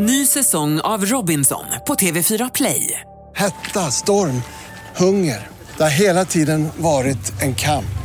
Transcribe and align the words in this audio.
Ny 0.00 0.26
säsong 0.26 0.80
av 0.80 1.04
Robinson 1.06 1.64
på 1.86 1.94
TV4 1.94 2.50
Play. 2.54 3.00
Hetta, 3.36 3.90
storm, 3.90 4.42
hunger. 4.96 5.48
Det 5.76 5.82
har 5.82 5.90
hela 5.90 6.24
tiden 6.24 6.68
varit 6.76 7.42
en 7.42 7.54
kamp. 7.54 7.98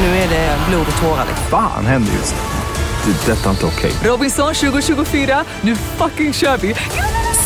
Nu 0.00 0.06
är 0.06 0.28
det 0.28 0.58
blod 0.68 0.86
och 0.96 1.02
tårar. 1.02 1.26
Fan 1.50 1.86
händer 1.86 2.12
just 2.12 2.34
nu. 2.34 3.12
Det. 3.12 3.32
är 3.32 3.36
Detta 3.36 3.46
är 3.46 3.50
inte 3.50 3.66
okej. 3.66 3.92
Robinson 4.04 4.54
2024, 4.54 5.44
nu 5.60 5.76
fucking 5.76 6.32
kör 6.32 6.56
vi! 6.56 6.74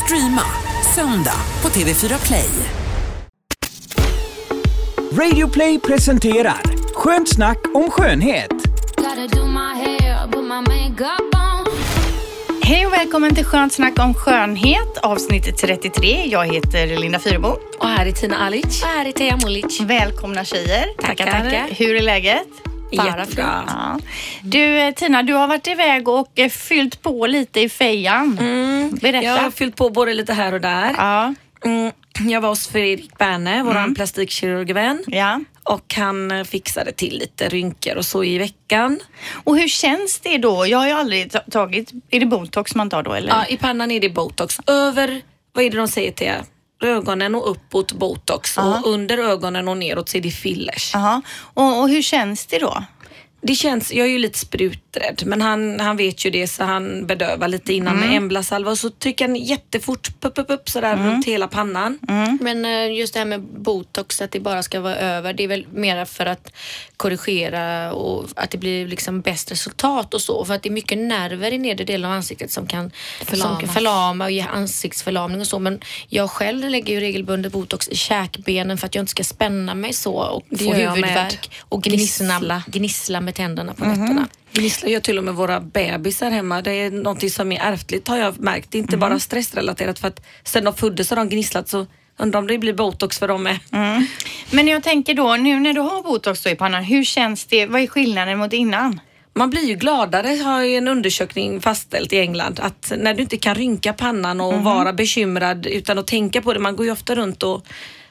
Streama 0.04 0.44
söndag 0.94 1.40
på 1.60 1.68
TV4 1.68 2.26
Play. 2.26 2.50
Radio 5.12 5.48
Play 5.48 5.78
presenterar 5.78 6.62
Skönt 6.94 7.28
snack 7.28 7.58
om 7.74 7.90
skönhet. 7.90 8.50
Gotta 8.96 9.26
do 9.26 9.46
my 9.46 9.74
hair, 9.84 10.32
put 10.32 10.44
my 10.44 10.60
makeup 10.60 11.34
on. 11.34 11.47
Hej 12.68 12.86
och 12.86 12.92
välkommen 12.92 13.34
till 13.34 13.44
Skönt 13.44 13.72
snack 13.72 13.98
om 13.98 14.14
skönhet, 14.14 14.98
avsnitt 15.02 15.58
33. 15.58 16.24
Jag 16.26 16.46
heter 16.54 17.00
Linda 17.00 17.18
Fyrebo. 17.18 17.48
Och 17.78 17.88
här 17.88 18.06
är 18.06 18.12
Tina 18.12 18.38
Alic. 18.38 18.82
Och 18.82 18.88
här 18.88 19.04
är 19.04 19.12
Teija 19.12 19.36
Molic. 19.36 19.80
Välkomna 19.80 20.44
tjejer. 20.44 20.86
Tackar, 21.02 21.26
tackar. 21.26 21.68
Hur 21.70 21.96
är 21.96 22.02
läget? 22.02 22.46
Bara 22.96 23.18
Jättebra. 23.18 23.64
Ja. 23.66 23.98
Du 24.42 24.80
eh, 24.80 24.94
Tina, 24.94 25.22
du 25.22 25.32
har 25.32 25.48
varit 25.48 25.66
iväg 25.66 26.08
och 26.08 26.38
eh, 26.38 26.48
fyllt 26.48 27.02
på 27.02 27.26
lite 27.26 27.60
i 27.60 27.68
fejan. 27.68 28.36
Berätta. 29.00 29.24
Jag 29.24 29.38
har 29.38 29.50
fyllt 29.50 29.76
på 29.76 29.90
både 29.90 30.14
lite 30.14 30.32
här 30.32 30.54
och 30.54 30.60
där. 30.60 30.94
Ja. 30.96 31.34
Mm, 31.64 31.92
jag 32.30 32.40
var 32.40 32.48
hos 32.48 32.68
Fredrik 32.68 33.18
Berne, 33.18 33.62
våran 33.62 33.94
plastikkirurgvän. 33.94 35.04
ja. 35.06 35.40
Och 35.62 35.94
han 35.94 36.30
eh, 36.30 36.44
fixade 36.44 36.92
till 36.92 37.18
lite 37.18 37.48
rynkor 37.48 37.96
och 37.96 38.04
så 38.04 38.24
i 38.24 38.38
veckan. 38.38 39.00
Och 39.44 39.58
hur 39.58 39.68
känns 39.68 40.20
det 40.20 40.38
då? 40.38 40.66
Jag 40.66 40.78
har 40.78 40.86
ju 40.86 40.92
aldrig 40.92 41.32
ta- 41.32 41.38
tagit, 41.50 41.90
är 42.10 42.20
det 42.20 42.26
botox 42.26 42.74
man 42.74 42.90
tar 42.90 43.02
då 43.02 43.12
eller? 43.12 43.28
Ja, 43.28 43.46
I 43.46 43.56
pannan 43.56 43.90
är 43.90 44.00
det 44.00 44.08
botox. 44.10 44.60
Över, 44.66 45.22
vad 45.52 45.64
är 45.64 45.70
det 45.70 45.76
de 45.76 45.88
säger 45.88 46.12
till 46.12 46.26
er? 46.26 46.42
Ögonen 46.82 47.34
och 47.34 47.50
uppåt 47.50 47.92
botox 47.92 48.54
Ja. 48.56 48.80
och 48.80 48.90
under 48.92 49.18
ögonen 49.18 49.68
och 49.68 49.76
neråt 49.76 50.08
så 50.08 50.16
är 50.16 50.20
det 50.22 50.30
fillers. 50.30 50.90
Jaha. 50.94 51.22
Och, 51.38 51.80
och 51.80 51.88
hur 51.88 52.02
känns 52.02 52.46
det 52.46 52.58
då? 52.58 52.84
Det 53.40 53.54
känns, 53.54 53.92
jag 53.92 54.06
är 54.06 54.10
ju 54.10 54.18
lite 54.18 54.38
spruträdd 54.38 55.22
men 55.26 55.42
han, 55.42 55.80
han 55.80 55.96
vet 55.96 56.24
ju 56.24 56.30
det 56.30 56.48
så 56.48 56.64
han 56.64 57.06
bedövar 57.06 57.48
lite 57.48 57.72
innan 57.72 57.96
med 57.96 58.16
Emblasalva 58.16 58.70
och 58.70 58.78
så 58.78 58.90
trycker 58.90 59.24
han 59.26 59.36
jättefort 59.36 60.08
upp, 60.20 60.38
upp, 60.38 60.50
upp 60.50 60.68
sådär 60.68 60.96
runt 60.96 61.26
hela 61.26 61.48
pannan. 61.48 61.98
Men 62.40 62.64
eh, 62.64 62.98
just 62.98 63.12
det 63.14 63.18
här 63.18 63.26
med 63.26 63.40
botox, 63.42 64.20
att 64.20 64.30
det 64.30 64.40
bara 64.40 64.62
ska 64.62 64.80
vara 64.80 64.96
över, 64.96 65.32
det 65.32 65.44
är 65.44 65.48
väl 65.48 65.66
mera 65.72 66.06
för 66.06 66.26
att 66.26 66.52
korrigera 66.96 67.92
och 67.92 68.28
att 68.36 68.50
det 68.50 68.58
blir 68.58 68.86
liksom 68.88 69.20
bäst 69.20 69.50
resultat 69.50 70.14
och 70.14 70.20
så. 70.20 70.44
För 70.44 70.54
att 70.54 70.62
det 70.62 70.68
är 70.68 70.72
mycket 70.72 70.98
nerver 70.98 71.52
i 71.52 71.58
nedre 71.58 71.84
delen 71.84 72.10
av 72.10 72.16
ansiktet 72.16 72.50
som 72.50 72.66
kan 72.66 72.90
förlama, 73.24 73.50
som 73.50 73.60
kan 73.66 73.74
förlama 73.74 74.24
och 74.24 74.30
ge 74.30 74.40
ansiktsförlamning 74.40 75.40
och 75.40 75.46
så. 75.46 75.58
Men 75.58 75.80
jag 76.08 76.30
själv 76.30 76.70
lägger 76.70 76.94
ju 76.94 77.00
regelbundet 77.00 77.52
botox 77.52 77.88
i 77.88 77.96
käkbenen 77.96 78.78
för 78.78 78.86
att 78.86 78.94
jag 78.94 79.02
inte 79.02 79.10
ska 79.10 79.24
spänna 79.24 79.74
mig 79.74 79.92
så 79.92 80.14
och 80.14 80.42
Det 80.48 80.64
få 80.64 80.72
huvudvärk 80.72 81.50
och 81.60 81.82
gnissla, 81.82 82.62
Gnissla. 82.66 83.20
Med 83.28 83.34
tänderna 83.34 83.74
på 83.74 83.84
nätterna. 83.84 84.28
Gnisslar 84.52 84.88
gör 84.90 85.00
till 85.00 85.18
och 85.18 85.24
med 85.24 85.34
våra 85.34 85.60
bebisar 85.60 86.30
hemma. 86.30 86.62
Det 86.62 86.72
är 86.72 86.90
någonting 86.90 87.30
som 87.30 87.52
är 87.52 87.60
ärftligt 87.60 88.08
har 88.08 88.16
jag 88.16 88.40
märkt. 88.40 88.70
Det 88.70 88.78
är 88.78 88.80
inte 88.80 88.96
bara 88.96 89.18
stressrelaterat 89.18 89.98
för 89.98 90.08
att 90.08 90.20
sen 90.44 90.64
de 90.64 90.74
föddes 90.74 91.10
har 91.10 91.16
de 91.16 91.28
gnisslat 91.28 91.68
så 91.68 91.86
undrar 92.18 92.40
om 92.40 92.46
det 92.46 92.58
blir 92.58 92.72
botox 92.72 93.18
för 93.18 93.28
dem 93.28 93.42
med. 93.42 93.58
Men 94.50 94.68
jag 94.68 94.82
tänker 94.82 95.14
då, 95.14 95.36
nu 95.36 95.60
när 95.60 95.72
du 95.72 95.80
har 95.80 96.02
botox 96.02 96.46
i 96.46 96.54
pannan, 96.54 96.84
hur 96.84 97.04
känns 97.04 97.44
det? 97.44 97.66
Vad 97.66 97.80
är 97.80 97.86
skillnaden 97.86 98.38
mot 98.38 98.52
innan? 98.52 99.00
Man 99.34 99.50
blir 99.50 99.64
ju 99.64 99.74
gladare 99.74 100.28
har 100.28 100.62
ju 100.62 100.76
en 100.76 100.88
undersökning 100.88 101.60
fastställt 101.60 102.12
i 102.12 102.18
England 102.18 102.60
att 102.60 102.92
när 102.98 103.14
du 103.14 103.22
inte 103.22 103.36
kan 103.36 103.54
rynka 103.54 103.92
pannan 103.92 104.40
och 104.40 104.54
vara 104.54 104.92
bekymrad 104.92 105.66
utan 105.66 105.98
att 105.98 106.06
tänka 106.06 106.42
på 106.42 106.52
det, 106.52 106.60
man 106.60 106.76
går 106.76 106.86
ju 106.86 106.92
ofta 106.92 107.14
runt 107.14 107.42
och 107.42 107.66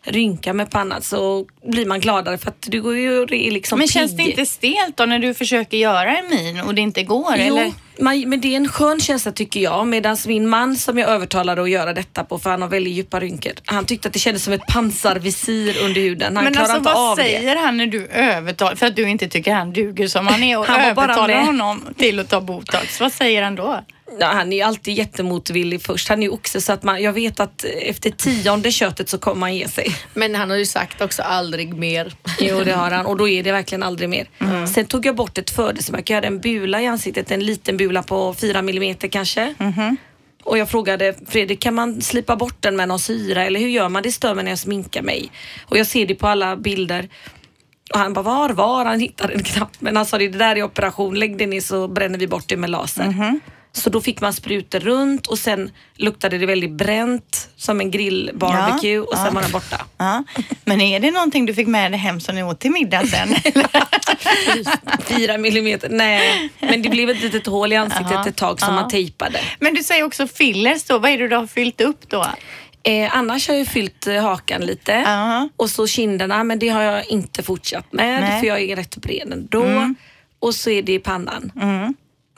rynkar 0.08 0.54
med 0.54 0.70
pannan 0.70 1.02
så 1.02 1.46
blir 1.64 1.86
man 1.86 2.00
gladare 2.00 2.38
för 2.38 2.50
att 2.50 2.62
du 2.62 2.82
går 2.82 2.98
ju 2.98 3.20
och 3.20 3.32
är 3.32 3.52
liksom 3.52 3.80
Men 3.80 3.88
känns 3.88 4.12
det 4.12 4.18
pigg. 4.18 4.30
inte 4.30 4.46
stelt 4.46 4.98
då 4.98 5.06
när 5.06 5.20
du 5.20 5.34
försöker 5.34 5.78
göra 5.78 6.18
en 6.18 6.30
min 6.30 6.60
och 6.62 6.76
det 6.76 6.82
inte 6.82 7.04
går? 7.04 7.36
Jo, 7.38 7.58
Eller? 7.58 7.74
man, 8.00 8.30
men 8.30 8.42
det 8.42 8.48
är 8.48 8.58
en 8.58 8.68
skön 8.68 9.00
känsla 9.00 9.32
tycker 9.32 9.60
jag. 9.60 9.88
Medan 9.88 10.18
min 10.28 10.48
man 10.50 10.76
som 10.76 10.98
jag 10.98 11.10
övertalade 11.10 11.62
att 11.62 11.70
göra 11.70 11.94
detta 11.94 12.24
på, 12.24 12.40
för 12.40 12.50
han 12.50 12.62
har 12.62 12.70
väldigt 12.70 12.94
djupa 12.94 13.20
rynkor. 13.20 13.54
Han 13.66 13.86
tyckte 13.86 14.08
att 14.08 14.14
det 14.14 14.20
kändes 14.20 14.44
som 14.44 14.54
ett 14.54 14.68
pansarvisir 14.68 15.78
under 15.84 16.02
huden. 16.02 16.36
Han 16.36 16.46
Men 16.46 16.58
alltså 16.58 16.78
inte 16.78 16.94
vad 16.94 17.18
säger 17.18 17.56
han 17.56 17.78
när 17.78 17.88
du 17.88 18.08
övertalar, 18.08 18.76
för 18.76 18.86
att 18.86 18.96
du 18.96 19.10
inte 19.10 19.28
tycker 19.28 19.54
han 19.54 19.74
duger 19.74 20.08
som 20.08 20.28
han 20.28 20.44
är 20.44 20.60
och 20.60 20.66
Han 20.68 20.82
övertalar 20.82 21.46
honom 21.46 21.82
till 21.98 22.20
att 22.20 22.30
ta 22.30 22.42
botox. 22.42 23.00
Vad 23.00 23.14
säger 23.14 23.44
han 23.44 23.56
då? 23.56 23.84
Ja, 24.20 24.28
han 24.28 24.54
är 24.54 24.58
ju 24.58 24.64
alltid 24.64 24.94
jättemotvillig 24.94 25.82
först. 25.82 26.10
Han 26.10 26.20
är 26.20 26.24
ju 26.24 26.30
oxe 26.30 26.62
så 26.62 26.74
att 26.74 26.84
man, 26.84 27.02
jag 27.02 27.14
vet 27.14 27.40
att 27.40 27.64
efter 27.64 28.10
tionde 28.10 28.72
köttet 28.72 29.10
så 29.10 29.18
kommer 29.18 29.42
han 29.42 29.56
ge 29.56 29.68
sig. 29.68 29.96
Men 30.14 30.36
han 30.36 30.50
har 30.50 30.58
ju 30.58 30.66
sagt 30.66 31.02
också 31.02 31.22
aldrig 31.22 31.74
mer. 31.74 32.14
Jo 32.40 32.64
det 32.64 32.72
har 32.72 32.92
han 32.92 33.06
och 33.06 33.18
då 33.18 33.28
är 33.28 33.44
det 33.44 33.52
verkligen 33.52 33.84
aldrig 33.84 34.10
mer. 34.10 34.30
Mm. 34.40 34.68
Sen 34.68 34.86
tog 34.86 35.06
jag 35.06 35.16
bort 35.16 35.38
ett 35.38 35.50
födelsemärke. 35.50 36.14
Jag 36.14 36.18
hade 36.18 36.28
en 36.28 36.40
bula 36.40 36.82
i 36.82 36.88
ansiktet, 36.88 37.32
en 37.32 37.46
liten 37.46 37.78
bula 37.78 38.04
på 38.04 38.34
4 38.34 38.62
millimeter 38.62 39.08
kanske. 39.08 39.54
Mm-hmm. 39.58 39.96
Och 40.44 40.58
jag 40.58 40.70
frågade 40.70 41.16
Fredrik, 41.28 41.62
kan 41.62 41.76
man 41.76 42.02
slipa 42.02 42.36
bort 42.36 42.58
den 42.60 42.76
med 42.76 42.88
någon 42.88 43.00
syra 43.00 43.46
eller 43.46 43.60
hur 43.60 43.68
gör 43.68 43.90
man? 43.90 44.04
Det 44.04 44.12
stör 44.12 44.36
mig 44.36 44.44
när 44.44 44.52
jag 44.52 44.60
sminkar 44.60 45.02
mig. 45.02 45.32
Och 45.66 45.78
jag 45.78 45.88
ser 45.88 46.06
det 46.06 46.16
på 46.16 46.28
alla 46.28 46.56
bilder. 46.56 47.10
Och 47.94 48.00
han 48.00 48.14
bara, 48.14 48.22
var, 48.22 48.50
var? 48.50 48.86
Han 48.86 49.00
hittade 49.00 49.34
den 49.34 49.44
knappt. 49.44 49.82
Men 49.82 49.96
han 49.96 50.06
sa, 50.06 50.18
det 50.18 50.28
där 50.28 50.56
är 50.56 50.64
operation, 50.64 51.20
lägg 51.20 51.38
det 51.38 51.48
ner 51.48 51.62
så 51.62 51.88
bränner 51.88 52.20
vi 52.20 52.28
bort 52.28 52.48
det 52.48 52.58
med 52.58 52.70
laser. 52.70 53.04
Mm-hmm. 53.04 53.40
Så 53.78 53.90
då 53.90 54.02
fick 54.02 54.22
man 54.22 54.34
sprutor 54.34 54.80
runt 54.80 55.28
och 55.28 55.40
sen 55.40 55.72
luktade 55.96 56.38
det 56.38 56.46
väldigt 56.46 56.72
bränt 56.72 57.50
som 57.56 57.80
en 57.80 57.92
grillbarbecue 57.92 58.94
Ja, 58.96 59.02
och 59.02 59.16
sen 59.16 59.26
ja. 59.26 59.32
var 59.32 59.42
den 59.42 59.52
borta. 59.52 59.86
Ja. 59.98 60.24
Men 60.66 60.82
är 60.82 61.00
det 61.00 61.12
någonting 61.12 61.46
du 61.46 61.54
fick 61.54 61.68
med 61.68 61.92
dig 61.92 62.00
hem 62.00 62.20
som 62.20 62.36
ni 62.36 62.44
åt 62.44 62.60
till 62.60 62.72
middag 62.72 63.08
sen? 63.08 63.36
Fyra 65.04 65.38
millimeter, 65.38 65.90
nej. 65.90 66.52
Men 66.60 66.82
det 66.82 66.90
blev 66.90 67.10
ett 67.10 67.22
litet 67.22 67.46
hål 67.48 67.74
i 67.74 67.76
ansiktet 67.76 68.12
Jaha, 68.12 68.28
ett 68.28 68.36
tag 68.36 68.60
som 68.60 68.76
ja. 68.76 68.82
man 68.82 68.90
tejpade. 68.90 69.40
Men 69.60 69.74
du 69.74 69.84
säger 69.84 70.04
också 70.04 70.28
fillers 70.28 70.84
då. 70.84 71.00
Vad 71.00 71.12
är 71.12 71.18
det 71.18 71.28
du 71.28 71.36
har 71.36 71.48
fyllt 71.48 71.82
upp 71.82 72.10
då? 72.10 72.26
Eh, 72.84 73.18
annars 73.18 73.48
har 73.48 73.56
jag 73.56 73.68
fyllt 73.68 74.08
eh, 74.08 74.22
hakan 74.22 74.62
lite 74.62 74.92
Ja. 74.92 75.50
och 75.58 75.70
så 75.70 75.88
kinderna 75.88 76.44
men 76.44 76.60
det 76.60 76.70
har 76.70 76.82
jag 76.82 77.06
inte 77.06 77.44
fortsatt 77.44 77.94
med 77.94 78.22
Nej. 78.22 78.30
Mm. 78.30 78.40
för 78.40 78.48
jag 78.48 78.62
är 78.62 78.76
rätt 78.76 78.98
bred 78.98 79.34
ändå. 79.34 79.94
Och 80.40 80.56
så 80.56 80.70
är 80.70 80.82
det 80.82 80.94
i 80.94 81.00
pannan. 81.00 81.52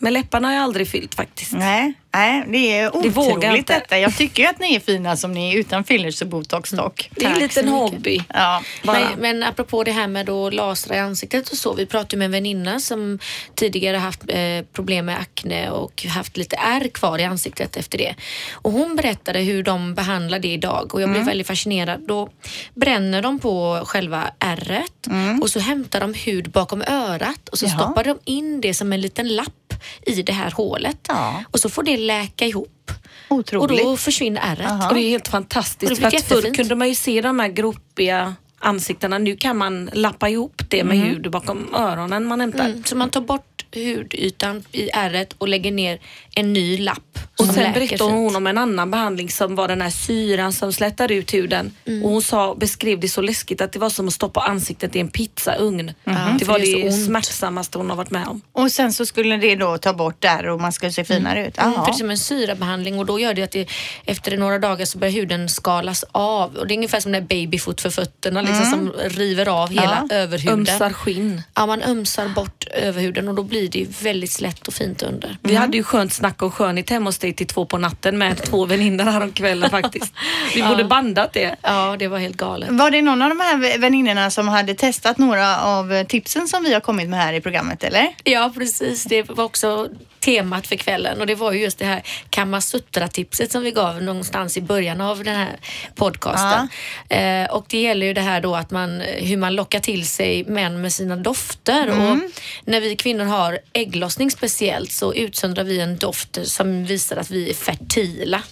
Men 0.02 0.14
läpparna 0.14 0.48
har 0.48 0.56
jag 0.56 0.64
aldrig 0.64 0.88
fyllt 0.88 1.16
faktiskt. 1.16 1.52
Nej, 1.54 1.94
nej 2.14 2.44
det 2.48 2.58
är 2.78 2.82
Det 3.02 3.10
otroligt 3.10 3.44
inte. 3.58 3.74
detta. 3.74 3.98
Jag 4.00 4.18
tycker 4.18 4.44
ju 4.44 4.50
att 4.50 4.60
ni 4.60 4.76
är 4.76 4.80
fina 4.80 5.18
som 5.18 5.32
ni 5.32 5.54
är 5.54 5.58
utan 5.60 5.84
fillers 5.84 6.22
och 6.22 6.28
botox 6.28 6.70
dock. 6.72 7.10
Det 7.16 7.26
är 7.26 7.30
en 7.34 7.40
liten 7.40 7.68
hobby. 7.68 8.22
Ja. 8.34 8.62
Bara. 8.84 9.00
Men, 9.00 9.20
men 9.20 9.44
apropå 9.44 9.84
det 9.84 9.92
här 9.92 10.08
med 10.08 10.30
att 10.30 10.54
lasra 10.54 10.96
i 10.96 11.00
ansiktet 11.00 11.50
och 11.50 11.58
så. 11.58 11.74
Vi 11.74 11.86
pratade 11.86 12.18
med 12.18 12.26
en 12.26 12.32
väninna 12.32 12.80
som 12.80 13.20
tidigare 13.56 13.98
haft 13.98 14.22
eh, 14.28 14.66
problem 14.74 15.06
med 15.06 15.20
akne 15.20 15.70
och 15.70 16.06
haft 16.06 16.38
lite 16.38 16.56
ärr 16.56 16.88
kvar 16.88 17.20
i 17.20 17.24
ansiktet 17.24 17.78
efter 17.78 17.98
det. 17.98 18.16
Och 18.54 18.72
hon 18.72 18.96
berättade 18.96 19.40
hur 19.40 19.64
de 19.64 19.96
behandlar 19.96 20.40
det 20.40 20.48
idag 20.54 20.94
och 20.94 21.02
jag 21.02 21.10
Mm. 21.10 21.14
blev 21.14 21.26
väldigt 21.26 21.48
fascinerad. 21.48 22.02
Då 22.08 22.30
bränner 22.76 23.22
de 23.22 23.40
på 23.40 23.82
själva 23.86 24.32
ärret 24.40 25.08
och 25.42 25.50
så 25.50 25.60
hämtar 25.60 26.00
de 26.00 26.14
hud 26.14 26.52
bakom 26.52 26.82
örat 26.88 27.50
och 27.50 27.60
så 27.60 27.66
Mm. 27.66 27.78
Jaha. 27.78 27.88
stoppar 27.88 28.04
de 28.04 28.20
in 28.26 28.62
det 28.62 28.74
som 28.74 28.94
en 28.94 29.02
liten 29.02 29.36
lapp 29.36 29.69
i 30.02 30.22
det 30.22 30.34
här 30.34 30.52
hålet. 30.52 31.00
Ja. 31.08 31.44
Och 31.52 31.60
så 31.60 31.70
får 31.70 31.84
det 31.84 31.98
läka 31.98 32.46
ihop. 32.46 32.92
Otroligt. 33.30 33.72
Och 33.72 33.86
då 33.86 33.98
försvinner 33.98 34.42
ärret. 34.42 34.66
Jaha. 34.70 34.88
Och 34.90 34.96
det 34.96 35.02
är 35.02 35.10
helt 35.10 35.28
Och 35.28 35.32
fantastiskt. 35.32 35.90
det 35.90 35.96
För 35.96 36.18
att 36.18 36.24
förr 36.24 36.54
kunde 36.54 36.76
man 36.76 36.90
ju 36.90 36.96
se 36.96 37.22
de 37.22 37.40
här 37.40 37.48
gropiga 37.48 38.36
ansiktena. 38.60 39.18
Nu 39.18 39.36
kan 39.36 39.58
man 39.58 39.90
lappa 39.94 40.30
ihop 40.30 40.62
det 40.70 40.84
med 40.84 40.98
hud 40.98 41.32
bakom 41.32 41.76
öronen 41.76 42.26
man 42.26 42.40
hämtar. 42.40 42.66
Mm, 42.66 42.84
så 42.84 42.96
man 42.96 43.10
tar 43.10 43.22
bort 43.22 43.59
hudytan 43.74 44.64
i 44.72 44.90
ärret 44.90 45.36
och 45.38 45.48
lägger 45.48 45.72
ner 45.72 46.00
en 46.36 46.54
ny 46.54 46.78
lapp. 46.78 47.20
Och 47.40 47.46
sen 47.46 47.74
berättade 47.74 48.04
hon 48.04 48.36
om 48.36 48.48
en 48.48 48.58
annan 48.58 48.92
behandling 48.92 49.30
som 49.30 49.56
var 49.56 49.68
den 49.68 49.82
här 49.82 49.90
syran 49.90 50.54
som 50.54 50.74
slätar 50.74 51.12
ut 51.12 51.34
huden. 51.34 51.72
Mm. 51.86 52.04
Och 52.04 52.12
hon 52.12 52.22
sa, 52.22 52.56
beskrev 52.56 53.00
det 53.00 53.10
så 53.10 53.22
läskigt 53.22 53.62
att 53.62 53.74
det 53.74 53.80
var 53.80 53.90
som 53.90 54.08
att 54.08 54.14
stoppa 54.14 54.42
ansiktet 54.42 54.96
i 54.96 55.00
en 55.00 55.08
pizzaugn. 55.08 55.94
Det 56.40 56.46
för 56.46 56.46
var 56.46 56.60
det 56.60 56.84
det, 56.84 56.92
smärtsammaste 56.92 57.78
hon 57.78 57.90
har 57.90 57.98
varit 57.98 58.12
med 58.12 58.28
om. 58.28 58.42
Och 58.52 58.72
sen 58.72 58.94
så 58.94 59.06
skulle 59.06 59.38
det 59.38 59.56
då 59.56 59.78
ta 59.78 59.94
bort 59.94 60.22
där 60.22 60.48
och 60.48 60.62
man 60.62 60.72
skulle 60.72 60.92
se 60.92 61.04
finare 61.04 61.48
ut. 61.48 61.58
Mm, 61.58 61.74
för 61.74 61.86
det 61.86 61.92
är 61.92 61.94
som 61.94 62.10
en 62.10 62.18
syrabehandling 62.18 63.00
och 63.00 63.06
då 63.06 63.20
gör 63.20 63.34
det 63.34 63.44
att 63.44 63.52
det, 63.52 63.70
efter 64.06 64.38
några 64.38 64.60
dagar 64.60 64.86
så 64.86 64.98
börjar 64.98 65.14
huden 65.14 65.50
skalas 65.50 66.06
av. 66.12 66.56
Och 66.56 66.68
det 66.68 66.74
är 66.74 66.78
ungefär 66.78 67.00
som 67.00 67.12
den 67.12 67.28
där 67.28 67.42
babyfoot 67.42 67.82
för 67.82 67.90
fötterna 67.90 68.42
liksom, 68.42 68.66
som 68.66 68.92
river 69.10 69.48
av 69.48 69.70
hela 69.70 70.08
överhuden. 70.10 70.60
Ömsar 70.60 70.94
skinn. 70.94 71.42
Ja, 71.56 71.66
man 71.66 71.82
ömsar 71.84 72.28
bort 72.28 72.68
överhuden 72.74 73.28
och 73.28 73.36
då 73.36 73.44
blir 73.44 73.59
det 73.68 73.80
ju 73.80 73.88
väldigt 74.04 74.32
slätt 74.32 74.68
och 74.68 74.74
fint 74.74 75.04
under. 75.04 75.38
Vi 75.44 75.56
hade 75.56 75.78
ju 75.78 75.84
skönt 75.84 76.14
snack 76.14 76.42
om 76.42 76.52
skönhet 76.52 76.90
hemma 76.90 77.08
hos 77.08 77.18
dig 77.18 77.34
till 77.34 77.48
två 77.48 77.66
på 77.66 77.78
natten 77.78 78.18
med 78.18 78.44
två 78.44 78.66
väninnor 78.66 79.04
häromkvällen 79.04 79.70
faktiskt. 79.70 80.14
Vi 80.56 80.64
borde 80.64 80.84
bandat 80.84 81.34
det. 81.34 81.56
Ja, 81.62 81.96
det 82.00 82.08
var 82.08 82.18
helt 82.18 82.38
galet. 82.38 82.70
Var 82.72 82.92
det 82.92 83.02
någon 83.02 83.22
av 83.22 83.30
de 83.30 83.40
här 83.40 83.78
väninnorna 83.78 84.32
som 84.32 84.48
hade 84.48 84.74
testat 84.74 85.18
några 85.18 85.60
av 85.60 86.04
tipsen 86.04 86.48
som 86.48 86.64
vi 86.64 86.74
har 86.74 86.82
kommit 86.82 87.10
med 87.10 87.20
här 87.20 87.34
i 87.34 87.42
programmet 87.42 87.84
eller? 87.84 88.08
Ja, 88.24 88.52
precis. 88.56 89.04
Det 89.04 89.30
var 89.30 89.44
också 89.44 89.90
temat 90.20 90.68
för 90.68 90.76
kvällen 90.76 91.22
och 91.22 91.28
det 91.28 91.36
var 91.36 91.52
ju 91.52 91.60
just 91.62 91.80
det 91.80 91.86
här 91.86 92.04
Kamasutra-tipset 92.30 93.52
som 93.52 93.64
vi 93.64 93.72
gav 93.72 94.04
någonstans 94.04 94.58
i 94.58 94.62
början 94.62 95.02
av 95.02 95.24
den 95.24 95.36
här 95.36 95.60
podcasten. 95.96 96.70
Eh, 97.10 97.52
och 97.52 97.66
det 97.68 97.82
gäller 97.82 98.08
ju 98.08 98.14
det 98.14 98.22
här 98.22 98.42
då 98.42 98.56
att 98.56 98.72
man, 98.72 99.02
hur 99.02 99.38
man 99.38 99.56
lockar 99.56 99.80
till 99.80 100.08
sig 100.08 100.44
män 100.44 100.82
med 100.82 100.94
sina 100.94 101.16
dofter. 101.16 101.90
Och 101.90 102.18
när 102.66 102.82
vi 102.82 102.96
kvinnor 102.96 103.26
har 103.26 103.60
ägglossning 103.74 104.32
speciellt 104.32 104.92
så 104.92 105.14
utsöndrar 105.14 105.64
vi 105.64 105.80
en 105.80 105.98
doft 105.98 106.48
som 106.48 106.86
visar 106.86 107.18
att 107.18 107.32
vi 107.32 107.50
är 107.50 107.54
fertila. 107.54 108.44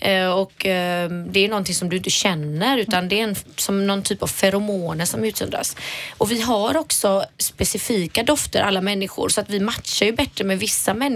Eh, 0.00 0.28
och 0.28 0.66
eh, 0.66 1.10
det 1.10 1.44
är 1.44 1.48
någonting 1.48 1.74
som 1.74 1.88
du 1.88 1.96
inte 1.96 2.10
känner 2.10 2.78
utan 2.78 3.08
det 3.08 3.20
är 3.20 3.24
en, 3.24 3.36
som 3.56 3.86
någon 3.86 4.02
typ 4.02 4.22
av 4.22 4.26
feromoner 4.26 5.04
som 5.04 5.24
utsöndras. 5.24 5.76
Och 6.18 6.30
vi 6.30 6.40
har 6.40 6.76
också 6.76 7.24
specifika 7.38 8.22
dofter 8.22 8.62
alla 8.62 8.80
människor 8.80 9.28
så 9.28 9.40
att 9.40 9.50
vi 9.50 9.60
matchar 9.60 10.06
ju 10.06 10.12
bättre 10.12 10.44
med 10.44 10.58
vissa 10.58 10.94
människor. 10.94 11.11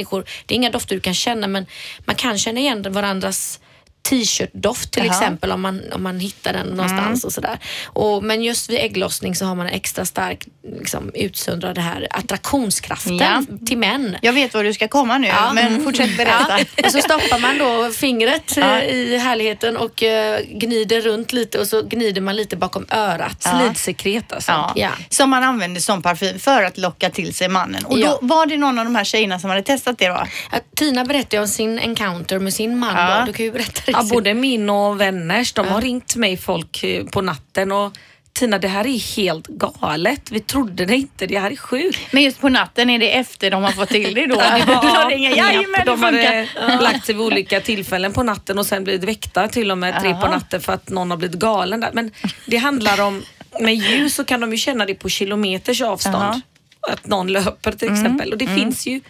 Det 0.47 0.55
är 0.55 0.57
inga 0.57 0.71
dofter 0.71 0.95
du 0.95 1.01
kan 1.01 1.15
känna 1.15 1.47
men 1.47 1.67
man 2.05 2.17
kan 2.17 2.39
känna 2.39 2.61
igen 2.61 2.83
varandras 2.93 3.61
t-shirt-doft 4.09 4.91
till 4.93 5.05
Jaha. 5.05 5.15
exempel 5.15 5.53
om 5.53 5.61
man, 5.63 5.81
om 5.93 6.03
man 6.03 6.21
hittar 6.21 6.53
den 6.53 6.67
någonstans 6.67 7.25
och 7.25 7.33
sådär. 7.33 7.59
Och, 7.87 8.23
men 8.25 8.43
just 8.43 8.71
vid 8.71 8.79
ägglossning 8.79 9.35
så 9.37 9.45
har 9.45 9.55
man 9.55 9.67
en 9.67 9.73
extra 9.73 10.05
stark 10.05 10.47
liksom, 10.79 11.11
utsöndrar 11.15 11.75
det 11.75 11.81
här 11.81 12.07
attraktionskraften 12.11 13.17
Ja. 13.19 13.43
till 13.67 13.79
män. 13.79 14.17
Jag 14.23 14.33
vet 14.33 14.55
var 14.55 14.65
du 14.65 14.73
ska 14.75 14.89
komma 14.89 15.19
nu, 15.19 15.27
Ja. 15.29 15.53
men 15.53 15.85
fortsätt 15.85 16.17
berätta. 16.17 16.59
Ja. 16.77 16.85
Och 16.87 16.93
så 16.93 17.01
stoppar 17.01 17.39
man 17.39 17.59
då 17.59 17.91
fingret 17.93 18.57
eh, 18.59 18.79
i 18.85 19.19
härligheten 19.19 19.77
och 19.77 20.03
eh, 20.03 20.41
gnider 20.49 21.01
runt 21.01 21.33
lite 21.33 21.59
och 21.59 21.67
så 21.67 21.83
gnider 21.83 22.21
man 22.21 22.37
lite 22.37 22.57
bakom 22.57 22.87
örat. 22.91 23.43
Slidsekret 23.43 24.33
alltså. 24.33 24.75
Som 25.09 25.31
man 25.31 25.43
använder 25.43 25.81
som 25.81 26.03
parfym 26.03 26.39
för 26.39 26.63
att 26.63 26.79
locka 26.79 27.11
till 27.11 27.35
sig 27.35 27.49
mannen. 27.49 27.85
Och 27.85 27.99
då 27.99 28.19
var 28.23 28.47
det 28.47 28.57
någon 28.57 28.79
av 28.79 28.85
de 28.85 28.95
här 28.97 29.05
tjejerna 29.05 29.39
som 29.39 29.51
hade 29.51 29.63
testat 29.63 29.99
det? 29.99 30.09
Att 30.09 30.29
Tina 30.77 31.05
berättade 31.05 31.41
om 31.43 31.49
sin 31.49 31.79
encounter 31.79 32.39
med 32.39 32.55
sin 32.55 32.79
man. 32.79 33.21
Då. 33.21 33.27
Du 33.27 33.33
kan 33.33 33.47
ju 33.47 33.53
berätta 33.53 33.81
det. 33.87 33.93
Ja, 33.97 34.09
både 34.11 34.35
min 34.35 34.71
och 34.71 35.01
vänners, 35.01 35.53
de 35.53 35.69
har 35.69 35.81
ringt 35.81 36.17
mig 36.17 36.37
folk 36.37 36.85
eh, 36.85 37.05
på 37.05 37.21
natten 37.23 37.73
och 37.73 37.93
Tina 38.33 38.59
det 38.59 38.69
här 38.69 38.87
är 38.87 39.17
helt 39.17 39.47
galet. 39.47 40.31
Vi 40.31 40.41
trodde 40.41 40.85
det 40.85 40.97
inte, 40.97 41.27
det 41.27 41.39
här 41.39 41.51
är 41.51 41.57
sjukt. 41.57 42.13
Men 42.13 42.23
just 42.23 42.41
på 42.41 42.49
natten, 42.49 42.91
är 42.91 42.99
det 42.99 43.17
efter 43.17 43.51
de 43.51 43.63
har 43.63 43.71
fått 43.73 43.89
till 43.89 44.15
det 44.15 44.27
då? 44.27 44.35
Ja, 44.67 45.09
ringer, 45.11 45.37
jajamän 45.37 45.87
de 45.87 46.03
hade 46.03 46.47
funkar. 46.57 46.83
lagt 46.83 47.07
sig 47.07 47.15
vid 47.15 47.25
olika 47.27 47.61
tillfällen 47.61 48.13
på 48.13 48.23
natten 48.23 48.59
och 48.59 48.67
sen 48.67 48.85
blivit 48.85 49.05
väckta 49.05 49.49
till 49.49 49.71
och 49.71 49.79
med 49.79 50.01
tre 50.01 50.15
på 50.15 50.27
natten 50.29 50.61
för 50.61 50.73
att 50.73 50.89
någon 50.89 51.11
har 51.11 51.17
blivit 51.19 51.39
galen 51.39 51.81
där. 51.81 51.91
Men 51.93 52.11
det 52.47 52.57
handlar 52.57 53.01
om, 53.01 53.23
med 53.61 53.75
ljus 53.75 54.15
så 54.15 54.25
kan 54.25 54.41
de 54.41 54.53
ju 54.53 54.59
känna 54.59 54.87
det 54.87 54.95
på 54.95 55.09
kilometers 55.09 55.81
avstånd. 55.83 56.41
Att 56.81 57.07
någon 57.07 57.33
löper 57.33 57.73
till 57.73 57.93
exempel. 57.93 58.33
Och 58.33 58.39
det 58.39 58.47
finns 58.47 58.87
ju 58.87 59.01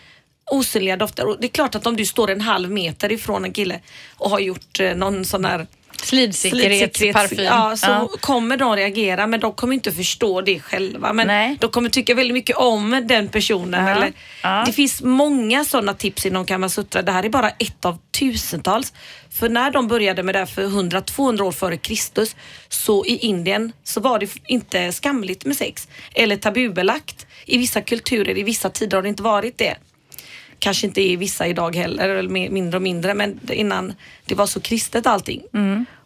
osynliga 0.50 0.96
dofter. 0.96 1.26
Och 1.28 1.36
det 1.40 1.46
är 1.46 1.50
klart 1.50 1.74
att 1.74 1.86
om 1.86 1.96
du 1.96 2.06
står 2.06 2.30
en 2.30 2.40
halv 2.40 2.70
meter 2.70 3.12
ifrån 3.12 3.44
en 3.44 3.52
kille 3.52 3.80
och 4.16 4.30
har 4.30 4.38
gjort 4.40 4.80
eh, 4.80 4.94
någon 4.94 5.24
sån 5.24 5.44
här 5.44 5.66
Slidsekretparfym. 6.02 7.44
Ja, 7.44 7.76
så 7.76 7.86
Ja. 7.86 8.08
kommer 8.20 8.56
de 8.56 8.76
reagera 8.76 9.26
men 9.26 9.40
de 9.40 9.52
kommer 9.52 9.74
inte 9.74 9.92
förstå 9.92 10.40
det 10.40 10.60
själva. 10.60 11.12
Men 11.12 11.26
Nej. 11.26 11.56
de 11.60 11.70
kommer 11.70 11.88
tycka 11.90 12.14
väldigt 12.14 12.34
mycket 12.34 12.56
om 12.56 13.02
den 13.08 13.28
personen. 13.28 13.84
Ja. 13.86 13.90
Eller, 13.96 14.12
Ja. 14.42 14.62
Det 14.66 14.72
finns 14.72 15.02
många 15.02 15.64
sådana 15.64 15.94
tips 15.94 16.26
inom 16.26 16.44
Kamasutra. 16.46 17.02
Det 17.02 17.12
här 17.12 17.24
är 17.24 17.28
bara 17.28 17.50
ett 17.50 17.84
av 17.84 17.98
tusentals. 18.18 18.92
För 19.30 19.48
när 19.48 19.70
de 19.70 19.88
började 19.88 20.22
med 20.22 20.34
det 20.34 20.38
här 20.38 20.46
för 20.46 20.62
100-200 20.66 21.40
år 21.40 21.52
före 21.52 21.76
Kristus 21.76 22.36
så 22.68 23.04
i 23.06 23.16
Indien 23.16 23.72
så 23.84 24.00
var 24.00 24.18
det 24.18 24.28
inte 24.46 24.92
skamligt 24.92 25.44
med 25.44 25.56
sex 25.56 25.88
eller 26.14 26.36
tabubelagt. 26.36 27.26
I 27.46 27.58
vissa 27.58 27.80
kulturer, 27.80 28.38
i 28.38 28.42
vissa 28.42 28.70
tider 28.70 28.96
har 28.96 29.02
det 29.02 29.08
inte 29.08 29.22
varit 29.22 29.58
det 29.58 29.76
kanske 30.58 30.86
inte 30.86 31.00
i 31.00 31.16
vissa 31.16 31.46
idag 31.46 31.76
heller, 31.76 32.08
eller 32.08 32.50
mindre 32.50 32.76
och 32.76 32.82
mindre, 32.82 33.14
men 33.14 33.40
innan 33.52 33.94
det 34.24 34.34
var 34.34 34.46
så 34.46 34.60
kristet 34.60 35.06
allting. 35.06 35.42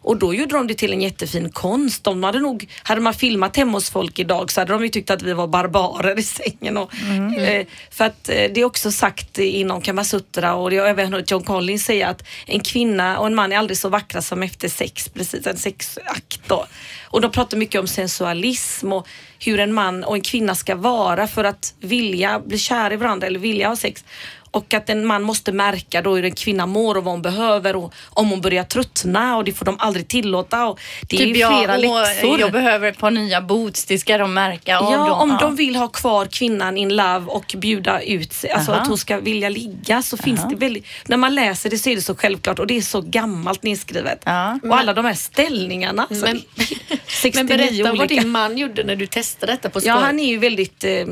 Och 0.03 0.17
då 0.17 0.33
gjorde 0.33 0.55
de 0.55 0.67
det 0.67 0.73
till 0.73 0.93
en 0.93 1.01
jättefin 1.01 1.51
konst. 1.51 2.03
De 2.03 2.23
hade 2.23 2.39
nog, 2.39 2.69
hade 2.83 3.01
man 3.01 3.13
filmat 3.13 3.57
hemma 3.57 3.71
hos 3.71 3.89
folk 3.89 4.19
idag 4.19 4.51
så 4.51 4.61
hade 4.61 4.73
de 4.73 4.83
ju 4.83 4.89
tyckt 4.89 5.09
att 5.09 5.21
vi 5.21 5.33
var 5.33 5.47
barbarer 5.47 6.19
i 6.19 6.23
sängen. 6.23 6.77
Och, 6.77 6.93
eh, 7.37 7.65
för 7.91 8.05
att 8.05 8.29
eh, 8.29 8.35
det 8.35 8.61
är 8.61 8.65
också 8.65 8.91
sagt 8.91 9.37
inom 9.37 9.81
Kamasutra 9.81 10.55
och 10.55 10.73
jag 10.73 10.83
har 10.83 10.89
även 10.89 11.13
hört 11.13 11.31
John 11.31 11.43
Collins 11.43 11.85
säga 11.85 12.09
att 12.09 12.23
en 12.45 12.59
kvinna 12.59 13.19
och 13.19 13.27
en 13.27 13.35
man 13.35 13.51
är 13.51 13.57
aldrig 13.57 13.77
så 13.77 13.89
vackra 13.89 14.21
som 14.21 14.43
efter 14.43 14.69
sex, 14.69 15.09
precis, 15.09 15.47
en 15.47 15.57
sexakt 15.57 16.41
då. 16.47 16.65
Och 17.03 17.21
de 17.21 17.31
pratar 17.31 17.57
mycket 17.57 17.81
om 17.81 17.87
sensualism 17.87 18.93
och 18.93 19.07
hur 19.39 19.59
en 19.59 19.73
man 19.73 20.03
och 20.03 20.15
en 20.15 20.21
kvinna 20.21 20.55
ska 20.55 20.75
vara 20.75 21.27
för 21.27 21.43
att 21.43 21.73
vilja 21.79 22.39
bli 22.39 22.57
kär 22.57 22.93
i 22.93 22.95
varandra 22.95 23.27
eller 23.27 23.39
vilja 23.39 23.67
ha 23.67 23.75
sex. 23.75 24.03
Och 24.51 24.73
att 24.73 24.89
en 24.89 25.05
man 25.05 25.23
måste 25.23 25.51
märka 25.51 26.01
då 26.01 26.15
hur 26.15 26.25
en 26.25 26.31
kvinna 26.35 26.65
mår 26.65 26.97
och 26.97 27.03
vad 27.03 27.13
hon 27.13 27.21
behöver 27.21 27.75
och 27.75 27.93
om 28.09 28.29
hon 28.29 28.41
börjar 28.41 28.63
tröttna 28.63 29.37
och 29.37 29.43
det 29.43 29.51
får 29.53 29.65
de 29.65 29.75
aldrig 29.79 30.07
tillåta. 30.07 30.65
Och 30.65 30.79
det 31.09 31.15
är 31.15 31.19
Typ 31.19 31.27
ju 31.27 31.33
flera 31.33 31.79
jag, 31.79 31.81
läxor. 31.81 32.39
jag 32.39 32.51
behöver 32.51 32.87
ett 32.87 32.97
par 32.97 33.11
nya 33.11 33.41
boots, 33.41 33.85
det 33.85 33.99
ska 33.99 34.17
de 34.17 34.33
märka 34.33 34.79
av. 34.79 34.91
Ja, 34.93 34.97
då. 35.07 35.13
om 35.13 35.29
Ja. 35.29 35.37
de 35.41 35.55
vill 35.55 35.75
ha 35.75 35.87
kvar 35.87 36.25
kvinnan 36.25 36.77
in 36.77 36.95
love 36.95 37.25
och 37.27 37.55
bjuda 37.57 38.01
ut 38.01 38.33
sig, 38.33 38.49
alltså 38.51 38.71
Aha. 38.71 38.81
att 38.81 38.87
hon 38.87 38.97
ska 38.97 39.17
vilja 39.19 39.49
ligga 39.49 40.01
så 40.01 40.17
finns 40.17 40.41
det 40.49 40.55
väldigt, 40.55 40.85
när 41.05 41.17
man 41.17 41.35
läser 41.35 41.69
det 41.69 41.77
så 41.77 41.89
är 41.89 41.95
det 41.95 42.01
så 42.01 42.15
självklart 42.15 42.59
och 42.59 42.67
det 42.67 42.77
är 42.77 42.81
så 42.81 43.01
gammalt 43.01 43.63
nedskrivet. 43.63 44.21
Ja. 44.25 44.59
Och 44.63 44.77
alla 44.77 44.93
de 44.93 45.05
här 45.05 45.13
ställningarna. 45.13 46.07
Alltså, 46.09 46.25
Men- 46.25 46.41
det 46.55 46.63
är 46.93 46.99
69 47.07 47.33
Men 47.33 47.47
berätta 47.57 47.73
olika. 47.73 47.93
vad 47.93 48.07
din 48.09 48.29
man 48.29 48.57
gjorde 48.57 48.83
när 48.83 48.95
du 48.95 49.07
testade 49.07 49.51
detta 49.51 49.69
på 49.69 49.79
skoj. 49.79 49.87
Ja, 49.89 49.95
han 49.95 50.19
är 50.19 50.27
ju 50.27 50.37
väldigt 50.37 50.83
eh, 50.83 51.05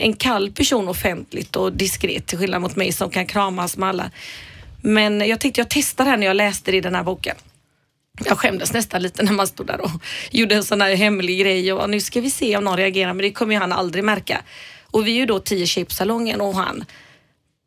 en 0.00 0.12
kall 0.12 0.50
person 0.50 0.88
offentligt 0.88 1.56
och 1.56 1.72
diskret 1.72 2.26
till 2.26 2.38
skillnad 2.38 2.62
mot 2.62 2.76
mig 2.76 2.92
som 2.92 3.10
kan 3.10 3.26
kramas 3.26 3.76
med 3.76 3.88
alla. 3.88 4.10
Men 4.82 5.28
jag 5.28 5.40
tänkte 5.40 5.60
jag 5.60 5.68
testar 5.70 6.04
här 6.04 6.16
när 6.16 6.26
jag 6.26 6.36
läste 6.36 6.70
det 6.70 6.76
i 6.76 6.80
den 6.80 6.94
här 6.94 7.02
boken. 7.02 7.36
Jag 8.24 8.38
skämdes 8.38 8.72
nästan 8.72 9.02
lite 9.02 9.22
när 9.22 9.32
man 9.32 9.46
stod 9.46 9.66
där 9.66 9.80
och 9.80 9.90
gjorde 10.30 10.54
en 10.54 10.64
sån 10.64 10.80
här 10.80 10.94
hemlig 10.94 11.40
grej 11.40 11.72
och 11.72 11.90
nu 11.90 12.00
ska 12.00 12.20
vi 12.20 12.30
se 12.30 12.56
om 12.56 12.64
någon 12.64 12.76
reagerar 12.76 13.14
men 13.14 13.22
det 13.22 13.32
kommer 13.32 13.54
ju 13.54 13.60
han 13.60 13.72
aldrig 13.72 14.04
märka. 14.04 14.42
Och 14.90 15.06
vi 15.06 15.10
är 15.10 15.16
ju 15.16 15.26
då 15.26 15.38
tio 15.38 15.66
tjejer 15.66 15.84
på 15.84 15.94
salongen 15.94 16.40
och 16.40 16.54
han 16.54 16.84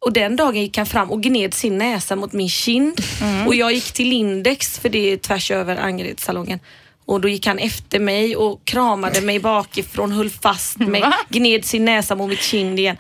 och 0.06 0.14
den 0.14 0.36
dagen 0.36 0.62
gick 0.62 0.78
han 0.78 0.86
fram 0.86 1.12
och 1.12 1.24
gned 1.24 1.54
sin 1.54 1.78
näsa 1.78 2.16
mot 2.16 2.34
min 2.34 2.50
kind 2.50 3.02
och 3.48 3.56
jag 3.56 3.74
gick 3.74 3.92
till 3.92 4.10
Lindex 4.10 4.80
för 4.80 4.90
det 4.90 5.12
är 5.14 5.18
tvärs 5.18 5.52
över 5.52 5.76
Angeredssalongen. 5.78 6.60
Och 7.06 7.22
då 7.22 7.28
gick 7.28 7.48
han 7.48 7.60
efter 7.60 8.00
mig 8.00 8.36
och 8.36 8.66
kramade 8.66 9.22
mig 9.22 9.40
bakifrån, 9.40 10.12
höll 10.12 10.30
fast 10.30 10.80
mig, 10.80 11.04
gned 11.30 11.66
sin 11.66 11.86
näsa 11.86 12.16
mot 12.16 12.30
mitt 12.30 12.42
kind 12.42 12.80
igen. 12.80 12.98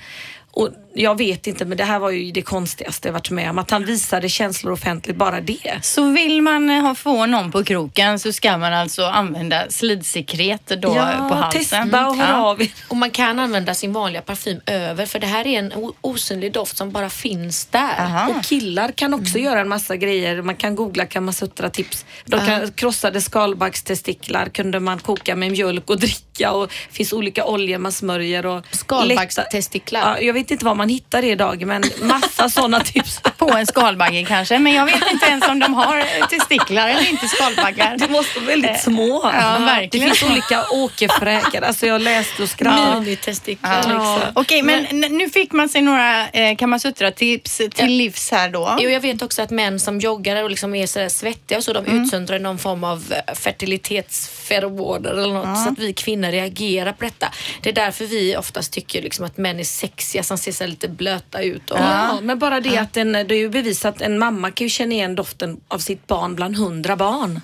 Och 0.52 0.70
jag 0.95 1.18
vet 1.18 1.48
inte 1.48 1.66
men 1.66 1.78
det 1.78 1.84
här 1.84 2.00
var 2.00 2.10
ju 2.10 2.31
det 2.31 2.42
konstigaste 2.42 3.07
jag 3.07 3.13
varit 3.13 3.30
med 3.30 3.50
om. 3.50 3.57
Att 3.60 3.72
han 3.72 3.86
visade 3.86 4.30
känslor 4.30 4.74
offentligt, 4.74 5.16
bara 5.16 5.42
det. 5.42 5.80
Så 5.81 6.12
vill 6.12 6.42
man 6.42 6.69
eh, 6.69 6.81
ha 6.81 6.95
få 6.95 7.25
någon 7.25 7.51
på 7.51 7.63
kroken 7.63 8.20
så 8.20 8.34
ska 8.34 8.58
man 8.58 8.74
alltså 8.74 9.03
använda 9.06 9.63
slidsekret 9.70 10.68
då 10.68 10.94
på 10.94 11.00
halsen. 11.00 11.62
testa 11.62 12.08
och 12.08 12.15
hör 12.15 12.32
Ja. 12.34 12.44
av. 12.50 12.62
Och 12.88 12.98
man 12.98 13.12
kan 13.12 13.39
använda 13.39 13.74
sin 13.74 13.94
vanliga 13.94 14.22
parfym 14.22 14.60
över 14.65 15.06
för 15.06 15.20
det 15.20 15.27
här 15.27 15.48
är 15.48 15.60
en 15.60 15.74
osynlig 16.01 16.53
doft 16.53 16.77
som 16.77 16.91
bara 16.91 17.10
finns 17.10 17.65
där. 17.65 18.00
Aha. 18.00 18.27
Och 18.29 18.44
killar 18.44 18.91
kan 18.91 19.13
också 19.13 19.38
göra 19.38 19.60
en 19.60 19.68
massa 19.70 19.96
grejer. 19.98 20.41
Man 20.41 20.56
kan 20.56 20.75
googla 20.75 21.06
Kamasutra 21.06 21.70
tips. 21.70 22.06
De 22.25 22.39
kan, 22.46 22.72
krossade 22.72 23.22
skalbagstestiklar 23.22 24.50
kunde 24.50 24.79
man 24.79 25.00
koka 25.00 25.36
med 25.36 25.51
mjölk 25.51 25.89
och 25.89 26.00
dricka 26.00 26.51
och 26.51 26.68
det 26.68 26.96
finns 26.96 27.13
olika 27.13 27.46
oljor 27.46 27.77
man 27.77 27.91
smörjer. 27.91 28.46
Och 28.46 28.65
Skalbagstestiklar. 28.72 30.00
Ja, 30.01 30.20
jag 30.20 30.34
vet 30.34 30.51
inte 30.51 30.65
var 30.65 30.75
man 30.75 30.83
hittar 30.90 31.22
det 31.22 31.28
idag 31.28 31.66
men 31.66 31.84
massa 32.02 32.50
sådana 32.50 32.80
tips. 32.80 33.22
På 33.38 33.52
en 33.58 33.68
skalbagge 33.68 34.24
kanske, 34.28 34.60
men 34.60 34.74
jag 34.74 34.86
vet 34.86 35.12
inte 35.12 35.25
ens 35.25 35.48
om 35.48 35.60
de 35.60 35.74
har 35.74 36.28
testiklar 36.30 36.90
eller 36.90 37.10
inte 37.10 37.28
skalbaggar. 37.28 37.98
Det 37.98 38.08
måste 38.10 38.40
vara 38.40 38.48
väldigt 38.50 38.80
små. 38.82 39.32
Ja, 39.34 39.56
Det 39.60 39.66
verkligen. 39.66 40.08
finns 40.10 40.24
olika 40.32 40.66
åkerfräkar. 40.72 41.62
Alltså 41.62 41.88
jag 41.88 42.02
läste 42.02 42.44
och 42.44 42.50
skrattade. 42.50 43.00
Minitestiklar 43.00 43.72
Ja. 43.72 43.78
liksom. 44.18 44.32
Okej, 44.36 44.62
men 44.63 44.86
n- 44.86 45.18
nu 45.18 45.30
fick 45.30 45.52
man 45.52 45.70
sig 45.70 45.82
några 45.82 46.30
eh, 46.30 46.56
Kamasutra-tips 46.56 47.62
till 47.75 47.92
livs 47.98 48.32
här 48.32 48.50
då. 48.50 48.78
Jo, 48.80 48.90
jag 48.90 49.00
vet 49.02 49.22
också 49.22 49.42
att 49.42 49.50
män 49.50 49.80
som 49.80 50.00
joggar 50.00 50.44
och 50.44 50.50
liksom 50.50 50.75
är 50.75 50.88
sådär 50.88 51.10
svettiga 51.10 51.58
och 51.58 51.63
så, 51.63 51.74
de 51.74 51.86
utsöndrar 51.86 52.40
någon 52.40 52.58
form 52.60 52.84
av 52.84 53.13
eh, 53.28 53.34
fertilitetsferomoner 53.34 55.10
eller 55.10 55.34
något 55.34 55.63
så 55.63 55.70
att 55.70 55.80
vi 55.80 55.94
kvinnor 55.94 56.32
reagerar 56.32 56.92
på 56.92 57.04
detta. 57.04 57.32
Det 57.62 57.70
är 57.70 57.74
därför 57.74 58.06
vi 58.06 58.38
oftast 58.38 58.74
tycker 58.74 59.02
liksom 59.02 59.25
att 59.25 59.38
män 59.38 59.60
är 59.60 59.63
sexiga 59.63 60.24
som 60.24 60.38
ser 60.38 60.52
så 60.52 60.63
här 60.63 60.72
lite 60.74 60.88
blöta 60.88 61.42
ut. 61.42 61.72
Och, 61.72 61.80
Ja, 61.80 62.20
men 62.22 62.39
bara 62.39 62.60
det 62.60 62.77
att 62.77 62.98
en, 62.98 63.12
det 63.12 63.20
är 63.20 63.39
ju 63.39 63.50
bevisat 63.50 63.96
att 63.96 64.01
en 64.01 64.20
mamma 64.20 64.51
kan 64.51 64.65
ju 64.65 64.70
känna 64.70 64.94
igen 64.94 65.15
doften 65.15 65.60
av 65.68 65.77
sitt 65.77 66.08
barn 66.08 66.36
bland 66.36 66.58
hundra 66.58 66.96
barn. 66.96 67.39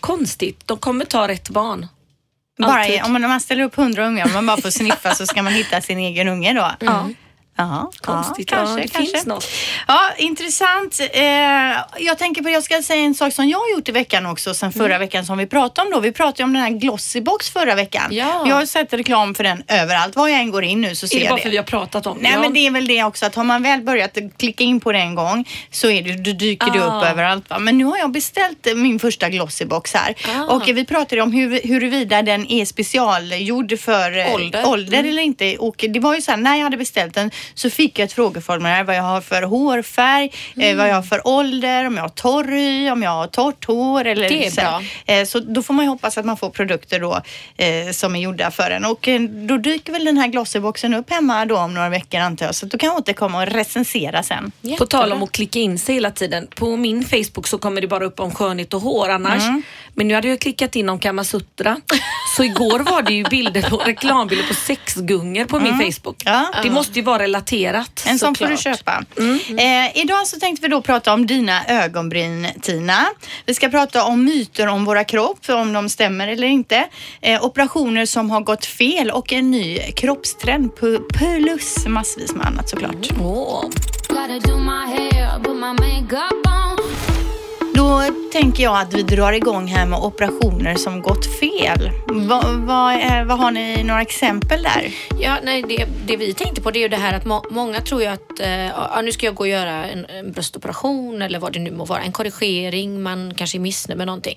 Konstigt, 0.00 0.62
de 0.66 0.78
kommer 0.78 1.04
ta 1.04 1.28
rätt 1.28 1.48
barn. 1.48 1.86
Bara, 2.58 2.80
alltid. 2.80 3.02
om 3.04 3.12
man, 3.12 3.40
ställer 3.40 3.64
upp 3.64 3.74
hundra 3.74 4.06
ungar 4.06 4.24
och 4.24 4.32
man 4.32 4.46
bara 4.46 4.56
får 4.56 4.70
sniffa 4.70 5.14
så 5.14 5.26
ska 5.26 5.42
man 5.42 5.52
hitta 5.52 5.80
sin 5.80 5.98
egen 5.98 6.28
unge 6.28 6.52
då. 6.52 6.70
Ja. 6.86 7.08
Ja, 7.66 7.90
Konstigt. 8.00 8.50
Ja, 8.50 8.56
Ja, 8.58 8.64
kanske, 8.64 8.82
det 8.82 8.88
kanske. 8.88 9.12
finns 9.12 9.26
något. 9.26 9.46
Ja, 9.88 10.00
intressant. 10.18 11.00
Eh, 11.12 11.24
jag 11.98 12.18
tänker 12.18 12.42
på, 12.42 12.50
jag 12.50 12.62
ska 12.62 12.82
säga 12.82 13.02
en 13.04 13.14
sak 13.14 13.32
som 13.32 13.48
jag 13.48 13.58
har 13.58 13.70
gjort 13.76 13.88
i 13.88 13.92
veckan 13.92 14.26
också 14.26 14.54
sen 14.54 14.72
förra 14.72 14.98
veckan 14.98 15.26
som 15.26 15.38
vi 15.38 15.46
pratade 15.46 15.86
om 15.86 15.92
då. 15.92 16.00
Vi 16.00 16.12
pratade 16.12 16.44
om 16.44 16.52
den 16.52 16.62
här 16.62 16.70
Glossybox 16.70 17.50
förra 17.50 17.74
veckan. 17.74 18.02
Ja. 18.10 18.44
Jag 18.48 18.54
har 18.54 18.66
sett 18.66 18.92
reklam 18.92 19.34
för 19.34 19.44
den 19.44 19.62
överallt. 19.68 20.16
Var 20.16 20.28
jag 20.28 20.40
än 20.40 20.50
går 20.50 20.64
in 20.64 20.80
nu 20.80 20.94
så 20.94 21.08
ser 21.08 21.16
Är 21.16 21.20
det 21.20 21.24
jag 21.24 21.30
bara 21.30 21.36
det. 21.36 21.42
för 21.42 21.50
vi 21.50 21.56
har 21.56 21.64
pratat 21.64 22.06
om 22.06 22.16
det? 22.16 22.22
Nej 22.22 22.32
Ja. 22.32 22.40
men 22.40 22.52
det 22.54 22.66
är 22.66 22.70
väl 22.70 22.86
det 22.86 23.04
också 23.04 23.26
att 23.26 23.34
har 23.34 23.44
man 23.44 23.62
väl 23.62 23.80
börjat 23.82 24.18
klicka 24.38 24.64
in 24.64 24.80
på 24.80 24.92
det 24.92 24.98
en 24.98 25.14
gång 25.14 25.48
så 25.70 25.90
är 25.90 26.02
det, 26.02 26.12
då 26.12 26.32
dyker 26.32 26.70
det 26.70 26.84
Ah. 26.84 26.98
upp 26.98 27.04
överallt. 27.10 27.50
Va? 27.50 27.58
Men 27.58 27.78
nu 27.78 27.84
har 27.84 27.98
jag 27.98 28.10
beställt 28.12 28.66
min 28.76 28.98
första 28.98 29.28
Glossybox 29.28 29.94
här 29.94 30.14
Ah. 30.36 30.54
och 30.54 30.68
vi 30.68 30.84
pratade 30.84 31.22
om 31.22 31.32
hur, 31.32 31.60
huruvida 31.64 32.22
den 32.22 32.50
är 32.52 32.64
specialgjord 32.64 33.78
för 33.80 34.18
eh, 34.18 34.34
Ålder. 34.34 34.66
ålder 34.66 34.98
Mm. 34.98 35.10
eller 35.10 35.22
inte. 35.22 35.56
Och 35.56 35.84
det 35.88 36.00
var 36.00 36.14
ju 36.14 36.22
så 36.22 36.30
här, 36.30 36.38
när 36.38 36.56
jag 36.56 36.62
hade 36.64 36.76
beställt 36.76 37.14
den 37.14 37.30
så 37.54 37.70
fick 37.70 37.98
jag 37.98 38.04
ett 38.06 38.12
frågeformulär 38.12 38.84
vad 38.84 38.96
jag 38.96 39.02
har 39.02 39.20
för 39.20 39.42
hårfärg, 39.42 40.30
Mm. 40.56 40.68
eh, 40.70 40.76
vad 40.76 40.88
jag 40.88 40.94
har 40.94 41.02
för 41.02 41.26
ålder, 41.28 41.86
om 41.86 41.96
jag 41.96 42.02
har 42.02 42.08
torr 42.08 42.44
hy, 42.52 42.90
om 42.90 43.02
jag 43.02 43.10
har 43.10 43.26
torrt 43.26 43.64
hår 43.64 44.04
eller 44.04 44.28
Det 44.28 44.46
är 44.46 44.50
så. 44.50 44.60
här. 44.60 44.84
Eh, 45.06 45.24
så 45.24 45.40
då 45.40 45.62
får 45.62 45.74
man 45.74 45.84
ju 45.84 45.88
hoppas 45.88 46.18
att 46.18 46.24
man 46.24 46.36
får 46.36 46.50
produkter 46.50 47.00
då 47.00 47.20
eh, 47.56 47.90
som 47.92 48.16
är 48.16 48.20
gjorda 48.20 48.50
för 48.50 48.70
en 48.70 48.84
och 48.84 49.08
eh, 49.08 49.20
då 49.20 49.56
dyker 49.56 49.92
väl 49.92 50.04
den 50.04 50.16
här 50.18 50.28
Glossyboxen 50.28 50.94
upp 50.94 51.10
hemma 51.10 51.44
då 51.44 51.58
om 51.58 51.74
några 51.74 51.88
veckor 51.88 52.20
antar 52.20 52.46
jag. 52.46 52.54
Så 52.54 52.66
då 52.66 52.78
kan 52.78 52.86
jag 52.88 52.96
återkomma 52.98 53.42
och 53.42 53.46
recensera 53.48 54.22
sen. 54.22 54.52
På 54.78 54.86
tal 54.86 55.12
om 55.12 55.22
att 55.22 55.32
klicka 55.32 55.58
in 55.58 55.78
sig 55.78 55.94
hela 55.94 56.10
tiden. 56.10 56.46
På 56.54 56.76
min 56.76 57.04
Facebook 57.04 57.46
så 57.46 57.58
kommer 57.58 57.80
det 57.80 57.86
bara 57.86 58.04
upp 58.04 58.20
om 58.20 58.34
skönhet 58.34 58.74
och 58.74 58.80
hår 58.80 59.08
annars. 59.08 59.42
Mm. 59.42 59.62
Men 59.94 60.08
nu 60.08 60.14
hade 60.14 60.28
jag 60.28 60.40
klickat 60.40 60.76
in 60.76 60.88
om 60.88 60.98
Kamasutra. 60.98 61.80
Så 62.36 62.44
igår 62.44 62.78
var 62.80 63.02
det 63.02 63.12
ju 63.12 63.24
bilder 63.24 63.62
på, 63.70 63.76
reklambilder 63.76 64.48
på 64.48 64.54
sexgungor 64.54 65.44
på 65.44 65.60
min 65.60 65.78
Facebook. 65.92 66.22
Mm. 66.26 66.44
Ja. 66.52 66.62
Det 66.62 66.70
måste 66.70 66.98
ju 66.98 67.02
vara 67.04 67.26
relaterat. 67.32 68.04
En 68.06 68.18
sån 68.18 68.34
får 68.34 68.46
du 68.46 68.56
köpa. 68.56 69.04
Eh, 69.58 70.02
idag 70.02 70.26
så 70.26 70.38
tänkte 70.38 70.62
vi 70.62 70.68
då 70.68 70.82
prata 70.82 71.12
om 71.14 71.26
dina 71.26 71.66
ögonbryn 71.66 72.46
Tina. 72.62 73.06
Vi 73.46 73.54
ska 73.54 73.68
prata 73.68 74.04
om 74.04 74.24
myter 74.24 74.66
om 74.66 74.84
våra 74.84 75.04
kropp, 75.04 75.38
om 75.48 75.72
de 75.72 75.88
stämmer 75.88 76.28
eller 76.28 76.46
inte. 76.46 76.88
Eh, 77.20 77.44
operationer 77.44 78.06
som 78.06 78.30
har 78.30 78.40
gått 78.40 78.66
fel 78.66 79.10
och 79.10 79.32
en 79.32 79.50
ny 79.50 79.78
kroppstrend 79.78 80.70
plus 81.14 81.86
massvis 81.86 82.34
med 82.34 82.46
annat 82.46 82.68
såklart. 82.68 83.08
Åh. 83.20 83.64
Gotta 86.08 86.61
Då 87.74 88.02
tänker 88.32 88.62
jag 88.62 88.80
att 88.80 88.94
vi 88.94 89.02
drar 89.02 89.32
igång 89.32 89.66
här 89.66 89.86
med 89.86 89.98
operationer 89.98 90.74
som 90.74 91.02
gått 91.02 91.26
fel. 91.40 91.90
Va, 92.08 92.42
va, 92.56 93.00
eh, 93.00 93.24
vad 93.24 93.38
har 93.38 93.50
ni 93.50 93.82
några 93.82 94.02
exempel 94.02 94.62
där? 94.62 94.94
Ja, 95.20 95.38
nej, 95.42 95.62
det, 95.68 95.86
det 96.06 96.16
vi 96.16 96.34
tänkte 96.34 96.62
på 96.62 96.70
det 96.70 96.78
är 96.78 96.82
ju 96.82 96.88
det 96.88 96.96
här 96.96 97.14
att 97.14 97.24
må, 97.24 97.44
många 97.50 97.80
tror 97.80 98.02
ju 98.02 98.06
att 98.06 98.40
eh, 98.40 98.66
ja, 98.66 99.00
nu 99.04 99.12
ska 99.12 99.26
jag 99.26 99.34
gå 99.34 99.40
och 99.44 99.48
göra 99.48 99.86
en, 99.86 100.06
en 100.06 100.32
bröstoperation 100.32 101.22
eller 101.22 101.38
vad 101.38 101.52
det 101.52 101.58
nu 101.58 101.70
må 101.70 101.84
vara, 101.84 102.00
en 102.00 102.12
korrigering, 102.12 103.02
man 103.02 103.34
kanske 103.36 103.58
är 103.58 103.60
missnöjd 103.60 103.98
med 103.98 104.06
någonting. 104.06 104.36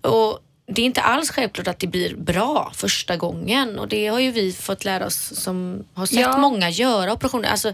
Och 0.00 0.38
det 0.72 0.82
är 0.82 0.86
inte 0.86 1.00
alls 1.00 1.30
självklart 1.30 1.68
att 1.68 1.78
det 1.78 1.86
blir 1.86 2.16
bra 2.16 2.70
första 2.74 3.16
gången 3.16 3.78
och 3.78 3.88
det 3.88 4.06
har 4.06 4.20
ju 4.20 4.30
vi 4.30 4.52
fått 4.52 4.84
lära 4.84 5.06
oss 5.06 5.32
som 5.34 5.84
har 5.94 6.06
sett 6.06 6.18
Ja. 6.18 6.38
många 6.38 6.70
göra 6.70 7.12
operationer. 7.12 7.48
Alltså, 7.48 7.72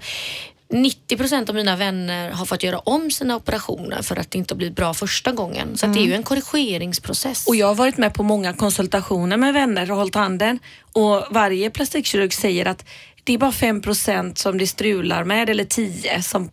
90 0.69 1.17
procent 1.17 1.49
av 1.49 1.55
mina 1.55 1.77
vänner 1.77 2.31
har 2.31 2.47
fått 2.47 2.63
göra 2.63 2.79
om 2.79 3.11
sina 3.11 3.37
operationer 3.37 4.03
för 4.03 4.17
att 4.17 4.31
det 4.31 4.39
inte 4.39 4.55
har 4.55 4.57
blivit 4.57 4.77
bra 4.77 4.95
första 4.95 5.33
gången. 5.33 5.77
Så 5.77 5.87
att 5.87 5.95
det 5.95 6.01
är 6.01 6.07
ju 6.07 6.15
en 6.15 6.23
korrigeringsprocess. 6.23 7.47
Och 7.47 7.57
jag 7.57 7.67
har 7.67 7.75
varit 7.75 7.99
med 7.99 8.15
på 8.15 8.23
många 8.23 8.53
konsultationer 8.53 9.37
med 9.37 9.55
vänner 9.55 9.91
och 9.91 9.97
hållit 9.97 10.15
handen 10.15 10.59
och 10.93 11.27
varje 11.31 11.71
plastikkirurg 11.71 12.33
säger 12.33 12.67
att 12.67 12.85
det 13.25 13.35
är 13.35 13.39
bara 13.39 13.51
5% 13.51 14.35
som 14.35 14.59
det 14.59 14.67
strular 14.67 15.25
med 15.25 15.51
eller 15.51 15.65
10 15.65 16.23
som 16.23 16.51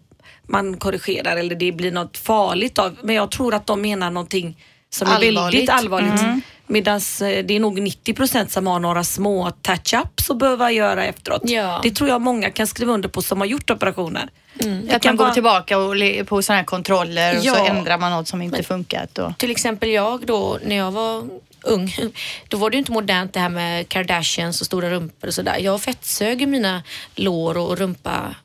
man 0.47 0.77
korrigerar 0.77 1.37
eller 1.37 1.55
det 1.55 1.71
blir 1.71 1.91
något 1.91 2.17
farligt 2.17 2.79
av. 2.79 2.97
Men 3.03 3.15
jag 3.15 3.31
tror 3.31 3.53
att 3.53 3.67
de 3.67 3.81
menar 3.81 4.11
någonting 4.11 4.57
som 4.89 5.07
är 5.07 5.11
Allvarligt. 5.11 5.55
väldigt 5.55 5.69
allvarligt. 5.69 6.43
Medan 6.67 7.01
det 7.19 7.51
är 7.55 7.59
nog 7.59 7.81
90 7.81 8.47
som 8.49 8.67
har 8.67 8.79
några 8.79 9.03
små 9.03 9.49
touch-ups 9.61 10.31
att 10.31 10.37
behöva 10.37 10.71
göra 10.71 11.05
efteråt. 11.05 11.41
Ja. 11.45 11.79
Det 11.83 11.91
tror 11.91 12.09
jag 12.09 12.21
många 12.21 12.49
kan 12.49 12.67
skriva 12.67 12.93
under 12.93 13.09
på 13.09 13.21
som 13.21 13.39
har 13.39 13.45
gjort 13.47 13.69
operationer. 13.69 14.29
Det 14.53 14.95
Att 14.95 15.05
man 15.05 15.15
går 15.15 15.23
vara- 15.25 15.33
tillbaka 15.33 15.77
och 15.77 15.95
på 16.27 16.41
sådana 16.41 16.57
här 16.57 16.65
kontroller 16.65 17.37
och 17.37 17.41
så 17.43 17.47
Ja. 17.47 17.67
ändrar 17.67 17.97
man 17.97 18.11
något 18.11 18.27
som 18.27 18.41
inte 18.41 18.63
funkat. 18.63 19.17
Och... 19.17 19.37
Till 19.37 19.51
exempel 19.51 19.89
jag 19.89 20.25
då, 20.25 20.59
när 20.65 20.75
jag 20.75 20.91
var 20.91 21.23
ung, 21.61 21.95
då 22.47 22.57
var 22.57 22.69
det 22.69 22.75
ju 22.75 22.79
inte 22.79 22.91
modernt 22.91 23.33
det 23.33 23.39
här 23.39 23.49
med 23.49 23.89
Kardashians 23.89 24.61
och 24.61 24.65
stora 24.67 24.89
rumpor 24.89 25.27
och 25.27 25.33
sådär. 25.33 25.57
Jag 25.59 25.81
fettsög 25.81 26.41
ju 26.41 26.47
mina 26.47 26.83
lår 27.15 27.57
och 27.57 27.77
rumpa 27.77 28.35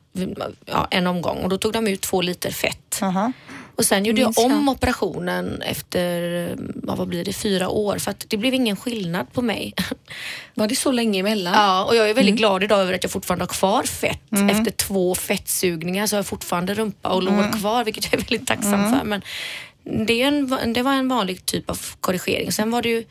ja, 0.65 0.87
en 0.91 1.07
omgång 1.07 1.37
och 1.37 1.49
då 1.49 1.57
tog 1.57 1.73
de 1.73 1.87
ut 1.87 2.01
två 2.01 2.21
liter 2.21 2.51
fett. 2.51 2.99
Aha. 3.01 3.31
Och 3.79 3.85
sen 3.85 4.05
gjorde 4.05 4.21
jag 4.21 4.33
jag. 4.35 4.45
om 4.45 4.69
operationen 4.69 5.61
efter, 5.61 6.55
vad 6.75 7.07
blir 7.07 7.25
det, 7.25 7.33
fyra 7.33 7.69
år 7.69 7.97
för 7.97 8.11
att 8.11 8.25
det 8.27 8.37
blev 8.37 8.53
ingen 8.53 8.75
skillnad 8.75 9.33
på 9.33 9.41
mig. 9.41 9.73
Var 10.53 10.67
det 10.67 10.75
så 10.75 10.91
länge 10.91 11.19
emellan? 11.19 11.53
Ja, 11.53 11.85
och 11.85 11.95
jag 11.95 12.09
är 12.09 12.13
väldigt 12.13 12.35
glad 12.35 12.63
idag 12.63 12.81
över 12.81 12.93
att 12.93 13.03
jag 13.03 13.11
fortfarande 13.11 13.43
har 13.43 13.47
kvar 13.47 13.83
fett. 13.83 14.21
Efter 14.51 14.71
två 14.71 15.15
fettsugningar 15.15 16.07
så 16.07 16.15
har 16.15 16.17
jag 16.17 16.25
fortfarande 16.25 16.73
rumpa 16.73 17.09
och 17.09 17.23
lår 17.23 17.59
kvar, 17.59 17.83
vilket 17.83 18.05
jag 18.05 18.13
är 18.13 18.17
väldigt 18.17 18.47
tacksam 18.47 18.89
för. 18.89 19.03
Men 19.03 19.21
det, 20.05 20.21
är 20.21 20.27
en, 20.27 20.73
det 20.73 20.81
var 20.81 20.93
en 20.93 21.07
vanlig 21.07 21.45
typ 21.45 21.69
av 21.69 21.79
korrigering. 21.99 22.51
Sen 22.51 22.71
var 22.71 22.81
det 22.81 22.89
ju 22.89 23.03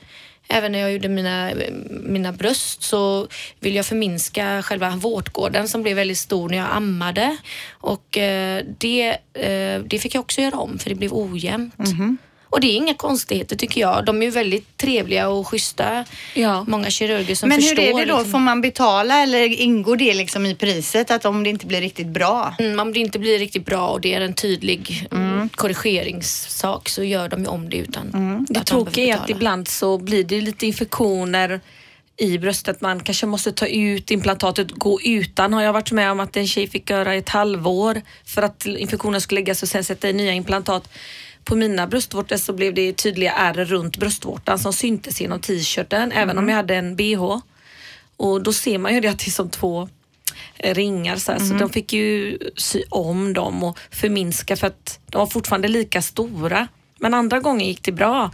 Även 0.49 0.73
när 0.73 0.79
jag 0.79 0.93
gjorde 0.93 1.09
mina, 1.09 1.53
mina 1.91 2.33
bröst 2.33 2.83
så 2.83 3.29
ville 3.61 3.77
jag 3.77 3.87
förminska 3.87 4.63
själva 4.63 4.91
vårtgården 4.91 5.69
som 5.69 5.83
blev 5.83 5.97
väldigt 5.97 6.19
stor 6.19 6.49
när 6.49 6.59
jag 6.59 6.69
ammade. 6.71 7.37
Och 7.71 8.19
eh, 8.19 8.65
det, 8.79 9.09
eh, 9.35 9.83
det 9.87 9.99
fick 9.99 10.15
jag 10.15 10.21
också 10.21 10.41
göra 10.41 10.57
om 10.57 10.79
för 10.79 10.89
det 10.91 10.95
blev 10.97 11.13
ojämnt. 11.13 11.79
Mhm. 11.79 12.19
Och 12.51 12.61
det 12.61 12.67
är 12.67 12.77
inga 12.77 12.95
konstigheter 12.95 13.57
tycker 13.57 13.81
jag. 13.81 14.05
De 14.05 14.23
är 14.23 14.27
ju 14.27 14.31
väldigt 14.31 14.77
trevliga 14.77 15.29
och 15.29 15.49
schyssta. 15.49 16.05
Ja. 16.35 16.65
Många 16.69 16.91
kirurger 16.91 17.35
som 17.35 17.49
Men 17.49 17.63
hur 17.63 17.69
förstår. 17.69 17.83
är 17.83 17.87
det 17.87 17.93
då? 17.93 18.17
liksom- 18.17 18.33
Får 18.33 18.39
man 18.39 18.61
betala 18.61 19.23
eller 19.23 19.61
ingår 19.61 19.97
det 19.97 20.15
liksom 20.15 20.47
i 20.47 20.55
priset 20.55 21.11
att 21.11 21.25
om 21.25 21.45
det 21.45 21.51
inte 21.51 21.67
blir 21.67 21.81
riktigt 21.81 22.07
bra? 22.07 22.55
Mm, 22.59 22.81
om 22.81 22.93
det 22.93 23.01
inte 23.01 23.19
blir 23.19 23.39
riktigt 23.39 23.67
bra 23.67 23.89
och 23.89 24.01
det 24.01 24.15
är 24.15 24.21
en 24.21 24.35
tydlig 24.35 25.09
mm. 25.13 25.49
korrigeringssak 25.49 26.89
så 26.89 27.05
gör 27.05 27.29
de 27.29 27.41
ju 27.41 27.47
om 27.47 27.71
det 27.71 27.77
utan 27.77 28.11
Mm. 28.15 28.47
Det 28.49 28.65
tråkiga 28.65 29.17
är 29.17 29.21
att 29.21 29.31
ibland 29.31 29.69
så 29.69 29.99
blir 29.99 30.25
det 30.25 30.41
lite 30.41 30.67
infektioner 30.67 31.61
i 32.17 32.39
bröstet. 32.39 32.81
Man 32.81 33.01
kanske 33.01 33.27
måste 33.27 33.53
ta 33.53 33.67
ut 33.67 34.11
implantatet, 34.11 34.71
gå 34.71 35.01
utan. 35.03 35.53
Har 35.53 35.63
jag 35.63 35.73
varit 35.73 35.93
med 35.93 36.11
om 36.11 36.21
att 36.21 36.37
en 36.37 36.47
tjej 36.47 36.67
fick 36.67 36.91
göra 36.91 37.15
ett 37.15 37.29
halvår 37.29 38.03
för 38.25 38.43
att 38.43 38.67
infektionen 38.67 39.21
skulle 39.21 39.41
läggas 39.41 39.63
och 39.63 39.69
sen 39.69 39.85
sätta 39.85 40.09
i 40.09 40.13
nya 40.13 40.33
implantat. 40.33 40.89
På 41.49 41.57
mina 41.57 41.87
bröstvårtor 41.87 42.37
så 42.37 42.53
blev 42.53 42.75
det 42.75 42.93
tydliga 42.93 43.33
ärr 43.33 43.55
runt 43.55 43.97
bröstvårtan 43.97 44.59
som 44.59 44.73
syntes 44.73 45.21
genom 45.21 45.41
t-shirten 45.41 46.13
även 46.13 46.39
om 46.39 46.49
jag 46.49 46.57
hade 46.57 46.75
en 46.77 46.97
bh. 46.97 47.39
Och 48.17 48.43
då 48.43 48.53
ser 48.53 48.79
man 48.79 48.95
ju 48.95 49.01
det 49.01 49.09
att 49.09 49.19
det 49.19 49.29
är 49.29 49.31
som 49.31 49.51
två 49.51 49.89
eh, 50.59 50.75
ringar 50.75 51.17
så, 51.17 51.33
här. 51.33 51.39
så 51.39 51.55
de 51.55 51.71
fick 51.71 51.93
ju 51.93 52.39
sy 52.57 52.83
om 52.89 53.33
dem 53.33 53.65
och 53.65 53.79
förminska 53.91 54.57
för 54.57 54.67
att 54.67 55.01
de 55.07 55.19
var 55.19 55.27
fortfarande 55.27 55.69
lika 55.69 56.03
stora. 56.03 56.69
Men 56.99 57.15
andra 57.15 57.41
gånger 57.41 57.67
gick 57.67 57.83
det 57.83 57.93
bra. 57.93 58.31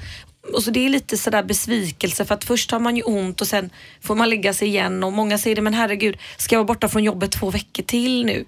Och 0.54 0.62
så 0.62 0.70
det 0.70 0.86
är 0.86 0.88
lite 0.88 1.16
sådär 1.16 1.42
besvikelse 1.42 2.24
för 2.24 2.34
att 2.34 2.44
först 2.44 2.70
har 2.70 2.78
man 2.80 2.96
ju 2.96 3.02
ont 3.02 3.40
och 3.40 3.46
sen 3.46 3.70
får 4.00 4.14
man 4.14 4.30
lägga 4.30 4.54
sig 4.54 4.68
igen 4.68 5.04
och 5.04 5.12
många 5.12 5.38
säger 5.38 5.56
det 5.56 5.62
men 5.62 5.74
herregud, 5.74 6.16
ska 6.36 6.54
jag 6.54 6.60
vara 6.60 6.74
borta 6.74 6.88
från 6.88 7.04
jobbet 7.04 7.32
två 7.32 7.50
veckor 7.50 7.82
till 7.82 8.24
nu? 8.24 8.44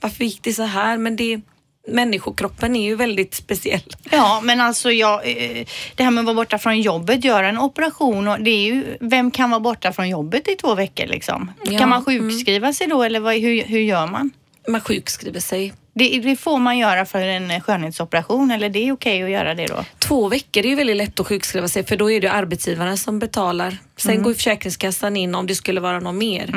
Varför 0.00 0.24
gick 0.24 0.42
det 0.42 0.52
så 0.52 0.62
här? 0.62 0.98
Men 0.98 1.16
det, 1.16 1.40
människokroppen 1.90 2.76
är 2.76 2.84
ju 2.84 2.94
väldigt 2.96 3.34
speciell. 3.34 3.82
Ja, 4.10 4.40
men 4.42 4.60
alltså 4.60 4.90
jag, 4.92 5.28
eh, 5.28 5.66
det 5.94 6.04
här 6.04 6.10
med 6.10 6.22
att 6.22 6.26
vara 6.26 6.34
borta 6.34 6.58
från 6.58 6.80
jobbet, 6.80 7.24
göra 7.24 7.48
en 7.48 7.58
operation, 7.58 8.28
och 8.28 8.40
det 8.40 8.50
är 8.50 8.64
ju, 8.64 8.96
vem 9.00 9.30
kan 9.30 9.50
vara 9.50 9.60
borta 9.60 9.92
från 9.92 10.08
jobbet 10.08 10.48
i 10.48 10.54
två 10.56 10.74
veckor 10.74 11.06
liksom? 11.06 11.52
Ja, 11.64 11.78
Kan 11.78 11.88
man 11.88 12.04
sjukskriva 12.04 12.72
sig 12.72 12.86
då 12.86 13.02
eller 13.02 13.20
vad, 13.20 13.34
hur, 13.34 13.62
hur 13.64 13.80
gör 13.80 14.06
man? 14.06 14.30
Man 14.68 14.80
sjukskriver 14.80 15.40
sig. 15.40 15.72
Det, 15.92 16.20
det 16.20 16.36
får 16.36 16.58
man 16.58 16.78
göra 16.78 17.06
för 17.06 17.22
en 17.22 17.60
skönhetsoperation 17.60 18.50
eller 18.50 18.68
det 18.68 18.88
är 18.88 18.92
okej 18.92 19.22
att 19.22 19.30
göra 19.30 19.54
det 19.54 19.66
då? 19.66 19.84
Två 19.98 20.28
veckor 20.28 20.64
är 20.64 20.68
ju 20.68 20.74
väldigt 20.74 20.96
lätt 20.96 21.20
att 21.20 21.26
sjukskriva 21.26 21.68
sig 21.68 21.84
för 21.84 21.96
då 21.96 22.10
är 22.10 22.20
det 22.20 22.32
arbetsgivaren 22.32 22.98
som 22.98 23.18
betalar. 23.18 23.76
Sen 23.96 24.22
går 24.22 24.32
ju 24.32 24.36
Försäkringskassan 24.36 25.16
in 25.16 25.34
om 25.34 25.46
det 25.46 25.54
skulle 25.54 25.80
vara 25.80 26.00
något 26.00 26.14
mer. 26.14 26.52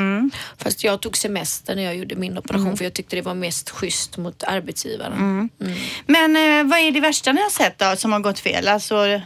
Fast 0.57 0.83
jag 0.83 1.01
tog 1.01 1.17
semester 1.17 1.75
när 1.75 1.83
jag 1.83 1.95
gjorde 1.95 2.15
min 2.15 2.37
operation 2.37 2.77
för 2.77 2.83
jag 2.83 2.93
tyckte 2.93 3.15
det 3.15 3.21
var 3.21 3.33
mest 3.33 3.69
schysst 3.69 4.17
mot 4.17 4.43
arbetsgivaren. 4.43 5.49
Men 6.05 6.35
eh, 6.35 6.69
vad 6.69 6.79
är 6.79 6.91
det 6.91 6.99
värsta 6.99 7.31
ni 7.31 7.41
har 7.41 7.49
sett 7.49 7.79
då 7.79 7.95
som 7.95 8.11
har 8.11 8.19
gått 8.19 8.39
fel? 8.39 8.67
Alltså, 8.67 9.21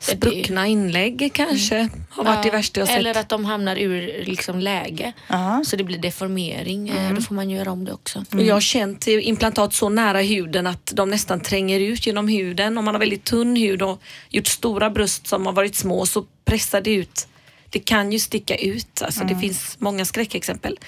Spruckna 0.00 0.66
inlägg 0.66 1.30
kanske 1.34 1.88
har 2.10 2.24
varit 2.24 2.42
det 2.42 2.50
värsta 2.50 2.80
jag 2.80 2.88
sett. 2.88 2.96
Eller 2.98 3.16
att 3.18 3.28
de 3.28 3.44
hamnar 3.44 3.76
ur 3.76 4.24
liksom, 4.24 4.58
läge 4.58 5.12
Ja. 5.28 5.62
så 5.66 5.76
det 5.76 5.84
blir 5.84 5.98
deformering. 5.98 6.88
Eh, 6.88 7.12
Då 7.14 7.20
får 7.22 7.34
man 7.34 7.50
göra 7.50 7.70
om 7.72 7.84
det 7.84 7.92
också. 7.92 8.24
Och 8.32 8.42
Jag 8.42 8.54
har 8.54 8.60
känt 8.60 9.06
implantat 9.06 9.74
så 9.74 9.88
nära 9.88 10.20
huden 10.20 10.66
att 10.66 10.92
de 10.94 11.10
nästan 11.10 11.40
tränger 11.40 11.80
ut 11.80 12.06
genom 12.06 12.28
huden. 12.28 12.78
Om 12.78 12.84
man 12.84 12.94
har 12.94 12.98
väldigt 13.00 13.24
tunn 13.24 13.56
hud 13.56 13.82
och 13.82 14.02
gjort 14.30 14.46
stora 14.46 14.90
bröst 14.90 15.26
som 15.26 15.46
har 15.46 15.52
varit 15.52 15.76
små 15.76 16.06
så 16.06 16.24
pressar 16.44 16.80
det 16.80 16.90
ut. 16.94 17.26
Det 17.70 17.78
kan 17.78 18.12
ju 18.12 18.18
sticka 18.18 18.56
ut. 18.56 19.02
Alltså 19.02 19.24
Det 19.24 19.36
finns 19.38 19.76
många 19.78 20.04
skräckexempel. 20.04 20.78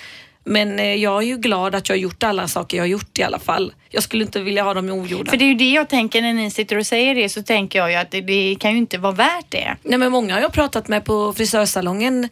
Men 0.44 0.78
eh, 0.78 0.94
jag 0.94 1.22
är 1.22 1.26
ju 1.26 1.37
glad 1.37 1.75
att 1.75 1.88
jag 1.88 1.96
har 1.96 2.00
gjort 2.00 2.22
alla 2.22 2.49
saker 2.49 2.76
jag 2.76 2.82
har 2.84 2.88
gjort 2.88 3.18
i 3.18 3.22
alla 3.22 3.38
fall. 3.38 3.72
Jag 3.90 4.02
skulle 4.02 4.25
inte 4.25 4.40
vilja 4.40 4.62
ha 4.62 4.75
dem 4.75 4.90
ogjorda. 4.90 5.30
För 5.30 5.37
det 5.37 5.44
är 5.44 5.49
ju 5.49 5.54
det 5.54 5.70
jag 5.70 5.88
tänker 5.88 6.22
när 6.22 6.32
ni 6.32 6.50
sitter 6.50 6.78
och 6.78 6.87
säger 6.87 7.14
det 7.14 7.28
så 7.28 7.42
tänker 7.42 7.78
jag 7.78 7.90
ju 7.90 7.96
att 7.96 8.11
det, 8.11 8.20
det 8.20 8.56
kan 8.61 8.70
ju 8.70 8.78
inte 8.78 8.99
vara 8.99 9.12
värt 9.12 9.46
det. 9.49 9.76
Nej 9.82 9.99
men 9.99 10.12
många 10.12 10.34
har 10.34 10.40
jag 10.40 10.52
pratat 10.52 10.88
med 10.88 11.04
på 11.04 11.32
frisörsalongen. 11.32 12.28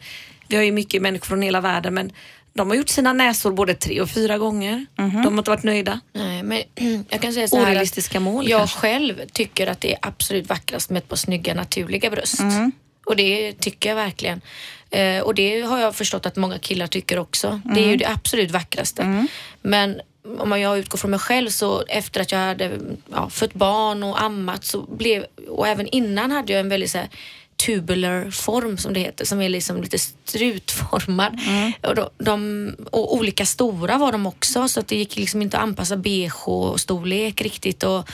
Vi 0.47 0.55
har 0.55 0.63
ju 0.63 0.71
mycket 0.71 1.01
människor 1.01 1.25
från 1.25 1.41
hela 1.41 1.61
världen 1.61 1.93
men 1.93 2.11
de 2.53 2.69
har 2.69 2.75
gjort 2.77 2.89
sina 2.89 3.13
näsor 3.13 3.51
både 3.51 3.73
tre 3.73 4.01
och 4.01 4.09
fyra 4.09 4.37
gånger. 4.37 4.85
De 4.95 5.11
har 5.11 5.37
inte 5.37 5.51
varit 5.51 5.63
nöjda. 5.63 5.99
Nej, 6.13 6.43
men 6.43 6.61
jag 7.09 7.21
kan 7.21 7.33
säga 7.33 7.47
så 7.47 7.61
Orealistiska 7.61 8.19
mål 8.19 8.49
Jag 8.49 8.59
kanske. 8.59 8.79
själv 8.79 9.21
tycker 9.33 9.67
att 9.67 9.81
det 9.81 9.93
är 9.93 9.99
absolut 10.01 10.49
vackrast 10.49 10.89
med 10.89 10.97
ett 10.97 11.09
par 11.09 11.15
snygga 11.15 11.53
naturliga 11.53 12.09
bröst. 12.09 12.39
Mm. 12.39 12.71
Och 13.11 13.17
det 13.17 13.53
tycker 13.53 13.89
jag 13.89 13.95
verkligen. 13.95 14.41
Eh, 14.89 15.19
och 15.21 15.35
det 15.35 15.61
har 15.61 15.79
jag 15.79 15.95
förstått 15.95 16.25
att 16.25 16.35
många 16.35 16.59
killar 16.59 16.87
tycker 16.87 17.19
också. 17.19 17.61
Det 17.65 17.71
är 17.71 17.77
Mm. 17.77 17.89
ju 17.89 17.95
det 17.97 18.09
absolut 18.09 18.51
vackraste. 18.51 19.27
Men 19.61 20.01
om 20.39 20.59
jag 20.61 20.79
utgår 20.79 20.97
från 20.97 21.11
mig 21.11 21.19
själv 21.19 21.49
så 21.49 21.83
efter 21.87 22.21
att 22.21 22.31
jag 22.31 22.39
hade 22.39 22.71
ja, 23.11 23.29
fött 23.29 23.53
barn 23.53 24.03
och 24.03 24.21
ammat 24.21 24.63
så 24.65 24.81
blev, 24.81 25.25
och 25.49 25.67
även 25.67 25.87
innan 25.87 26.31
hade 26.31 26.53
jag 26.53 26.59
en 26.59 26.69
väldigt 26.69 26.91
så 26.91 26.97
här, 26.97 27.09
tubular 27.65 28.31
form 28.31 28.77
som 28.77 28.93
det 28.93 28.99
heter, 28.99 29.25
som 29.25 29.41
är 29.41 29.49
liksom 29.49 29.81
lite 29.81 29.97
strutformad. 29.99 31.39
Och, 31.81 31.95
de, 31.95 32.09
de, 32.17 32.75
och 32.91 33.15
olika 33.15 33.45
stora 33.45 33.97
var 33.97 34.11
de 34.11 34.25
också 34.25 34.67
så 34.67 34.79
att 34.79 34.87
det 34.87 34.95
gick 34.95 35.15
liksom 35.15 35.41
inte 35.41 35.57
att 35.57 35.63
anpassa 35.63 35.95
bh-storlek 35.95 37.41
riktigt. 37.41 37.83
Och, 37.83 38.09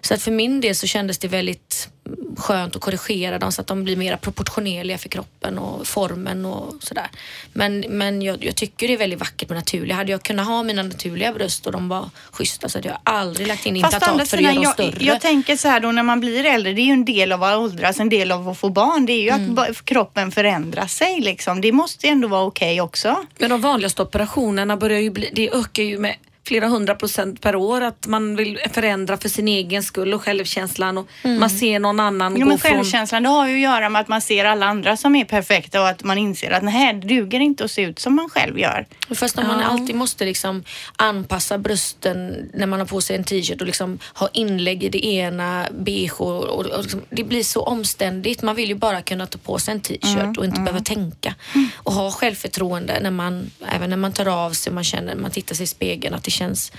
så 0.00 0.14
att 0.14 0.22
för 0.22 0.30
min 0.30 0.60
del 0.60 0.74
så 0.74 0.86
kändes 0.86 1.18
det 1.18 1.28
väldigt 1.28 1.88
skönt 2.36 2.76
att 2.76 2.82
korrigera 2.82 3.38
dem 3.38 3.52
så 3.52 3.60
att 3.60 3.66
de 3.66 3.84
blir 3.84 3.96
mer 3.96 4.16
proportionerliga 4.16 4.98
för 4.98 5.08
kroppen 5.08 5.58
och 5.58 5.86
formen 5.86 6.44
och 6.44 6.74
sådär. 6.80 7.06
Men, 7.52 7.80
men 7.88 8.22
jag, 8.22 8.44
jag 8.44 8.56
tycker 8.56 8.88
det 8.88 8.94
är 8.94 8.98
väldigt 8.98 9.20
vackert 9.20 9.48
med 9.48 9.58
naturliga. 9.58 9.96
Hade 9.96 10.12
jag 10.12 10.22
kunnat 10.22 10.46
ha 10.46 10.62
mina 10.62 10.82
naturliga 10.82 11.32
bröst 11.32 11.66
och 11.66 11.72
de 11.72 11.88
var 11.88 12.10
schyssta 12.30 12.68
så 12.68 12.78
hade 12.78 12.88
jag 12.88 12.98
aldrig 13.04 13.48
lagt 13.48 13.66
in 13.66 13.76
implantat 13.76 14.28
för 14.28 14.36
att 14.36 14.42
göra 14.42 14.54
dem 14.54 14.62
jag, 14.62 14.72
större. 14.72 15.04
jag 15.04 15.20
tänker 15.20 15.56
så 15.56 15.68
här 15.68 15.80
då 15.80 15.92
när 15.92 16.02
man 16.02 16.20
blir 16.20 16.44
äldre, 16.44 16.72
det 16.72 16.80
är 16.80 16.86
ju 16.86 16.92
en 16.92 17.04
del 17.04 17.32
av 17.32 17.42
att 17.42 17.58
åldras, 17.58 18.00
en 18.00 18.08
del 18.08 18.32
av 18.32 18.48
att 18.48 18.58
få 18.58 18.68
barn. 18.68 19.06
Det 19.06 19.12
är 19.12 19.22
ju 19.22 19.32
Mm. 19.32 19.58
att 19.58 19.84
kroppen 19.84 20.30
förändrar 20.30 20.86
sig 20.86 21.20
liksom. 21.20 21.60
Det 21.60 21.72
måste 21.72 22.06
ju 22.06 22.12
ändå 22.12 22.28
vara 22.28 22.42
okej 22.42 22.80
också. 22.80 23.16
Men 23.38 23.50
de 23.50 23.60
vanligaste 23.60 24.02
operationerna 24.02 24.76
börjar 24.76 25.00
ju 25.00 25.10
bli, 25.10 25.30
det 25.32 25.50
ökar 25.50 25.82
ju 25.82 25.98
med 25.98 26.16
flera 26.46 26.66
hundra 26.68 26.94
procent 26.94 27.40
per 27.40 27.56
år 27.56 27.80
att 27.80 28.06
man 28.06 28.36
vill 28.36 28.58
förändra 28.72 29.16
för 29.16 29.28
sin 29.28 29.48
egen 29.48 29.82
skull 29.82 30.14
och 30.14 30.22
självkänslan 30.22 30.98
och 30.98 31.08
man 31.24 31.50
ser 31.50 31.78
någon 31.78 32.00
annan 32.00 32.32
Jo, 32.36 32.42
gå 32.44 32.48
men 32.48 32.58
från... 32.58 32.70
självkänslan 32.72 33.22
det 33.22 33.28
har 33.28 33.48
ju 33.48 33.54
att 33.54 33.60
göra 33.60 33.88
med 33.88 34.00
att 34.00 34.08
man 34.08 34.20
ser 34.20 34.44
alla 34.44 34.66
andra 34.66 34.96
som 34.96 35.16
är 35.16 35.24
perfekta 35.24 35.80
och 35.80 35.88
att 35.88 36.04
man 36.04 36.18
inser 36.18 36.50
att 36.50 36.62
nej, 36.62 36.94
det 36.94 37.08
duger 37.08 37.40
inte 37.40 37.64
att 37.64 37.70
se 37.70 37.82
ut 37.82 37.98
som 37.98 38.14
man 38.16 38.28
själv 38.28 38.58
gör. 38.58 38.86
Fast 39.14 39.38
om 39.38 39.46
man 39.46 39.60
Ja. 39.60 39.66
alltid 39.66 39.94
måste 39.94 40.24
liksom 40.24 40.64
anpassa 40.96 41.58
brösten 41.58 42.50
när 42.54 42.66
man 42.66 42.78
har 42.80 42.86
på 42.86 43.00
sig 43.00 43.16
en 43.16 43.24
t-shirt 43.24 43.60
och 43.60 43.66
liksom 43.66 43.98
ha 44.14 44.28
inlägg 44.32 44.84
i 44.84 44.88
det 44.88 45.06
ena, 45.06 45.66
bh 45.72 46.12
och, 46.20 46.44
och, 46.44 46.66
och 46.66 46.82
liksom, 46.82 47.00
det 47.10 47.24
blir 47.24 47.42
så 47.42 47.62
omständigt. 47.62 48.42
Man 48.42 48.54
vill 48.56 48.68
ju 48.68 48.74
bara 48.74 49.02
kunna 49.02 49.26
ta 49.26 49.38
på 49.38 49.58
sig 49.58 49.74
en 49.74 49.80
t-shirt 49.80 50.38
och 50.38 50.44
inte 50.44 50.60
behöva 50.60 50.80
tänka. 50.84 51.34
Och 51.76 51.92
ha 51.92 52.10
självförtroende 52.10 52.98
när 53.02 53.10
man, 53.10 53.50
även 53.68 53.90
när 53.90 53.96
man 53.96 54.12
tar 54.12 54.26
av 54.28 54.50
sig, 54.50 54.72
man 54.72 54.84
känner, 54.84 55.14
man 55.16 55.30
tittar 55.30 55.54
sig 55.54 55.64
i 55.64 55.66
spegeln 55.66 56.14
att 56.14 56.24
det 56.24 56.30
känns 56.32 56.72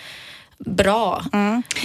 bra. 0.58 1.26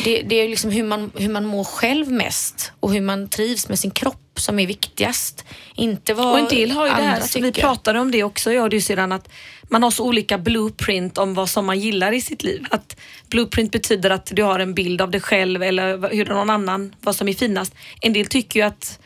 Det, 0.04 0.22
det 0.22 0.34
är 0.34 0.48
liksom 0.48 0.70
hur 0.70 0.84
man, 0.84 1.10
hur 1.14 1.28
man 1.28 1.44
mår 1.46 1.64
själv 1.64 2.12
mest 2.12 2.72
och 2.80 2.92
hur 2.92 3.00
man 3.00 3.28
trivs 3.28 3.68
med 3.68 3.78
sin 3.78 3.90
kropp 3.90 4.40
som 4.40 4.58
är 4.58 4.66
viktigast. 4.66 5.44
Inte 5.74 6.14
vad 6.14 6.32
Och 6.32 6.38
en 6.38 6.48
del 6.48 6.70
har 6.70 6.86
ju 6.86 6.92
det 6.92 7.02
här, 7.02 7.40
vi 7.40 7.52
pratade 7.52 8.00
om 8.00 8.10
det 8.10 8.24
också 8.24 8.52
jag 8.52 8.62
och 8.62 8.70
du 8.70 8.80
sedan 8.80 9.12
att 9.12 9.28
man 9.62 9.82
har 9.82 9.90
så 9.90 10.04
olika 10.04 10.38
blueprint 10.38 11.18
om 11.18 11.34
vad 11.34 11.48
som 11.48 11.66
man 11.66 11.80
gillar 11.80 12.12
i 12.12 12.20
sitt 12.20 12.42
liv. 12.42 12.66
Att 12.70 12.96
blueprint 13.28 13.72
betyder 13.72 14.10
att 14.10 14.30
du 14.32 14.42
har 14.42 14.58
en 14.58 14.74
bild 14.74 15.00
av 15.00 15.10
dig 15.10 15.20
själv 15.20 15.62
eller 15.62 16.14
hur 16.14 16.24
någon 16.26 16.50
annan, 16.50 16.94
vad 17.00 17.16
som 17.16 17.28
är 17.28 17.32
finast. 17.32 17.74
En 18.00 18.12
del 18.12 18.26
tycker 18.26 18.60
ju 18.60 18.66
att 18.66 18.98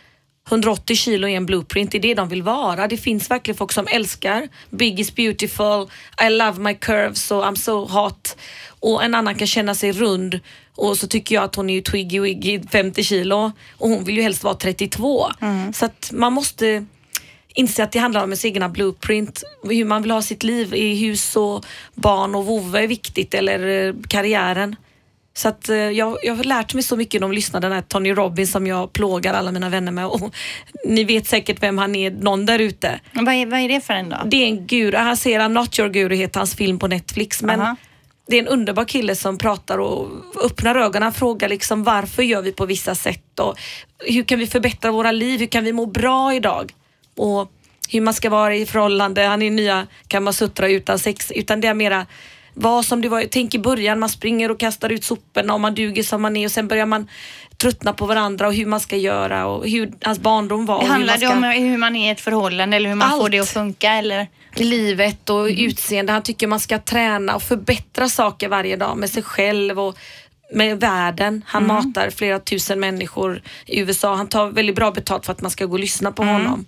180 0.49 0.96
kilo 0.96 1.28
är 1.28 1.37
en 1.37 1.46
blueprint, 1.46 1.90
det 1.90 1.99
är 1.99 2.02
det 2.02 2.14
de 2.14 2.28
vill 2.28 2.42
vara. 2.42 2.88
Det 2.88 2.96
finns 2.96 3.30
verkligen 3.30 3.58
folk 3.58 3.72
som 3.72 3.87
älskar 3.87 4.49
Big 4.70 5.00
is 5.00 5.14
beautiful, 5.14 5.90
I 6.26 6.30
love 6.30 6.61
my 6.61 6.75
curves 6.75 7.30
och 7.30 7.44
I'm 7.44 7.54
so 7.54 7.84
hot. 7.87 8.37
Och 8.80 9.04
en 9.04 9.14
annan 9.14 9.34
kan 9.34 9.46
känna 9.46 9.75
sig 9.75 9.92
rund 9.92 10.40
och 10.75 10.99
så 10.99 11.06
tycker 11.06 11.34
jag 11.34 11.44
att 11.44 11.54
hon 11.54 11.70
är 11.70 11.75
ju 11.75 11.80
twiggy 11.80 12.20
wiggy 12.20 12.61
50 12.72 13.02
kilo 13.02 13.52
och 13.78 13.88
hon 13.88 14.04
vill 14.04 14.16
ju 14.16 14.22
helst 14.22 14.44
vara 14.44 14.54
32. 14.54 15.26
Så 15.72 15.84
att 15.84 16.11
man 16.12 16.32
måste 16.32 16.87
inse 17.55 17.83
att 17.83 17.92
det 17.92 17.98
handlar 17.98 18.22
om 18.22 18.31
ens 18.31 18.44
egna 18.44 18.68
blueprint. 18.68 19.42
Hur 19.62 19.85
man 19.85 20.02
vill 20.02 20.11
ha 20.11 20.22
sitt 20.22 20.42
liv 20.42 20.74
i 20.74 20.94
hus 20.94 21.37
och 21.37 21.64
barn 21.94 22.35
och 22.35 22.46
vovve 22.46 22.83
är 22.83 22.87
viktigt 22.87 23.35
eller 23.35 23.87
eh, 23.87 23.94
karriären. 24.09 24.76
Så 25.35 25.49
att 25.49 25.68
eh, 25.68 25.77
jag, 25.77 26.18
jag 26.23 26.35
har 26.35 26.45
lärt 26.45 26.75
mig 26.75 26.83
så 26.83 26.97
mycket 26.97 27.21
när 27.21 27.29
de 27.29 27.35
lyssnade 27.35 27.66
den 27.66 27.75
här 27.75 27.83
Tony 27.83 28.12
Robbins 28.12 28.53
som 28.53 28.66
jag 28.66 28.92
plågar 28.92 29.35
alla 29.35 29.53
mina 29.53 29.68
vänner 29.68 29.92
med. 29.92 30.07
Och 30.07 30.35
ni 30.85 31.05
vet 31.05 31.27
säkert 31.27 31.62
vem 31.62 31.79
han 31.79 31.95
är, 31.95 32.11
någon 32.11 32.47
där 32.47 32.59
ute. 32.59 33.01
Vad 33.12 33.35
är, 33.35 33.47
vad 33.47 33.61
är 33.61 33.68
det 33.68 33.81
för 33.81 33.95
en 33.95 34.09
då? 34.09 34.16
Det 34.25 34.37
är 34.37 34.47
en 34.47 34.66
guru, 34.66 34.97
han 34.97 35.16
säger 35.16 35.40
I'm 35.40 35.49
not 35.49 35.79
your 35.79 35.90
guru 35.90 36.14
heter 36.14 36.40
hans 36.40 36.55
film 36.55 36.79
på 36.79 36.88
Netflix. 36.88 37.42
Men 37.42 37.61
Aha. 37.61 37.77
det 38.27 38.37
är 38.37 38.42
en 38.42 38.49
underbar 38.49 38.85
kille 38.85 39.16
som 39.16 39.38
pratar 39.38 39.79
och 39.79 40.09
öppnar 40.45 40.75
ögonen. 40.75 41.03
Han 41.03 41.12
frågar 41.12 41.49
liksom 41.49 41.85
varför 41.85 42.23
gör 42.23 42.42
vi 42.42 42.53
på 42.53 42.66
vissa 42.66 42.95
sätt 42.95 43.40
och 43.40 43.59
hur 43.99 44.23
kan 44.23 44.38
vi 44.38 44.47
förbättra 44.47 44.90
våra 44.90 45.12
liv? 45.12 45.40
Hur 45.40 45.47
kan 45.47 45.64
vi 45.64 45.73
må 45.73 45.87
bra 45.87 46.35
idag? 46.35 46.73
Och 47.16 47.53
hur 47.88 48.01
man 48.01 48.14
ska 48.14 48.31
vara 48.31 48.57
i 48.57 48.66
förhållande. 48.66 49.23
Han 49.23 49.42
är 49.42 49.51
nya 49.51 49.87
Kamasutra 50.07 50.68
utan 50.68 50.99
sex. 50.99 51.31
Utan 51.31 51.61
det 51.61 51.68
är 51.68 51.75
mera 51.75 52.07
vad 52.54 52.84
som 52.84 53.00
det 53.02 53.08
var. 53.08 53.24
Tänk 53.30 53.54
i 53.54 53.58
början, 53.58 53.98
man 53.98 54.08
springer 54.08 54.50
och 54.50 54.60
kastar 54.60 54.90
ut 54.92 55.04
soporna 55.04 55.54
och 55.54 55.60
man 55.60 55.74
duger 55.74 56.02
som 56.02 56.22
man 56.22 56.36
är 56.36 56.44
och 56.46 56.52
sen 56.52 56.68
börjar 56.68 56.86
man 56.86 57.08
tröttna 57.56 57.92
på 57.92 58.06
varandra 58.06 58.46
och 58.46 58.54
hur 58.54 58.66
man 58.66 58.80
ska 58.80 58.96
göra 58.96 59.46
och 59.46 59.68
hur 59.68 59.92
hans 60.02 60.18
barndom 60.18 60.66
var. 60.66 60.80
Det 60.82 60.86
handlar 60.86 61.12
man 61.12 61.20
det 61.20 61.26
ska... 61.26 61.36
om 61.60 61.68
hur 61.68 61.76
man 61.78 61.96
är 61.96 62.08
i 62.08 62.10
ett 62.10 62.20
förhållande 62.20 62.76
eller 62.76 62.88
hur 62.88 62.96
man 62.96 63.10
får 63.10 63.22
Allt. 63.22 63.32
det 63.32 63.38
att 63.38 63.48
funka 63.48 63.92
eller? 63.92 64.26
livet 64.54 65.30
och 65.30 65.50
Mm. 65.50 65.64
utseende. 65.66 66.12
Han 66.12 66.22
tycker 66.22 66.46
man 66.46 66.60
ska 66.60 66.78
träna 66.78 67.34
och 67.34 67.42
förbättra 67.42 68.08
saker 68.08 68.48
varje 68.48 68.76
dag 68.76 68.96
med 68.98 69.10
sig 69.10 69.22
själv 69.22 69.80
och 69.80 69.98
med 70.54 70.80
världen. 70.80 71.44
Han 71.46 71.64
Mm. 71.64 71.76
matar 71.76 72.10
flera 72.10 72.38
tusen 72.38 72.80
människor 72.80 73.42
i 73.66 73.80
USA. 73.80 74.14
Han 74.14 74.28
tar 74.28 74.46
väldigt 74.50 74.76
bra 74.76 74.90
betalt 74.90 75.26
för 75.26 75.32
att 75.32 75.40
man 75.42 75.50
ska 75.50 75.64
gå 75.66 75.72
och 75.72 75.78
lyssna 75.80 76.12
på 76.12 76.22
Mm. 76.22 76.34
honom. 76.34 76.64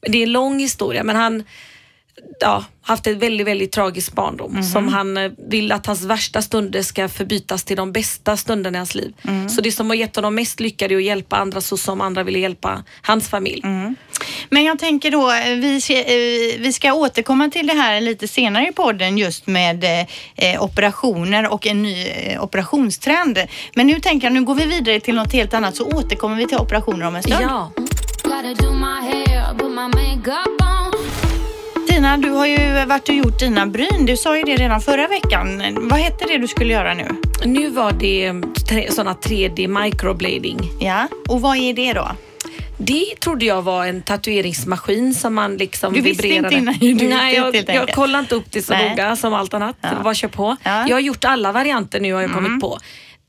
Det 0.00 0.18
är 0.18 0.22
en 0.22 0.32
lång 0.32 0.58
historia 0.58 1.04
men 1.04 1.16
han 1.16 1.44
ja, 2.40 2.64
haft 2.82 3.06
ett 3.06 3.16
väldigt, 3.16 3.46
väldigt 3.46 3.72
tragisk 3.72 4.12
barndom 4.14 4.52
Mhm. 4.52 4.62
som 4.62 4.88
han 4.88 5.16
eh, 5.16 5.30
vill 5.50 5.72
att 5.72 5.86
hans 5.86 6.04
värsta 6.04 6.42
stunder 6.42 6.82
ska 6.82 7.08
förbytas 7.08 7.64
till 7.64 7.76
de 7.76 7.92
bästa 7.92 8.36
stunderna 8.36 8.76
i 8.76 8.78
hans 8.78 8.94
liv. 8.94 9.12
Mm. 9.24 9.48
Så 9.48 9.60
det 9.60 9.72
som 9.72 9.88
har 9.88 9.96
gett 9.96 10.16
honom 10.16 10.34
mest 10.34 10.60
lycka 10.60 10.84
är 10.84 10.96
att 10.96 11.02
hjälpa 11.02 11.36
andra 11.36 11.60
så 11.60 11.76
som 11.76 12.00
andra 12.00 12.22
ville 12.22 12.38
hjälpa 12.38 12.82
hans 13.02 13.28
familj. 13.28 13.60
Mm. 13.64 13.94
Men 14.50 14.64
jag 14.64 14.78
tänker 14.78 15.10
då, 15.10 15.30
eh, 15.30 15.54
vi 15.56 15.80
ska, 15.80 15.94
eh, 15.94 16.60
vi 16.60 16.72
ska 16.72 16.92
återkomma 16.92 17.48
till 17.48 17.66
det 17.66 17.72
här 17.74 18.00
lite 18.00 18.28
senare 18.28 18.68
i 18.68 18.72
podden 18.72 19.18
just 19.18 19.46
med 19.46 19.84
operationer 20.60 21.48
och 21.52 21.66
en 21.66 21.82
ny 21.82 22.06
operationstrend. 22.40 23.38
Men 23.74 23.86
nu 23.86 24.00
tänker 24.00 24.26
jag, 24.26 24.32
nu 24.34 24.44
går 24.44 24.54
vi 24.54 24.66
vidare 24.66 25.00
till 25.00 25.14
något 25.14 25.32
helt 25.32 25.54
annat 25.54 25.76
så 25.76 25.84
återkommer 25.86 26.36
vi 26.36 26.46
till 26.46 26.58
operationer 26.58 27.06
om 27.06 27.16
en 27.16 27.22
stund. 27.22 27.42
Ja. 27.42 27.72
Tina, 31.88 32.16
du 32.16 32.30
har 32.30 32.46
ju 32.46 32.84
varit 32.86 33.08
och 33.08 33.14
gjort 33.14 33.38
dina 33.38 33.66
bryn. 33.66 34.06
Du 34.06 34.16
sa 34.16 34.36
ju 34.38 34.42
det 34.44 34.56
redan 34.56 34.80
förra 34.80 35.08
veckan. 35.08 35.62
Vad 35.88 35.98
hette 35.98 36.24
det 36.28 36.38
du 36.38 36.48
skulle 36.48 36.72
göra 36.72 36.94
nu? 36.94 37.08
Nu 37.44 37.70
var 37.70 37.92
det 37.92 38.32
tre, 38.68 38.90
såna 38.92 39.14
3D 39.14 39.82
microblading. 39.84 40.70
Ja, 40.80 41.08
och 41.28 41.40
vad 41.40 41.56
är 41.56 41.74
det 41.74 41.92
då? 41.92 42.08
Det 42.78 43.04
trodde 43.20 43.44
jag 43.44 43.62
var 43.62 43.86
en 43.86 44.02
tatueringsmaskin 44.02 45.14
som 45.14 45.34
man 45.34 45.56
liksom 45.56 45.92
Du 45.94 46.00
visste 46.00 46.22
vibrerade. 46.22 46.54
inte 46.56 46.86
innan 46.86 46.98
du 46.98 47.08
Nej, 47.08 47.34
jag, 47.34 47.46
jag 47.54 47.70
enkelt. 47.70 47.94
kollade 47.94 48.18
inte 48.20 48.34
upp 48.34 48.46
det 48.50 48.62
så 48.62 48.72
Nej. 48.72 48.90
noga 48.90 49.16
som 49.16 49.34
allt 49.34 49.54
annat. 49.54 49.76
Ja. 49.80 49.88
Bara 50.04 50.14
kör 50.14 50.28
på. 50.28 50.56
Ja. 50.62 50.70
Mm. 50.70 50.88
Jag 50.88 50.96
har 50.96 51.00
gjort 51.00 51.24
alla 51.24 51.52
varianter 51.52 52.00
nu 52.00 52.12
har 52.12 52.20
jag 52.22 52.32
kommit 52.32 52.60
på. 52.60 52.78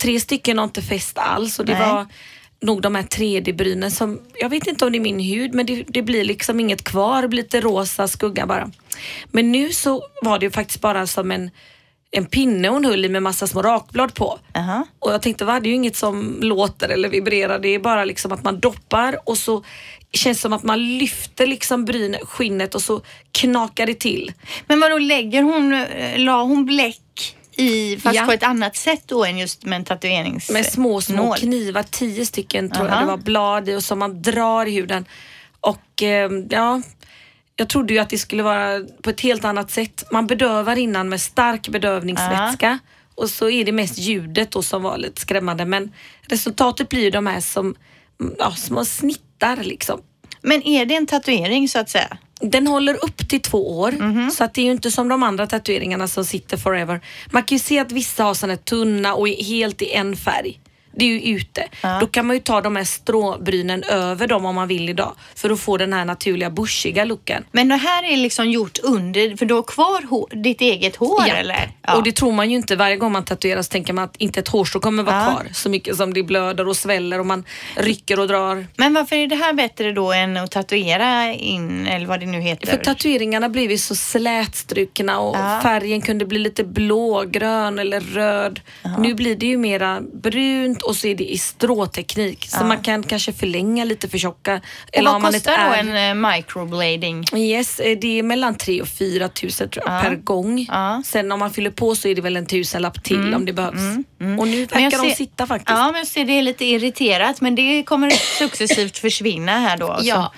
Tre 0.03 0.19
stycken 0.19 0.57
har 0.57 0.65
inte 0.65 0.81
fäst 0.81 1.17
alls 1.17 1.59
och 1.59 1.65
det 1.65 1.73
Nej. 1.79 1.89
var 1.89 2.05
nog 2.61 2.81
de 2.81 2.95
här 2.95 3.03
3D-brynen 3.03 3.91
som, 3.91 4.19
jag 4.39 4.49
vet 4.49 4.67
inte 4.67 4.85
om 4.85 4.91
det 4.91 4.97
är 4.97 4.99
min 4.99 5.19
hud 5.19 5.53
men 5.53 5.65
det, 5.65 5.83
det 5.87 6.01
blir 6.01 6.23
liksom 6.23 6.59
inget 6.59 6.83
kvar, 6.83 7.21
det 7.21 7.27
blir 7.27 7.43
lite 7.43 7.61
rosa 7.61 8.07
skugga 8.07 8.45
bara. 8.45 8.71
Men 9.31 9.51
nu 9.51 9.71
så 9.71 10.03
var 10.21 10.39
det 10.39 10.45
ju 10.45 10.51
faktiskt 10.51 10.81
bara 10.81 11.07
som 11.07 11.31
en, 11.31 11.49
en 12.11 12.25
pinne 12.25 12.67
hon 12.67 12.85
höll 12.85 13.05
i 13.05 13.09
med 13.09 13.23
massa 13.23 13.47
små 13.47 13.61
rakblad 13.61 14.13
på. 14.13 14.39
Aha. 14.55 14.87
Och 14.99 15.13
jag 15.13 15.21
tänkte, 15.21 15.45
vad 15.45 15.63
det 15.63 15.67
är 15.67 15.69
ju 15.69 15.75
inget 15.75 15.95
som 15.95 16.37
låter 16.41 16.89
eller 16.89 17.09
vibrerar. 17.09 17.59
Det 17.59 17.69
är 17.69 17.79
bara 17.79 18.05
liksom 18.05 18.31
att 18.31 18.43
man 18.43 18.59
doppar 18.59 19.29
och 19.29 19.37
så 19.37 19.63
känns 20.11 20.37
det 20.37 20.41
som 20.41 20.53
att 20.53 20.63
man 20.63 20.97
lyfter 20.97 21.47
liksom 21.47 21.85
bryn, 21.85 22.15
skinnet 22.23 22.75
och 22.75 22.81
så 22.81 23.01
knakar 23.31 23.85
det 23.85 23.99
till. 23.99 24.31
Men 24.67 24.79
vad 24.79 24.91
då 24.91 24.97
lägger 24.97 25.41
hon, 25.41 25.73
eh, 25.73 26.19
la 26.19 26.43
hon 26.43 26.65
bläck 26.65 27.35
i, 27.57 27.97
fast 27.97 28.15
Ja. 28.15 28.25
på 28.25 28.31
ett 28.31 28.43
annat 28.43 28.75
sätt 28.75 29.03
då 29.05 29.25
än 29.25 29.37
just 29.37 29.65
med 29.65 29.75
en 29.75 29.85
tatuerings... 29.85 30.49
Med 30.49 30.65
små, 30.65 31.01
små 31.01 31.15
nål? 31.15 31.37
knivar, 31.37 31.83
tio 31.83 32.25
stycken 32.25 32.69
tror 32.69 32.87
Aha. 32.87 32.95
jag 32.95 33.03
det 33.03 33.07
var, 33.07 33.17
blad 33.17 33.69
i 33.69 33.75
och 33.75 33.83
som 33.83 33.99
man 33.99 34.21
drar 34.21 34.65
i 34.65 34.71
huden. 34.75 35.05
Och 35.59 36.03
eh, 36.03 36.29
ja, 36.49 36.81
jag 37.55 37.69
trodde 37.69 37.93
ju 37.93 37.99
att 37.99 38.09
det 38.09 38.17
skulle 38.17 38.43
vara 38.43 38.81
på 39.01 39.09
ett 39.09 39.21
helt 39.21 39.45
annat 39.45 39.71
sätt. 39.71 40.03
Man 40.11 40.27
bedövar 40.27 40.75
innan 40.75 41.09
med 41.09 41.21
stark 41.21 41.67
bedövningsvätska 41.67 42.79
och 43.15 43.29
så 43.29 43.49
är 43.49 43.65
det 43.65 43.71
mest 43.71 43.97
ljudet 43.97 44.51
då 44.51 44.61
som 44.61 44.83
var 44.83 44.97
lite 44.97 45.21
skrämmande. 45.21 45.65
Men 45.65 45.91
resultatet 46.21 46.89
blir 46.89 47.01
ju 47.01 47.09
de 47.09 47.27
här 47.27 47.39
som 47.39 47.75
ja, 48.37 48.51
små 48.51 48.85
snittar 48.85 49.57
liksom. 49.63 50.01
Men 50.45 50.63
är 50.67 50.85
det 50.85 50.95
en 50.95 51.05
tatuering 51.07 51.69
så 51.69 51.79
att 51.79 51.89
säga? 51.89 52.17
Den 52.41 52.67
håller 52.67 53.03
upp 53.05 53.29
till 53.29 53.41
två 53.41 53.79
år 53.79 53.91
Mhm. 53.91 54.31
så 54.31 54.43
att 54.43 54.53
det 54.53 54.61
är 54.61 54.65
ju 54.65 54.71
inte 54.71 54.91
som 54.91 55.07
de 55.07 55.23
andra 55.23 55.47
tatueringarna 55.47 56.07
som 56.07 56.25
sitter 56.25 56.57
forever. 56.57 57.01
Man 57.31 57.43
kan 57.43 57.55
ju 57.55 57.59
se 57.59 57.79
att 57.79 57.91
vissa 57.91 58.23
har 58.23 58.47
här 58.49 58.55
tunna 58.55 59.13
och 59.13 59.29
är 59.29 59.43
helt 59.43 59.81
i 59.81 59.91
en 59.93 60.15
färg. 60.15 60.59
Det 60.97 61.05
är 61.05 61.09
ju 61.09 61.35
ute. 61.37 61.63
Då 61.99 62.07
kan 62.07 62.27
man 62.27 62.35
ju 62.35 62.39
ta 62.41 62.61
de 62.61 62.75
här 62.75 62.83
stråbrynen 62.83 63.83
över 63.83 64.27
dem 64.27 64.45
om 64.45 64.55
man 64.55 64.67
vill 64.67 64.89
idag 64.89 65.13
för 65.35 65.49
att 65.49 65.59
få 65.59 65.77
den 65.77 65.93
här 65.93 66.05
naturliga 66.05 66.49
bushiga 66.49 67.05
looken. 67.05 67.45
Men 67.51 67.67
det 67.67 67.75
här 67.75 68.03
är 68.03 68.17
liksom 68.17 68.49
gjort 68.51 68.77
under, 68.83 69.37
för 69.37 69.45
du 69.45 69.53
har 69.53 69.63
kvar 69.63 70.07
hår, 70.09 70.29
ditt 70.43 70.61
eget 70.61 70.95
hår 70.95 71.23
Ja. 71.27 71.35
eller? 71.35 71.69
Och 71.95 72.03
det 72.03 72.11
tror 72.11 72.31
man 72.31 72.49
ju 72.49 72.55
inte. 72.55 72.75
Varje 72.75 72.95
gång 72.97 73.11
man 73.11 73.25
tatuerar 73.25 73.61
så 73.61 73.69
tänker 73.69 73.93
man 73.93 74.03
att 74.03 74.15
inte 74.17 74.39
ett 74.39 74.47
hårstrå 74.47 74.79
kommer 74.81 75.03
vara 75.03 75.15
Ja. 75.15 75.31
kvar. 75.31 75.47
Så 75.53 75.69
mycket 75.69 75.95
som 75.97 76.13
det 76.13 76.23
blöder 76.23 76.67
och 76.67 76.77
sväller 76.77 77.19
och 77.19 77.25
man 77.25 77.43
rycker 77.75 78.19
och 78.19 78.27
drar. 78.27 78.67
Men 78.75 78.93
varför 78.93 79.15
är 79.15 79.27
det 79.27 79.35
här 79.35 79.53
bättre 79.53 79.91
då 79.91 80.11
än 80.13 80.37
att 80.37 80.51
tatuera 80.51 81.33
in, 81.33 81.87
eller 81.87 82.05
vad 82.05 82.19
det 82.19 82.25
nu 82.25 82.39
heter? 82.41 82.67
För 82.67 82.77
tatueringarna 82.77 83.49
blev 83.49 83.71
ju 83.71 83.77
så 83.77 83.95
slätstrukna 83.95 85.19
och 85.19 85.35
Ja. 85.37 85.59
färgen 85.63 86.01
kunde 86.01 86.25
bli 86.25 86.39
lite 86.39 86.63
blå, 86.63 87.23
grön 87.27 87.79
eller 87.79 87.99
röd. 87.99 88.59
Nu 88.99 89.13
blir 89.13 89.35
det 89.35 89.45
ju 89.45 89.57
mera 89.57 90.01
brunt 90.13 90.81
och 90.87 90.95
så 90.95 91.07
är 91.07 91.15
det 91.15 91.23
i 91.31 91.37
stråteknik. 91.37 92.45
Så 92.49 92.63
man 92.63 92.81
kan 92.81 93.03
kanske 93.03 93.33
förlänga 93.33 93.83
lite 93.83 94.09
för 94.09 94.17
tjocka. 94.17 94.55
och 94.55 95.03
vad 95.03 95.21
kostar 95.33 95.57
då 95.69 95.73
en 95.91 96.21
eh, 96.23 96.29
microblading? 96.31 97.25
Yes, 97.35 97.79
eh, 97.79 97.97
det 97.97 98.19
är 98.19 98.23
mellan 98.23 98.55
3 98.55 98.81
och 98.81 98.87
4 98.87 99.29
tusen 99.29 99.69
tror 99.69 99.85
jag, 99.89 100.01
per 100.01 100.15
gång. 100.15 100.67
Sen 101.05 101.31
om 101.31 101.39
man 101.39 101.51
fyller 101.51 101.71
på 101.71 101.95
så 101.95 102.07
är 102.07 102.15
det 102.15 102.21
väl 102.21 102.37
en 102.37 102.45
tusenlapp 102.45 103.03
till 103.03 103.33
om 103.33 103.45
det 103.45 103.53
behövs. 103.53 103.73
Och 104.39 104.47
nu 104.47 104.67
Men 104.71 104.83
jag 104.83 104.91
verkar 104.91 104.97
de 105.03 105.09
ser- 105.09 105.15
sitta 105.15 105.47
faktiskt. 105.47 105.69
Ja, 105.77 105.85
men 105.91 105.95
jag 105.95 106.07
ser 106.07 106.25
det 106.25 106.33
är 106.33 106.41
lite 106.41 106.65
irriterat, 106.65 107.41
men 107.41 107.55
det 107.55 107.83
kommer 107.83 108.09
successivt 108.37 108.97
försvinna 108.97 109.51
här 109.59 109.77
då. 109.77 109.99
Ja. 110.01 110.31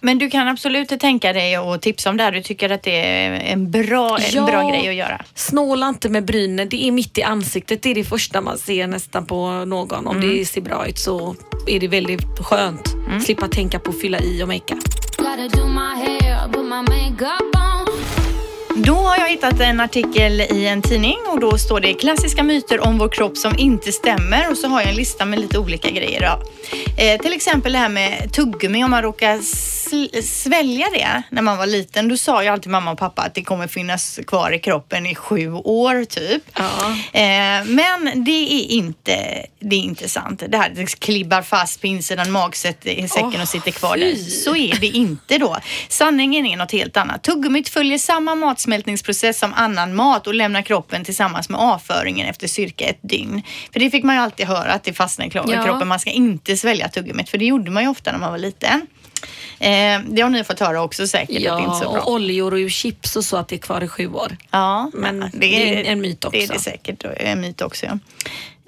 Men 0.00 0.18
du 0.18 0.30
kan 0.30 0.48
absolut 0.48 1.00
tänka 1.00 1.32
dig 1.32 1.54
att 1.56 1.82
tipsa 1.82 2.10
om 2.10 2.16
det 2.16 2.22
här. 2.24 2.32
Du 2.32 2.42
tycker 2.42 2.70
att 2.70 2.82
det 2.82 2.96
är 2.96 3.32
en 3.32 3.70
bra, 3.70 4.18
en 4.18 4.22
Ja. 4.34 4.46
bra 4.46 4.70
grej 4.70 4.88
att 4.88 4.94
göra. 4.94 5.22
Snåla 5.34 5.88
inte 5.88 6.08
med 6.08 6.24
brynen, 6.24 6.68
det 6.68 6.84
är 6.88 6.92
mitt 6.92 7.18
i 7.18 7.22
ansiktet. 7.22 7.82
Det 7.82 7.90
är 7.90 7.94
det 7.94 8.04
första 8.04 8.40
man 8.40 8.58
ser 8.58 8.86
nästan 8.86 9.26
på 9.26 9.50
någon. 9.64 10.06
Om 10.06 10.20
det 10.20 10.44
ser 10.44 10.60
bra 10.60 10.86
ut 10.86 10.98
så 10.98 11.34
är 11.66 11.80
det 11.80 11.88
väldigt 11.88 12.38
skönt. 12.38 12.94
Slippa 13.24 13.48
tänka 13.48 13.78
på 13.78 13.90
att 13.90 14.00
fylla 14.00 14.18
i 14.20 14.42
och 14.42 14.48
makeup. 14.48 14.78
Då 18.84 18.94
har 18.94 19.18
jag 19.18 19.28
hittat 19.28 19.60
en 19.60 19.80
artikel 19.80 20.40
i 20.40 20.66
en 20.66 20.82
tidning 20.82 21.18
och 21.28 21.40
då 21.40 21.58
står 21.58 21.80
det 21.80 21.94
klassiska 21.94 22.42
myter 22.42 22.80
om 22.80 22.98
vår 22.98 23.08
kropp 23.08 23.36
som 23.36 23.58
inte 23.58 23.92
stämmer 23.92 24.50
och 24.50 24.58
så 24.58 24.68
har 24.68 24.80
jag 24.80 24.90
en 24.90 24.96
lista 24.96 25.24
med 25.24 25.40
lite 25.40 25.58
olika 25.58 25.90
grejer. 25.90 26.20
Då. 26.20 26.42
Eh, 27.02 27.20
till 27.20 27.32
exempel 27.32 27.72
det 27.72 27.78
här 27.78 27.88
med 27.88 28.32
tuggummi, 28.32 28.84
om 28.84 28.90
man 28.90 29.02
råkar 29.02 29.40
svälja 30.22 30.86
det 30.92 31.22
när 31.30 31.42
man 31.42 31.58
var 31.58 31.66
liten. 31.66 32.08
Då 32.08 32.16
sa 32.16 32.42
ju 32.42 32.48
alltid 32.48 32.72
mamma 32.72 32.92
och 32.92 32.98
pappa 32.98 33.22
att 33.22 33.34
det 33.34 33.42
kommer 33.42 33.66
finnas 33.66 34.20
kvar 34.26 34.52
i 34.54 34.58
kroppen 34.58 35.06
i 35.06 35.14
sju 35.14 35.52
år 35.52 36.04
typ. 36.04 36.42
Eh, 37.12 37.64
men 37.64 38.24
det 38.24 38.30
är, 38.30 38.70
inte, 38.70 39.46
det 39.60 39.76
är 39.76 39.80
inte 39.80 40.08
sant. 40.08 40.42
Det 40.48 40.56
här 40.56 40.72
det 40.74 41.00
klibbar 41.00 41.42
fast 41.42 41.80
på 41.80 41.86
insidan 41.86 42.30
magsätt 42.30 42.86
i 42.86 43.08
säcken 43.08 43.40
och 43.42 43.48
sitter 43.48 43.70
kvar 43.70 43.96
där. 43.96 44.14
Så 44.14 44.56
är 44.56 44.80
det 44.80 44.86
inte 44.86 45.38
då. 45.38 45.56
Sanningen 45.88 46.46
är 46.46 46.56
något 46.56 46.72
helt 46.72 46.96
annat. 46.96 47.22
Tuggummit 47.22 47.68
följer 47.68 47.98
samma 47.98 48.34
matsmältningsprocess 48.72 49.38
som 49.38 49.52
annan 49.54 49.94
mat 49.94 50.26
och 50.26 50.34
lämnar 50.34 50.62
kroppen 50.62 51.04
tillsammans 51.04 51.48
med 51.48 51.60
avföringen 51.60 52.26
efter 52.28 52.48
cirka 52.48 52.84
ett 52.84 52.98
dygn. 53.02 53.42
För 53.72 53.80
det 53.80 53.90
fick 53.90 54.04
man 54.04 54.14
ju 54.16 54.22
alltid 54.22 54.46
höra 54.46 54.72
att 54.72 54.84
det 54.84 54.92
fastnar 54.92 55.26
i 55.26 55.30
Ja. 55.34 55.64
kroppen. 55.64 55.88
Man 55.88 55.98
ska 56.00 56.10
inte 56.10 56.56
svälja 56.56 56.88
tuggummit 56.88 57.28
för 57.28 57.38
det 57.38 57.44
gjorde 57.44 57.70
man 57.70 57.82
ju 57.82 57.88
ofta 57.88 58.12
när 58.12 58.18
man 58.18 58.30
var 58.30 58.38
liten. 58.38 58.86
Eh, 59.60 60.00
det 60.08 60.22
har 60.22 60.28
ni 60.30 60.44
fått 60.44 60.60
höra 60.60 60.82
också 60.82 61.06
säkert 61.06 61.36
att 61.36 61.58
det 61.58 61.64
inte 61.64 61.76
är 61.76 61.78
så 61.78 61.84
Ja, 61.84 61.92
bra. 61.92 62.00
och 62.00 62.12
oljor 62.12 62.54
och 62.64 62.70
chips 62.70 63.16
och 63.16 63.24
så 63.24 63.36
att 63.36 63.48
det 63.48 63.56
är 63.56 63.58
kvar 63.58 63.80
i 63.84 63.88
sju 63.88 64.06
år. 64.08 64.36
Ja, 64.50 64.90
Men 64.94 65.30
det 65.32 65.46
är 65.80 65.84
en 65.92 66.00
myt 66.00 66.24
också. 66.24 66.38
Det 66.38 66.44
är 66.44 66.48
det 66.48 66.58
säkert 66.58 67.04
en 67.16 67.40
myt 67.40 67.60
också. 67.62 67.86
Ja. 67.86 67.98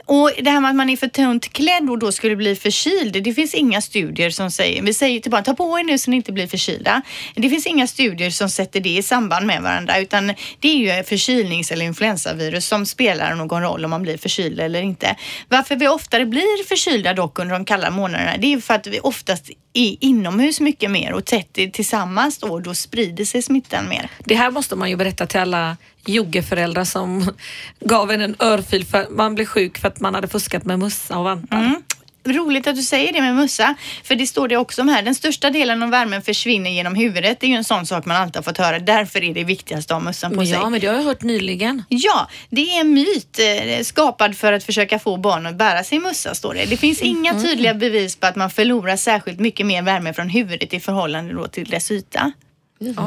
Och 0.07 0.31
det 0.43 0.51
här 0.51 0.61
med 0.61 0.71
att 0.71 0.77
man 0.77 0.91
är 0.91 0.97
för 0.97 1.09
tunt 1.09 1.53
klädd 1.53 1.91
och 1.91 1.99
då 1.99 2.13
skulle 2.13 2.37
bli 2.37 2.57
förkyld. 2.57 3.23
Det 3.25 3.35
finns 3.35 3.55
inga 3.55 3.81
studier 3.81 4.31
som 4.31 4.51
säger, 4.51 4.83
vi 4.83 4.95
säger 4.95 5.21
till 5.21 5.31
barn, 5.31 5.45
ta 5.45 5.55
på 5.55 5.79
er 5.79 5.85
nu 5.85 5.99
så 5.99 6.11
ni 6.11 6.17
inte 6.17 6.33
blir 6.33 6.47
förkylda. 6.47 7.03
Det 7.35 7.51
finns 7.51 7.67
inga 7.67 7.87
studier 7.87 8.31
som 8.31 8.51
sätter 8.51 8.81
det 8.81 8.97
i 8.97 9.03
samband 9.03 9.47
med 9.47 9.63
varandra 9.63 9.99
utan 9.99 10.27
det 10.61 10.69
är 10.69 10.99
ju 10.99 11.05
förkylnings 11.05 11.71
eller 11.73 11.85
influensavirus 11.85 12.67
som 12.67 12.87
spelar 12.87 13.35
någon 13.35 13.63
roll 13.63 13.85
om 13.85 13.91
man 13.91 14.03
blir 14.03 14.17
förkyld 14.17 14.61
eller 14.61 14.83
inte. 14.83 15.17
Varför 15.49 15.77
vi 15.77 15.89
oftare 15.89 16.27
blir 16.27 16.65
förkylda 16.65 17.15
dock 17.15 17.39
under 17.39 17.55
de 17.55 17.65
kalla 17.65 17.91
månaderna, 17.91 18.37
det 18.37 18.53
är 18.53 18.61
för 18.61 18.75
att 18.75 18.87
vi 18.87 19.01
oftast 19.01 19.51
är 19.73 19.97
inomhus 20.01 20.61
mycket 20.61 20.91
mer 20.91 21.13
och 21.13 21.25
tätt 21.25 21.59
tillsammans 21.73 22.39
då, 22.39 22.59
då 22.59 22.75
sprider 22.75 23.25
sig 23.25 23.43
smittan 23.43 23.89
mer. 23.89 24.11
Det 24.19 24.35
här 24.35 24.51
måste 24.51 24.77
man 24.77 24.91
ju 24.91 24.97
berätta 24.97 25.27
till 25.27 25.41
alla 25.41 25.77
joggeföräldrar 26.07 26.85
som 26.85 27.31
gav 27.81 28.11
en 28.11 28.21
en 28.21 28.37
örfil 28.39 28.85
för 28.85 29.07
man 29.11 29.35
blev 29.35 29.45
sjuk 29.47 29.79
för 29.79 29.89
att 29.89 30.01
man 30.01 30.15
hade 30.15 30.29
fuskat 30.29 30.65
med 30.65 30.79
mössa 30.79 31.19
och 31.19 31.25
vantar. 31.25 31.57
Mm. 31.59 31.83
Roligt 32.27 32.67
att 32.67 32.77
du 32.77 32.83
säger 32.83 33.13
det 33.13 33.21
med 33.21 33.35
mössa, 33.35 33.75
för 34.05 34.15
det 34.15 34.27
står 34.27 34.49
det 34.49 34.57
också 34.57 34.83
om 34.83 34.89
här. 34.89 35.03
Den 35.03 35.15
största 35.15 35.51
delen 35.51 35.83
av 35.83 35.91
värmen 35.91 36.23
försvinner 36.23 36.71
genom 36.71 36.95
huvudet. 36.95 37.41
Det 37.41 37.47
är 37.47 37.49
ju 37.49 37.55
en 37.57 37.65
sån 37.65 37.87
sak 37.87 38.05
man 38.05 38.17
alltid 38.17 38.37
har 38.37 38.43
fått 38.43 38.59
höra. 38.59 38.79
Därför 38.79 39.25
är 39.25 39.35
det 39.35 39.45
viktigast 39.45 39.91
att 39.91 39.95
ha 39.95 40.01
mössan 40.05 40.31
på 40.31 40.37
Men 40.37 40.47
sig. 40.47 40.55
ja, 40.55 40.71
men 40.71 40.81
det 40.81 40.87
har 40.87 40.95
jag 40.95 41.03
hört 41.03 41.23
nyligen. 41.23 41.83
Ja, 41.89 42.29
det 42.51 42.77
är 42.77 42.81
en 42.81 42.95
myt 42.95 43.39
eh, 43.39 43.83
skapad 43.83 44.37
för 44.37 44.53
att 44.53 44.65
försöka 44.65 44.99
få 44.99 45.17
barn 45.17 45.47
att 45.47 45.57
bära 45.57 45.85
sin 45.85 46.03
mössa, 46.03 46.35
står 46.35 46.55
det. 46.55 46.65
Det 46.65 46.77
finns 46.77 47.03
inga 47.03 47.31
Mm. 47.31 47.43
tydliga 47.43 47.75
bevis 47.75 48.17
på 48.17 48.27
att 48.27 48.37
man 48.37 48.51
förlorar 48.51 48.97
särskilt 48.97 49.41
mycket 49.41 49.67
mer 49.67 49.83
värme 49.83 50.13
från 50.15 50.29
huvudet 50.29 50.73
i 50.75 50.81
förhållande 50.81 51.49
till 51.49 51.69
dess 51.71 51.91
yta. 51.91 52.33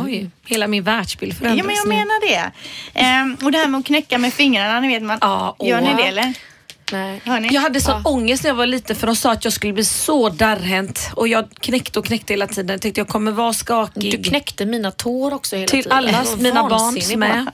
Oj, 0.06 0.30
hela 0.46 0.68
min 0.68 0.84
världsbild 0.84 1.38
förändras 1.38 1.58
Ja, 1.58 1.64
men 1.66 1.76
jag 1.76 1.88
menar 1.88 2.28
det. 2.28 2.52
Ehm, 2.94 3.38
och 3.44 3.52
det 3.52 3.58
här 3.58 3.68
med 3.68 3.80
att 3.80 3.86
knäcka 3.86 4.18
med 4.18 4.34
fingrarna, 4.34 4.80
ni 4.80 4.88
vet 4.88 5.04
man. 5.04 5.18
Ja, 5.22 5.56
Gör 5.60 5.82
ni 5.82 5.94
det 5.98 6.04
eller? 6.08 6.34
Nej. 6.92 7.22
Jag 7.52 7.62
hade 7.62 7.82
sån 7.82 8.02
ångest 8.06 8.44
när 8.44 8.50
jag 8.50 8.56
var 8.56 8.66
liten 8.66 8.96
för 8.96 9.08
de 9.08 9.16
sa 9.16 9.32
att 9.32 9.44
jag 9.44 9.54
skulle 9.54 9.74
bli 9.74 9.86
så 9.86 10.30
darrhänt 10.30 11.10
och 11.16 11.28
jag 11.28 11.46
knäckte 11.60 12.00
och 12.00 12.06
knäckte 12.06 12.34
hela 12.34 12.48
tiden. 12.48 12.70
Jag 12.74 12.82
tänkte 12.82 13.02
jag 13.02 13.08
kommer 13.08 13.32
vara 13.32 13.54
skakig. 13.54 14.12
Du 14.22 14.30
knäckte 14.30 14.66
mina 14.66 14.92
tår 14.92 15.34
också 15.34 15.56
hela 15.56 15.68
Till 15.68 15.84
tiden. 15.84 15.98
allas, 15.98 16.30
Jag 16.30 16.38
var 16.38 16.44
mina 16.44 16.70
barns 16.70 17.16
med. 17.16 17.48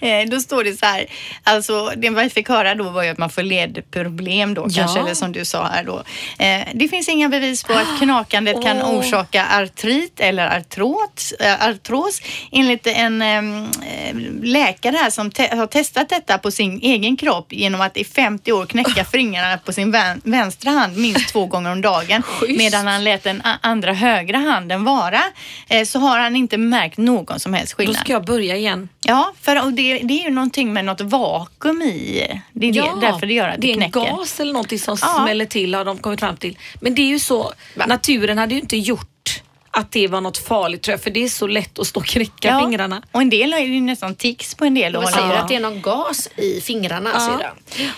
Eh, 0.00 0.28
då 0.30 0.40
står 0.40 0.64
det 0.64 0.78
så 0.78 0.86
här, 0.86 1.06
alltså 1.42 1.92
det 1.96 2.10
vi 2.10 2.30
fick 2.30 2.48
höra 2.48 2.74
då 2.74 2.84
var 2.90 3.02
ju 3.02 3.08
att 3.10 3.18
man 3.18 3.30
får 3.30 3.42
ledproblem 3.42 4.54
då 4.54 4.66
Ja. 4.68 4.74
kanske, 4.82 5.00
eller 5.00 5.14
som 5.14 5.32
du 5.32 5.44
sa 5.44 5.64
här 5.66 5.84
då. 5.84 6.02
Eh, 6.38 6.66
det 6.74 6.88
finns 6.88 7.08
inga 7.08 7.28
bevis 7.28 7.64
på 7.64 7.72
att 7.72 7.98
knakandet 7.98 8.62
kan 8.62 8.76
Åh. 8.82 8.98
orsaka 8.98 9.46
artrit 9.62 10.20
eller 10.20 10.56
artros, 10.58 11.32
äh, 11.32 11.68
artros. 11.68 12.20
Enligt 12.52 12.86
en 12.86 13.22
ehm, 13.22 13.64
eh, 13.64 14.16
läkare 14.42 14.96
här 14.96 15.10
som 15.10 15.30
te- 15.30 15.56
har 15.56 15.66
testat 15.66 16.08
detta 16.08 16.38
på 16.38 16.50
sin 16.50 16.80
egen 16.82 17.16
kropp 17.16 17.52
genom 17.52 17.80
att 17.80 17.96
i 17.96 18.04
50 18.04 18.52
år 18.52 18.65
knäcka 18.66 19.04
fingrarna 19.04 19.58
på 19.58 19.72
sin 19.72 19.90
vän- 19.92 20.20
vänstra 20.24 20.70
hand 20.70 20.96
minst 20.96 21.28
två 21.32 21.46
gånger 21.46 21.72
om 21.72 21.80
dagen 21.80 22.22
medan 22.56 22.86
han 22.86 23.04
lät 23.04 23.22
den 23.24 23.42
andra 23.60 23.92
högra 23.92 24.38
handen 24.38 24.84
vara 24.84 25.20
eh, 25.68 25.84
så 25.84 25.98
har 25.98 26.18
han 26.18 26.36
inte 26.36 26.58
märkt 26.58 26.98
någon 26.98 27.40
som 27.40 27.54
helst 27.54 27.72
Då 27.72 27.76
skillnad. 27.76 27.96
ska 27.96 28.12
jag 28.12 28.24
börja 28.24 28.56
igen. 28.56 28.88
Ja, 29.04 29.32
för 29.40 29.70
det, 29.70 29.98
det 29.98 30.14
är 30.20 30.24
ju 30.24 30.30
någonting 30.30 30.72
med 30.72 30.84
något 30.84 31.00
vakuum 31.00 31.82
i. 31.82 32.40
Det 32.52 32.68
är 32.68 32.72
det, 32.72 33.06
därför 33.06 33.26
det 33.26 33.34
gör 33.34 33.48
att 33.48 33.54
det, 33.54 33.60
det 33.60 33.68
är 33.68 33.82
en 33.82 33.90
knäcker. 33.90 34.16
gas 34.16 34.40
eller 34.40 34.52
någonting 34.52 34.78
som 34.78 34.96
Ja. 35.02 35.22
smäller 35.24 35.44
till 35.44 35.74
har 35.74 35.84
de 35.84 35.98
kommit 35.98 36.20
fram 36.20 36.36
till. 36.36 36.58
Men 36.80 36.94
det 36.94 37.02
är 37.02 37.06
ju 37.08 37.18
så, 37.18 37.52
naturen 37.86 38.38
hade 38.38 38.54
ju 38.54 38.60
inte 38.60 38.76
gjort 38.76 39.42
att 39.76 39.92
det 39.92 40.08
var 40.08 40.20
något 40.20 40.38
farligt 40.38 40.82
tror 40.82 40.92
jag, 40.92 41.00
för 41.02 41.10
det 41.10 41.24
är 41.24 41.28
så 41.28 41.46
lätt 41.46 41.78
att 41.78 41.86
stå 41.86 42.00
och 42.00 42.06
knäcka 42.06 42.48
Ja, 42.48 42.60
fingrarna. 42.60 43.02
och 43.12 43.20
en 43.22 43.30
del 43.30 43.52
är 43.52 43.58
ju 43.58 43.80
nästan 43.80 44.14
tics 44.14 44.54
på 44.54 44.64
en 44.64 44.74
del. 44.74 44.92
De 44.92 45.04
att 45.04 45.12
säger 45.12 45.26
hålla- 45.26 45.40
att 45.40 45.48
det 45.48 45.54
är 45.54 45.60
någon 45.60 45.82
gas 45.82 46.28
i 46.36 46.60
fingrarna 46.60 47.10
Ja. 47.14 47.40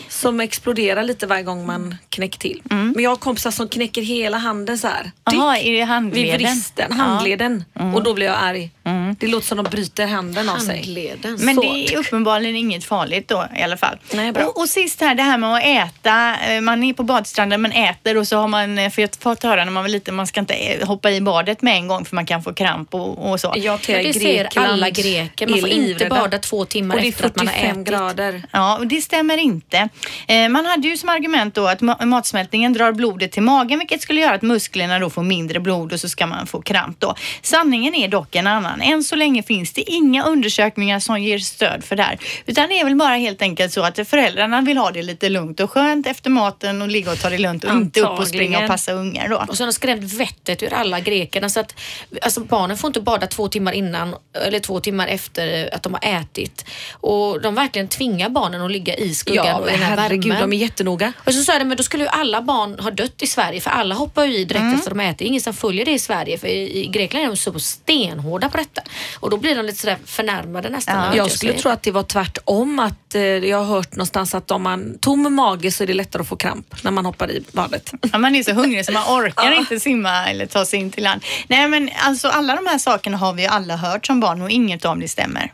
Som 0.08 0.40
exploderar 0.40 1.02
lite 1.02 1.26
varje 1.26 1.42
gång 1.42 1.66
man 1.66 1.96
knäcker 2.08 2.38
till. 2.38 2.62
Mm. 2.70 2.92
Men 2.94 3.04
jag 3.04 3.10
har 3.10 3.16
kompisar 3.16 3.50
som 3.50 3.68
knäcker 3.68 4.02
hela 4.02 4.38
handen 4.38 4.78
så 4.78 4.86
här. 4.88 5.10
Jaha, 5.24 5.54
Tick, 5.56 5.66
är 5.66 5.72
det 5.72 5.80
handleden? 5.82 6.38
Vid 6.38 6.46
vristen, 6.48 6.86
Ja. 6.90 6.96
handleden. 7.04 7.64
Och 7.94 8.02
då 8.02 8.14
blir 8.14 8.26
jag 8.26 8.36
arg. 8.40 8.70
Det 9.18 9.26
låter 9.26 9.46
som 9.46 9.56
de 9.56 9.70
bryter 9.70 10.06
handen 10.06 10.48
av 10.48 10.56
sig. 10.58 10.76
Handleden. 10.84 11.36
Men 11.40 11.54
Svårt. 11.54 11.64
det 11.64 11.94
är 11.94 11.98
uppenbarligen 11.98 12.56
inget 12.56 12.84
farligt 12.84 13.28
då 13.28 13.46
i 13.58 13.62
alla 13.62 13.76
fall. 13.76 13.96
Nej, 14.14 14.32
bra. 14.32 14.44
och, 14.44 14.60
och 14.60 14.68
sist 14.68 15.00
här 15.00 15.14
det 15.14 15.22
här 15.22 15.38
med 15.38 15.54
att 15.54 15.64
äta. 15.64 16.36
Eh, 16.36 16.60
Man 16.60 16.84
är 16.84 16.92
på 16.92 17.02
badstranden 17.02 17.62
men 17.62 17.72
äter 17.72 18.16
och 18.16 18.28
så 18.28 18.36
har 18.36 18.48
man, 18.48 18.78
eh, 18.78 18.90
för 18.90 19.02
jag 19.02 19.08
har 19.08 19.20
fått 19.22 19.42
höra 19.42 19.64
när 19.64 19.72
man 19.72 19.82
var 19.84 19.88
liten, 19.88 20.14
man 20.14 20.26
ska 20.26 20.40
inte 20.40 20.54
eh, 20.54 20.86
hoppa 20.86 21.10
i 21.10 21.20
badet 21.20 21.62
med 21.68 21.76
en 21.76 21.88
gång 21.88 22.04
för 22.04 22.14
man 22.16 22.26
kan 22.26 22.42
få 22.42 22.52
kramp 22.54 22.94
och, 22.94 23.30
och 23.30 23.40
så. 23.40 23.54
Jag 23.56 23.82
till 23.82 23.94
det 23.94 24.12
ser 24.12 24.48
alla 24.58 24.90
greker. 24.90 25.46
Man 25.46 25.60
får 25.60 25.68
inte 25.68 26.06
bada 26.06 26.38
två 26.38 26.64
timmar 26.64 26.94
Och 26.94 27.00
det 27.00 27.06
är 27.06 27.08
efter 27.08 27.26
att 27.26 27.36
man 27.36 27.46
har 27.46 27.54
45 27.54 27.80
ätit. 27.80 27.88
grader. 27.92 28.42
Ja, 28.52 28.78
och 28.78 28.86
det 28.86 29.00
stämmer 29.00 29.36
inte. 29.38 29.88
Eh, 30.28 30.48
man 30.48 30.66
hade 30.66 30.88
ju 30.88 30.96
som 30.96 31.08
argument 31.08 31.54
då 31.54 31.66
att 31.66 31.80
ma- 31.80 32.04
matsmältningen 32.06 32.72
drar 32.72 32.92
blodet 32.92 33.32
till 33.32 33.42
magen 33.42 33.78
vilket 33.78 34.02
skulle 34.02 34.20
göra 34.20 34.34
att 34.34 34.42
musklerna 34.42 34.98
då 34.98 35.10
får 35.10 35.22
mindre 35.22 35.60
blod 35.60 35.92
och 35.92 36.00
så 36.00 36.08
ska 36.08 36.26
man 36.26 36.46
få 36.46 36.62
kramp 36.62 37.00
då. 37.00 37.14
Sanningen 37.42 37.94
är 37.94 38.08
dock 38.08 38.34
en 38.34 38.46
annan. 38.46 38.80
Än 38.82 39.04
så 39.04 39.16
länge 39.16 39.42
finns 39.42 39.72
det 39.72 39.90
inga 39.90 40.24
undersökningar 40.24 40.98
som 41.00 41.22
ger 41.22 41.38
stöd 41.38 41.84
för 41.84 41.96
det 41.96 42.02
här. 42.02 42.18
Utan 42.46 42.68
det 42.68 42.80
är 42.80 42.84
väl 42.84 42.96
bara 42.96 43.14
helt 43.16 43.42
enkelt 43.42 43.72
så 43.72 43.82
att 43.82 44.08
föräldrarna 44.08 44.60
vill 44.60 44.76
ha 44.76 44.90
det 44.90 45.02
lite 45.02 45.28
lugnt 45.28 45.60
och 45.60 45.70
skönt 45.70 46.06
efter 46.06 46.30
maten 46.30 46.82
och 46.82 46.88
ligga 46.88 47.12
och 47.12 47.18
ta 47.20 47.30
det 47.30 47.38
lugnt 47.38 47.64
och 47.64 47.72
inte 47.72 48.00
upp 48.00 48.18
och 48.18 48.28
springa 48.28 48.58
och 48.58 48.62
Antagligen. 48.62 48.68
passa 48.68 48.92
ungar 48.92 49.28
då. 49.28 49.44
Och 49.48 49.56
så 49.56 49.62
har 49.62 49.66
de 49.66 49.72
skrämt 49.72 50.12
vettet 50.12 50.62
ur 50.62 50.72
alla 50.74 51.00
grekerna 51.00 51.48
så 51.58 51.60
att 51.60 51.74
alltså 52.22 52.40
barnen 52.40 52.76
får 52.78 52.88
inte 52.88 53.00
bada 53.00 53.26
två 53.26 53.48
timmar 53.48 53.72
innan 53.72 54.14
eller 54.46 54.60
två 54.60 54.80
timmar 54.80 55.06
efter 55.06 55.74
att 55.74 55.82
de 55.82 55.94
har 55.94 56.00
ätit. 56.20 56.64
Och 56.92 57.42
de 57.42 57.54
verkligen 57.54 57.88
tvingar 57.88 58.28
barnen 58.28 58.62
att 58.62 58.70
ligga 58.72 58.94
i 58.96 59.14
skuggan 59.14 59.46
Ja, 59.46 59.58
och 59.58 59.68
i 59.68 59.70
den 59.72 59.82
här 59.82 59.96
herregud, 59.96 60.24
värmen. 60.32 60.50
de 60.50 60.56
är 60.56 60.60
jättenoga. 60.60 61.12
Och 61.26 61.34
så 61.34 61.42
sa 61.42 61.52
jag 61.52 61.60
det, 61.60 61.64
men 61.64 61.76
då 61.76 61.82
skulle 61.82 62.02
ju 62.04 62.08
alla 62.08 62.42
barn 62.42 62.78
ha 62.78 62.90
dött 62.90 63.22
i 63.22 63.26
Sverige 63.26 63.60
för 63.60 63.70
alla 63.70 63.94
hoppar 63.94 64.24
ju 64.24 64.36
i 64.36 64.44
direkt 64.44 64.62
Mm. 64.62 64.74
efter 64.74 64.90
de 64.90 65.00
äter. 65.00 65.26
Ingen 65.26 65.40
som 65.40 65.54
följer 65.54 65.84
det 65.84 65.90
i 65.92 65.98
Sverige 65.98 66.38
för 66.38 66.46
i, 66.48 66.78
i 66.84 66.86
Grekland 66.86 67.24
är 67.24 67.28
de 67.28 67.36
så 67.36 67.58
stenhårda 67.58 68.48
på 68.48 68.56
detta. 68.56 68.82
Och 69.20 69.30
då 69.30 69.36
blir 69.36 69.56
de 69.56 69.62
lite 69.66 69.78
sådär 69.78 69.96
förnärmade 70.04 70.68
nästan. 70.68 70.96
när 71.10 71.16
Jag 71.16 71.30
skulle 71.30 71.52
säger 71.52 71.62
tro 71.62 71.70
att 71.70 71.82
det 71.82 71.90
var 71.90 72.02
tvärtom. 72.02 72.78
Att, 72.78 73.14
eh, 73.14 73.22
jag 73.22 73.58
har 73.58 73.64
hört 73.64 73.92
någonstans 73.92 74.34
att 74.34 74.50
om 74.50 74.62
man 74.62 74.98
tom 75.00 75.34
mage 75.34 75.70
så 75.70 75.82
är 75.82 75.86
det 75.86 75.94
lättare 75.94 76.20
att 76.22 76.28
få 76.28 76.36
kramp 76.36 76.84
när 76.84 76.90
man 76.90 77.06
hoppar 77.06 77.30
i 77.30 77.42
badet. 77.52 77.92
Ja, 78.12 78.18
man 78.18 78.36
är 78.36 78.42
så 78.42 78.52
hungrig 78.52 78.84
så 78.86 78.92
man 78.92 79.02
orkar 79.18 79.58
inte 79.58 79.80
simma 79.80 80.26
eller 80.26 80.46
ta 80.46 80.64
sig 80.64 80.78
in 80.78 80.90
till 80.90 81.04
land. 81.04 81.22
Nej 81.48 81.68
men 81.68 81.90
alltså 81.98 82.28
alla 82.28 82.54
de 82.56 82.66
här 82.66 82.78
sakerna 82.78 83.16
har 83.16 83.32
vi 83.32 83.42
ju 83.42 83.48
alla 83.48 83.76
hört 83.76 84.06
som 84.06 84.20
barn 84.20 84.42
och 84.42 84.50
inget 84.50 84.84
av 84.84 84.98
det 84.98 85.08
stämmer. 85.08 85.52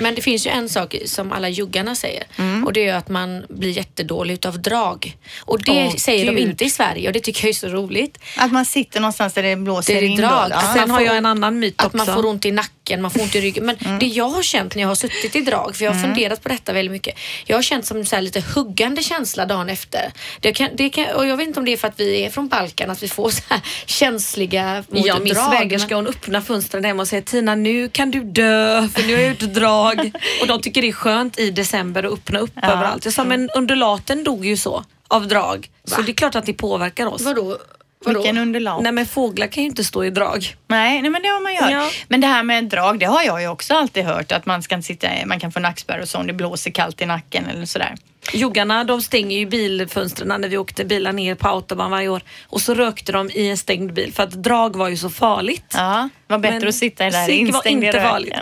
Men 0.00 0.14
det 0.14 0.22
finns 0.22 0.46
ju 0.46 0.50
en 0.50 0.68
sak 0.68 0.94
som 1.06 1.32
alla 1.32 1.48
juggarna 1.48 1.94
säger 1.94 2.24
Mm. 2.38 2.64
och 2.64 2.72
det 2.72 2.88
är 2.88 2.94
att 2.94 3.08
man 3.08 3.44
blir 3.48 3.70
jättedålig 3.70 4.34
utav 4.34 4.62
drag. 4.62 5.16
Och 5.40 5.62
det 5.62 5.86
Åh, 5.86 5.94
säger 5.96 6.26
de 6.26 6.32
Gud. 6.32 6.48
inte 6.50 6.64
i 6.64 6.70
Sverige 6.70 7.06
och 7.06 7.12
det 7.12 7.20
tycker 7.20 7.44
jag 7.44 7.48
är 7.48 7.52
så 7.54 7.68
roligt. 7.68 8.18
Att 8.36 8.52
man 8.52 8.64
sitter 8.66 9.00
någonstans 9.00 9.32
där 9.34 9.42
det 9.42 9.56
blåser 9.56 9.94
Det 9.94 10.00
är 10.00 10.02
in 10.02 10.16
drag. 10.16 10.50
då. 10.50 10.54
Ja. 10.62 10.72
Sen 10.74 10.90
har 10.90 11.00
jag 11.00 11.16
en 11.16 11.26
annan 11.26 11.58
myt 11.58 11.74
Att 11.80 11.86
också. 11.86 11.96
man 11.96 12.06
får 12.06 12.26
ont 12.26 12.44
i 12.46 12.50
nacken, 12.50 12.74
man 12.98 13.10
får 13.10 13.20
ont 13.22 13.34
i 13.34 13.40
ryggen. 13.40 13.66
Men 13.66 13.76
Mm. 13.84 13.98
det 13.98 14.06
jag 14.06 14.28
har 14.28 14.42
känt 14.42 14.74
när 14.74 14.82
jag 14.82 14.88
har 14.88 14.94
suttit 14.94 15.36
i 15.36 15.40
drag, 15.40 15.76
för 15.76 15.84
jag 15.84 15.92
har 15.92 16.02
funderat 16.02 16.42
på 16.42 16.48
detta 16.48 16.72
väldigt 16.72 16.92
mycket. 16.92 17.18
Jag 17.46 17.56
har 17.56 17.62
känt 17.62 17.86
som 17.86 18.04
så 18.04 18.16
här 18.16 18.22
lite 18.22 18.40
huggande 18.54 19.02
känsla 19.02 19.46
dagen 19.46 19.68
efter. 19.68 20.12
Det 20.40 20.52
kan, 20.52 20.68
det 20.74 20.90
kan, 20.90 21.06
och 21.14 21.26
jag 21.26 21.36
vet 21.36 21.46
inte 21.46 21.60
om 21.60 21.64
det 21.66 21.72
är 21.72 21.76
för 21.76 21.88
att 21.88 22.00
vi 22.00 22.24
är 22.24 22.30
från 22.30 22.48
Balkan, 22.48 22.90
att 22.90 23.02
vi 23.02 23.08
får 23.08 23.30
så 23.30 23.42
här 23.48 23.60
känsliga 23.86 24.84
mot 24.88 25.06
Ja, 25.06 25.18
min 25.18 25.34
svägerska 25.34 25.94
hon 25.96 26.06
öppnar 26.06 26.40
fönstren 26.40 26.84
hemma 26.84 27.02
och 27.02 27.08
säger 27.08 27.22
Tina 27.22 27.54
nu 27.54 27.88
kan 27.88 28.10
du 28.10 28.24
dö 28.24 28.88
för 28.94 29.02
nu 29.02 29.14
är 29.14 29.20
jag 29.20 29.30
ute 29.30 29.44
och 29.44 29.50
drag. 29.50 30.12
och 30.40 30.46
de 30.46 30.60
tycker 30.60 30.82
det 30.82 30.88
är 30.88 30.92
skönt 30.92 31.38
i 31.38 31.50
december 31.50 32.02
att 32.04 32.12
öppna 32.12 32.38
upp 32.38 32.52
överallt. 32.62 33.04
Jag 33.04 33.14
sa 33.14 33.24
men 33.24 33.50
undulaten 33.50 34.24
dog 34.24 34.46
ju 34.46 34.56
så 34.56 34.84
av 35.08 35.28
drag. 35.28 35.70
Så 35.84 36.02
det 36.02 36.12
är 36.12 36.14
klart 36.14 36.34
att 36.34 36.46
det 36.46 36.52
påverkar 36.52 37.06
oss. 37.06 37.22
Vadå? 37.22 37.58
Vadå? 38.04 38.18
Vilken 38.20 38.38
underlag. 38.38 38.82
Nej 38.82 38.92
men 38.92 39.06
fåglar 39.06 39.46
kan 39.46 39.62
ju 39.62 39.68
inte 39.68 39.84
stå 39.84 40.04
i 40.04 40.10
drag. 40.10 40.56
Nej, 40.66 41.02
nej 41.02 41.10
men 41.10 41.22
det 41.22 41.28
har 41.28 41.40
man 41.40 41.54
gör. 41.54 41.70
Ja. 41.70 41.90
Men 42.08 42.20
det 42.20 42.26
här 42.26 42.42
med 42.42 42.64
drag, 42.64 42.98
det 42.98 43.06
har 43.06 43.22
jag 43.22 43.42
ju 43.42 43.48
också 43.48 43.74
alltid 43.74 44.04
hört 44.04 44.32
att 44.32 44.46
man, 44.46 44.62
ska 44.62 44.82
sitta, 44.82 45.08
man 45.26 45.40
kan 45.40 45.52
få 45.52 45.60
nackspärr 45.60 46.00
och 46.00 46.08
så 46.08 46.18
om 46.18 46.26
det 46.26 46.32
blåser 46.32 46.70
kallt 46.70 47.00
i 47.00 47.06
nacken 47.06 47.46
eller 47.46 47.66
sådär. 47.66 47.94
Joggarna 48.32 48.84
de 48.84 49.02
stänger 49.02 49.38
ju 49.38 49.46
bilfönstren 49.46 50.40
när 50.40 50.48
vi 50.48 50.58
åkte 50.58 50.84
bilar 50.84 51.12
ner 51.12 51.34
på 51.34 51.48
autobahn 51.48 51.90
varje 51.90 52.08
år 52.08 52.22
och 52.46 52.60
så 52.60 52.74
rökte 52.74 53.12
de 53.12 53.30
i 53.30 53.48
en 53.48 53.56
stängd 53.56 53.92
bil 53.92 54.12
för 54.12 54.22
att 54.22 54.30
drag 54.30 54.76
var 54.76 54.88
ju 54.88 54.96
så 54.96 55.10
farligt. 55.10 55.74
Ja, 55.74 56.08
var 56.26 56.38
bättre 56.38 56.58
Men 56.58 56.68
att 56.68 56.74
sitta 56.74 57.04
där 57.04 57.26
cigg 57.26 57.52
var 57.52 57.56
instängd 57.56 57.84
i 57.84 57.86
inte 57.86 58.00
farligt. 58.00 58.34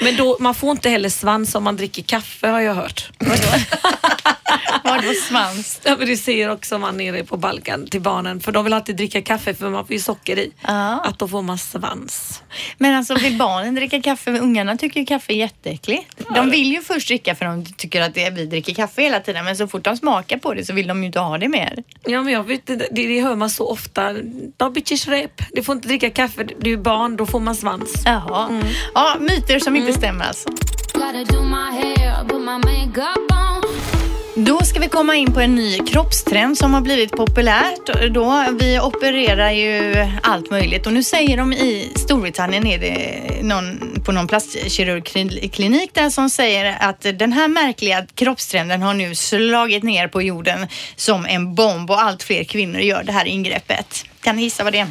Men 0.00 0.16
då, 0.16 0.36
man 0.40 0.54
får 0.54 0.70
inte 0.70 0.90
heller 0.90 1.08
svans 1.08 1.54
om 1.54 1.64
man 1.64 1.76
dricker 1.76 2.02
kaffe 2.02 2.48
har 2.48 2.60
jag 2.60 2.74
hört. 2.74 3.10
Vadå 4.90 5.12
svans? 5.28 5.80
Ja, 5.84 5.96
men 5.98 6.06
det 6.08 6.16
säger 6.16 6.50
också 6.50 6.78
man 6.78 6.96
nere 6.96 7.24
på 7.24 7.36
Balkan 7.36 7.86
till 7.86 8.00
barnen 8.00 8.40
för 8.40 8.52
de 8.52 8.64
vill 8.64 8.72
alltid 8.72 8.96
dricka 8.96 9.22
kaffe 9.22 9.54
för 9.54 9.70
man 9.70 9.86
får 9.86 9.94
ju 9.94 10.00
socker 10.00 10.38
i. 10.38 10.52
Ja. 10.66 11.00
Att 11.00 11.18
då 11.18 11.28
får 11.28 11.42
man 11.42 11.58
svans. 11.58 12.42
Men 12.78 12.94
alltså 12.94 13.14
vill 13.14 13.38
barnen 13.38 13.74
dricka 13.74 14.02
kaffe? 14.02 14.30
Ungarna 14.30 14.76
tycker 14.76 15.00
ju 15.00 15.06
kaffe 15.06 15.32
är 15.32 15.36
jätteäckligt. 15.36 16.06
De 16.34 16.50
vill 16.50 16.72
ju 16.72 16.82
först 16.82 17.08
dricka 17.08 17.34
för 17.34 17.44
de 17.44 17.64
tycker 17.64 18.02
att 18.02 18.14
det, 18.14 18.30
vi 18.30 18.46
dricker 18.46 18.74
kaffe 18.74 19.02
hela 19.02 19.20
tiden 19.20 19.44
men 19.44 19.56
så 19.56 19.68
fort 19.68 19.84
de 19.84 19.96
smakar 19.96 20.38
på 20.38 20.54
det 20.54 20.64
så 20.64 20.72
vill 20.72 20.86
de 20.86 21.00
ju 21.00 21.06
inte 21.06 21.20
ha 21.20 21.38
det 21.38 21.48
mer. 21.48 21.82
Ja 22.06 22.22
men 22.22 22.32
jag 22.32 22.44
vet 22.44 22.66
det, 22.66 22.88
det 22.90 23.20
hör 23.20 23.36
man 23.36 23.50
så 23.50 23.68
ofta. 23.68 24.14
Da 24.56 24.70
bitches 24.70 25.08
rep. 25.08 25.42
Du 25.52 25.62
får 25.62 25.74
inte 25.74 25.88
dricka 25.88 26.10
kaffe, 26.10 26.46
du 26.58 26.72
är 26.72 26.76
barn, 26.76 27.16
då 27.16 27.26
får 27.26 27.40
man 27.40 27.54
svans. 27.54 28.02
Jaha. 28.04 28.62
Ja, 28.94 29.16
myter 29.20 29.58
som 29.58 29.76
inte 29.76 29.92
stämmer 29.92 30.24
alltså. 30.24 30.48
Då 34.34 34.60
ska 34.60 34.80
vi 34.80 34.88
komma 34.88 35.16
in 35.16 35.32
på 35.32 35.40
en 35.40 35.54
ny 35.54 35.78
kroppstrend 35.78 36.58
som 36.58 36.74
har 36.74 36.80
blivit 36.80 37.10
populärt. 37.12 38.12
Då, 38.14 38.44
vi 38.60 38.80
opererar 38.80 39.50
ju 39.50 40.06
allt 40.22 40.50
möjligt 40.50 40.86
och 40.86 40.92
nu 40.92 41.02
säger 41.02 41.36
de 41.36 41.52
i 41.52 41.92
Storbritannien 41.96 42.66
är 42.66 42.78
det 42.78 43.42
någon, 43.42 43.96
på 44.04 44.12
någon 44.12 44.26
plastkirurgklinik 44.26 45.94
där 45.94 46.10
som 46.10 46.30
säger 46.30 46.76
att 46.80 47.00
den 47.00 47.32
här 47.32 47.48
märkliga 47.48 48.06
kroppstrenden 48.14 48.82
har 48.82 48.94
nu 48.94 49.14
slagit 49.14 49.82
ner 49.82 50.08
på 50.08 50.22
jorden 50.22 50.66
som 50.96 51.26
en 51.26 51.54
bomb 51.54 51.90
och 51.90 52.02
allt 52.02 52.22
fler 52.22 52.44
kvinnor 52.44 52.80
gör 52.80 53.02
det 53.02 53.12
här 53.12 53.24
ingreppet. 53.24 54.04
Kan 54.20 54.36
ni 54.36 54.42
gissa 54.42 54.64
vad 54.64 54.72
det 54.72 54.78
är? 54.78 54.88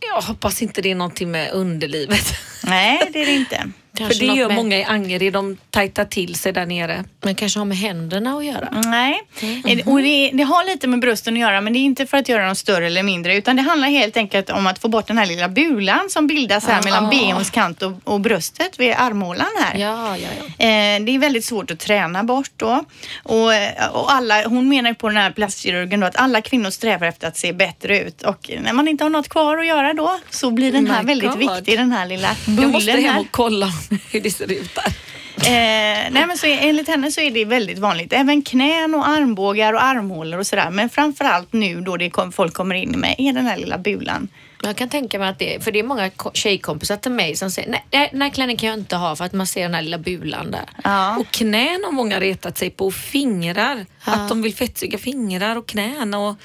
Jag 0.00 0.22
hoppas 0.22 0.62
inte 0.62 0.82
det 0.82 0.90
är 0.90 0.94
någonting 0.94 1.30
med 1.30 1.50
underlivet. 1.52 2.34
Nej, 2.62 3.10
det 3.12 3.22
är 3.22 3.26
det 3.26 3.32
inte. 3.32 3.70
Kanske 3.96 4.18
För 4.18 4.26
det 4.26 4.32
gör 4.40 4.48
med- 4.48 4.56
många 4.56 4.78
i 4.78 4.84
Angered, 4.84 5.32
de 5.32 5.56
tajtar 5.70 6.04
till 6.04 6.34
sig 6.34 6.52
där 6.52 6.66
nere. 6.66 7.04
Men 7.22 7.34
kanske 7.34 7.58
har 7.60 7.64
med 7.66 7.76
händerna 7.78 8.36
att 8.36 8.44
göra. 8.44 8.68
Nej, 8.84 9.20
Eh, 9.66 9.88
och 9.88 10.02
det, 10.02 10.30
det 10.34 10.42
har 10.42 10.64
lite 10.64 10.86
med 10.86 11.00
brösten 11.00 11.34
att 11.34 11.40
göra 11.40 11.60
men 11.60 11.72
det 11.72 11.78
är 11.78 11.80
inte 11.84 12.06
för 12.06 12.16
att 12.16 12.28
göra 12.28 12.46
dem 12.46 12.54
större 12.54 12.86
eller 12.86 13.02
mindre 13.02 13.36
utan 13.36 13.56
det 13.56 13.62
handlar 13.62 13.88
helt 13.88 14.16
enkelt 14.16 14.50
om 14.50 14.66
att 14.66 14.78
få 14.78 14.88
bort 14.88 15.06
den 15.06 15.18
här 15.18 15.26
lilla 15.26 15.48
bulan 15.48 16.10
som 16.10 16.26
bildas 16.26 16.66
här 16.66 16.82
mellan 16.82 17.10
bhns 17.10 17.50
kant 17.50 17.82
och, 17.82 17.92
och 18.04 18.20
bröstet 18.20 18.80
vid 18.80 18.92
armhålan 18.96 19.46
här. 19.60 19.78
Ja, 19.78 20.16
ja, 20.16 20.28
ja. 20.38 20.64
Eh, 20.64 21.02
det 21.04 21.14
är 21.14 21.18
väldigt 21.18 21.44
svårt 21.44 21.70
att 21.70 21.78
träna 21.78 22.24
bort 22.24 22.50
då. 22.56 22.84
Och, 23.22 23.46
och 23.92 24.12
alla, 24.12 24.48
hon 24.48 24.68
menar 24.68 24.92
på 24.92 25.08
den 25.08 25.16
här 25.16 25.30
plastkirurgen 25.30 26.00
då 26.00 26.06
att 26.06 26.16
alla 26.16 26.40
kvinnor 26.40 26.70
strävar 26.70 27.06
efter 27.06 27.28
att 27.28 27.36
se 27.36 27.52
bättre 27.52 27.98
ut 28.00 28.22
och 28.22 28.50
när 28.62 28.72
man 28.72 28.88
inte 28.88 29.04
har 29.04 29.10
något 29.10 29.28
kvar 29.28 29.56
att 29.58 29.66
göra 29.66 29.94
då 29.94 30.18
så 30.30 30.50
blir 30.50 30.72
den 30.72 30.86
här 30.86 31.02
My 31.02 31.06
väldigt 31.08 31.30
God. 31.30 31.38
viktig, 31.38 31.78
den 31.78 31.92
här 31.92 32.06
lilla 32.06 32.28
Jag 32.46 32.56
bullen 32.56 32.70
måste 32.70 32.90
hem 32.92 33.18
och 33.18 33.26
kolla 33.30 33.66
hur 34.10 34.20
det 34.20 34.30
ser 34.30 34.52
ut 34.52 34.74
där. 34.74 34.92
Eh, 35.36 36.10
nej 36.10 36.26
men 36.26 36.38
så 36.38 36.46
är- 36.46 36.58
enligt 36.68 36.88
henne 36.88 37.10
så 37.10 37.20
är 37.20 37.30
det 37.30 37.44
väldigt 37.44 37.78
vanligt. 37.78 38.12
Även 38.12 38.42
knän 38.42 38.94
och 38.94 39.08
armbågar 39.08 39.72
och 39.72 39.82
armhålor 39.82 40.38
och 40.38 40.46
sådär. 40.46 40.70
Men 40.70 40.90
framförallt 40.90 41.52
nu 41.52 41.80
då 41.80 41.96
det 41.96 42.10
kom, 42.10 42.32
folk 42.32 42.54
kommer 42.54 42.74
in 42.74 42.90
med 43.00 43.14
är 43.18 43.32
den 43.32 43.46
här 43.46 43.56
lilla 43.56 43.78
bulan. 43.78 44.28
Jag 44.62 44.76
kan 44.76 44.88
tänka 44.88 45.18
mig 45.18 45.28
att 45.28 45.38
det 45.38 45.64
för 45.64 45.72
det 45.72 45.78
är 45.78 45.82
många 45.82 46.10
ko- 46.10 46.30
tjejkompisar 46.34 46.96
till 46.96 47.10
mig 47.12 47.36
som 47.36 47.50
säger 47.50 47.70
nej, 47.70 47.84
nej, 47.90 48.08
den 48.12 48.22
här 48.22 48.30
klänningen 48.30 48.58
kan 48.58 48.68
jag 48.68 48.78
inte 48.78 48.96
ha 48.96 49.16
för 49.16 49.24
att 49.24 49.32
man 49.32 49.46
ser 49.46 49.62
den 49.62 49.74
här 49.74 49.82
lilla 49.82 49.98
bulan 49.98 50.50
där. 50.50 50.64
Ja. 50.84 51.16
Och 51.18 51.30
knän 51.30 51.80
har 51.84 51.92
många 51.92 52.20
retat 52.20 52.58
sig 52.58 52.70
på 52.70 52.86
och 52.86 52.94
fingrar. 52.94 53.86
Att 54.04 54.28
de 54.28 54.42
vill 54.42 54.54
fettsuga 54.54 54.98
fingrar 54.98 55.56
och 55.56 55.66
knän. 55.66 56.14
Och 56.14 56.36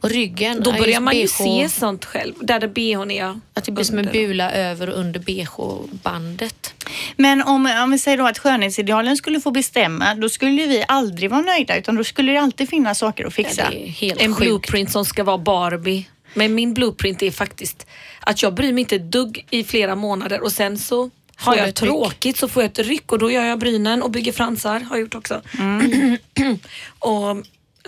Och 0.00 0.10
ryggen. 0.10 0.62
då 0.62 0.70
ja, 0.70 0.78
börjar 0.78 1.00
man 1.00 1.16
ju 1.16 1.24
BH, 1.26 1.28
se 1.28 1.68
sånt 1.68 2.04
själv. 2.04 2.34
Där 2.40 2.60
det 2.60 2.68
bhn 2.68 3.10
är. 3.10 3.40
Att 3.54 3.64
det 3.64 3.72
blir 3.72 3.84
som 3.84 3.98
en 3.98 4.08
bula 4.12 4.52
över 4.52 4.88
och 4.90 4.98
under 4.98 5.20
bh-bandet. 5.20 6.74
Men 7.16 7.42
om, 7.42 7.66
om 7.82 7.90
vi 7.90 7.98
säger 7.98 8.18
då 8.18 8.26
att 8.26 8.38
skönhetsidealen 8.38 9.16
skulle 9.16 9.40
få 9.40 9.50
bestämma 9.50 10.14
då 10.14 10.28
skulle 10.28 10.66
vi 10.66 10.84
aldrig 10.88 11.30
vara 11.30 11.40
nöjda 11.40 11.76
utan 11.78 11.94
då 11.94 12.04
skulle 12.04 12.32
det 12.32 12.38
alltid 12.38 12.68
finnas 12.68 12.98
saker 12.98 13.24
att 13.26 13.38
Ja, 13.38 13.44
fixa. 13.44 13.70
det 13.70 13.86
är 13.88 13.90
helt 13.90 14.20
En 14.20 14.34
sjukt. 14.34 14.40
blueprint 14.40 14.90
som 14.90 15.04
ska 15.04 15.24
vara 15.24 15.38
Barbie. 15.38 16.04
Men 16.34 16.54
min 16.54 16.74
blueprint 16.74 17.22
är 17.22 17.30
faktiskt 17.30 17.86
att 18.20 18.42
jag 18.42 18.54
bryr 18.54 18.72
mig 18.72 18.80
inte 18.80 18.96
ett 18.96 19.12
dugg 19.12 19.46
i 19.50 19.64
flera 19.64 19.94
månader 19.94 20.40
och 20.42 20.52
sen 20.52 20.78
så 20.78 21.10
har 21.36 21.56
jag 21.56 21.74
tråkigt 21.74 22.36
så 22.36 22.48
får 22.48 22.62
jag 22.62 22.70
ett 22.70 22.78
ryck 22.78 23.12
och 23.12 23.18
då 23.18 23.30
gör 23.30 23.44
jag 23.44 23.58
brynen 23.58 24.02
och 24.02 24.10
bygger 24.10 24.32
fransar. 24.32 24.80
Har 24.80 24.96
jag 24.96 25.00
gjort 25.00 25.14
också. 25.14 25.42
och 26.98 27.36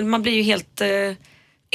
man 0.05 0.23
blir 0.23 0.33
ju 0.33 0.42
helt 0.42 0.81
eh, 0.81 0.88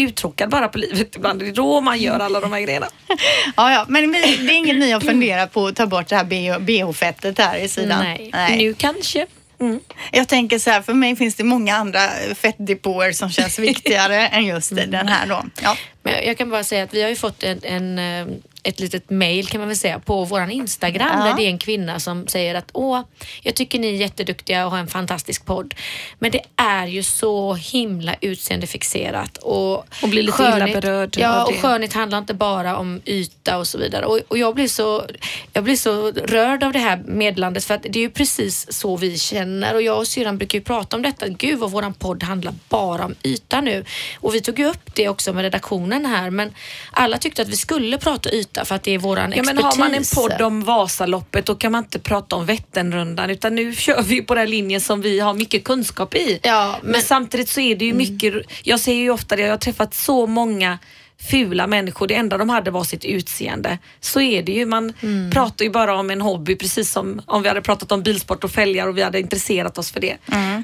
uttråkad 0.02 0.50
bara 0.50 0.68
på 0.68 0.78
livet 0.78 1.16
ibland. 1.16 1.40
Det 1.40 1.48
är 1.48 1.52
då 1.54 1.82
man 1.82 2.00
gör 2.00 2.20
alla 2.20 2.40
de 2.40 2.54
här 2.54 2.62
grejerna. 2.62 2.88
Ja, 3.58 3.72
ja, 3.72 3.86
men 3.88 4.12
vi, 4.12 4.22
det 4.38 4.54
är 4.54 4.58
inget 4.58 4.76
ni 4.78 4.92
har 4.92 5.00
funderat 5.00 5.52
på 5.54 5.68
att 5.68 5.76
ta 5.76 5.86
bort 5.88 6.08
det 6.08 6.16
här 6.16 6.24
BH 6.24 6.60
BH-fettet 6.66 7.38
här 7.40 7.58
i 7.58 7.68
sidan? 7.68 8.04
Nej. 8.34 8.58
Nu 8.58 8.74
kanske. 8.74 9.28
Mm. 9.60 9.80
Jag 10.12 10.28
tänker 10.28 10.60
så 10.60 10.70
här, 10.70 10.82
för 10.82 10.94
mig 10.94 11.16
finns 11.16 11.36
det 11.36 11.44
många 11.44 11.76
andra 11.76 12.00
fettdepåer 12.36 13.12
som 13.12 13.30
känns 13.30 13.60
viktigare 13.70 14.28
än 14.28 14.46
just 14.46 14.76
den 14.76 14.94
här 15.08 15.28
då. 15.28 15.44
Ja. 15.64 15.78
Men 16.04 16.14
jag- 16.14 16.26
jag 16.26 16.38
kan 16.38 16.50
bara 16.50 16.64
säga 16.64 16.84
att 16.84 16.94
vi 16.94 17.02
har 17.02 17.10
ju 17.10 17.16
fått 17.16 17.44
en, 17.44 17.60
en, 17.64 18.00
eh, 18.00 18.28
ett 18.66 18.80
litet 18.80 19.10
mail 19.10 19.48
kan 19.48 19.60
man 19.62 19.68
väl 19.68 19.78
säga 19.78 20.00
på 20.00 20.24
våran 20.26 20.52
Instagram 20.52 21.20
Ja. 21.20 21.26
där 21.26 21.34
det 21.38 21.44
är 21.44 21.50
en 21.50 21.58
kvinna 21.58 22.00
som 22.00 22.28
säger 22.28 22.56
att 22.56 22.70
åh, 22.74 23.02
jag 23.42 23.56
tycker 23.56 23.80
ni 23.80 23.88
är 23.88 23.92
jätteduktiga 23.92 24.66
och 24.66 24.72
har 24.72 24.78
en 24.80 24.88
fantastisk 24.88 25.46
podd. 25.46 25.76
Men 26.20 26.32
det 26.32 26.42
är 26.56 26.88
ju 26.88 27.04
så 27.04 27.54
himla 27.54 28.16
utseendefixerat 28.22 29.38
och, 29.38 29.78
Och 30.04 30.10
blir 30.10 30.24
lite 30.24 30.44
illa 30.44 30.82
berörd 30.82 31.16
Ja, 31.18 31.46
och 31.46 31.56
skönhet 31.56 31.94
handlar 31.94 32.18
inte 32.18 32.34
bara 32.34 32.78
om 32.78 33.02
yta 33.06 33.58
och 33.58 33.68
så 33.68 33.78
vidare. 33.78 34.06
Och, 34.06 34.20
och 34.28 34.38
jag, 34.38 34.56
blir 34.56 34.68
så, 34.68 35.06
jag 35.54 35.64
blir 35.64 35.76
så 35.76 36.12
rörd 36.12 36.64
av 36.64 36.74
det 36.74 36.80
här 36.80 37.04
meddelandet 37.06 37.66
för 37.66 37.74
att 37.74 37.84
det 37.84 38.00
är 38.00 38.04
ju 38.04 38.10
precis 38.10 38.74
så 38.74 38.98
vi 38.98 39.18
känner 39.18 39.74
och 39.76 39.82
jag 39.82 39.98
och 39.98 40.08
syrran 40.08 40.38
brukar 40.38 40.58
ju 40.60 40.64
prata 40.64 40.96
om 40.96 41.02
detta. 41.02 41.28
Gud 41.28 41.60
vad 41.60 41.72
våran 41.72 41.94
podd 41.94 42.24
handlar 42.24 42.54
bara 42.70 43.06
om 43.06 43.16
yta 43.24 43.62
nu. 43.62 43.86
Och 44.20 44.36
vi 44.36 44.42
tog 44.42 44.60
ju 44.60 44.66
upp 44.66 44.96
det 44.96 45.10
också 45.10 45.34
med 45.34 45.42
redaktionen 45.42 46.06
här 46.06 46.30
men 46.30 46.54
alla 46.92 47.18
tyckte 47.18 47.42
att 47.42 47.48
vi 47.50 47.58
skulle 47.58 47.98
prata 47.98 48.32
yta 48.32 48.55
för 48.64 48.76
att 48.76 48.84
det 48.84 48.92
är 48.92 48.98
våran 48.98 49.34
Ja, 49.36 49.44
men 49.44 49.58
expertis. 49.58 49.64
har 49.64 49.78
man 49.86 49.94
en 49.94 50.04
podd 50.16 50.42
om 50.42 50.64
Vasaloppet 50.64 51.46
då 51.46 51.56
kan 51.56 51.72
man 51.72 51.84
inte 51.84 52.00
prata 52.00 52.36
om 52.36 52.46
Vätternrundan 52.46 53.30
utan 53.30 53.56
nu 53.56 53.76
kör 53.76 54.02
vi 54.02 54.22
på 54.22 54.36
den 54.36 54.50
linjen 54.50 54.82
som 54.82 55.02
vi 55.02 55.20
har 55.20 55.34
mycket 55.34 55.64
kunskap 55.64 56.16
i. 56.16 56.40
Ja, 56.44 56.80
men, 56.84 56.92
men- 56.92 57.02
samtidigt 57.02 57.50
så 57.50 57.60
är 57.60 57.76
det 57.76 57.86
ju 57.86 57.94
mycket, 57.94 58.34
jag 58.64 58.80
ser 58.80 58.94
ju 58.94 59.10
ofta 59.10 59.36
det, 59.36 59.42
jag 59.42 59.50
har 59.50 59.58
träffat 59.58 59.94
så 59.94 60.28
många 60.28 60.80
fula 61.22 61.68
människor, 61.68 62.08
det 62.08 62.16
enda 62.16 62.38
de 62.38 62.50
hade 62.50 62.72
var 62.72 62.84
sitt 62.84 63.06
utseende. 63.06 63.78
Så 64.00 64.22
är 64.22 64.44
det 64.44 64.52
ju, 64.52 64.66
man 64.66 64.94
pratar 65.32 65.66
ju 65.66 65.72
bara 65.72 65.96
om 66.00 66.10
en 66.10 66.22
hobby 66.22 66.56
precis 66.56 66.92
som 66.92 67.22
om 67.26 67.42
vi 67.42 67.48
hade 67.48 67.62
pratat 67.62 67.92
om 67.92 68.04
bilsport 68.04 68.44
och 68.44 68.52
fälgar 68.52 68.88
och 68.88 68.98
vi 68.98 69.02
hade 69.02 69.20
intresserat 69.20 69.78
oss 69.78 69.92
för 69.92 70.00
det. 70.00 70.18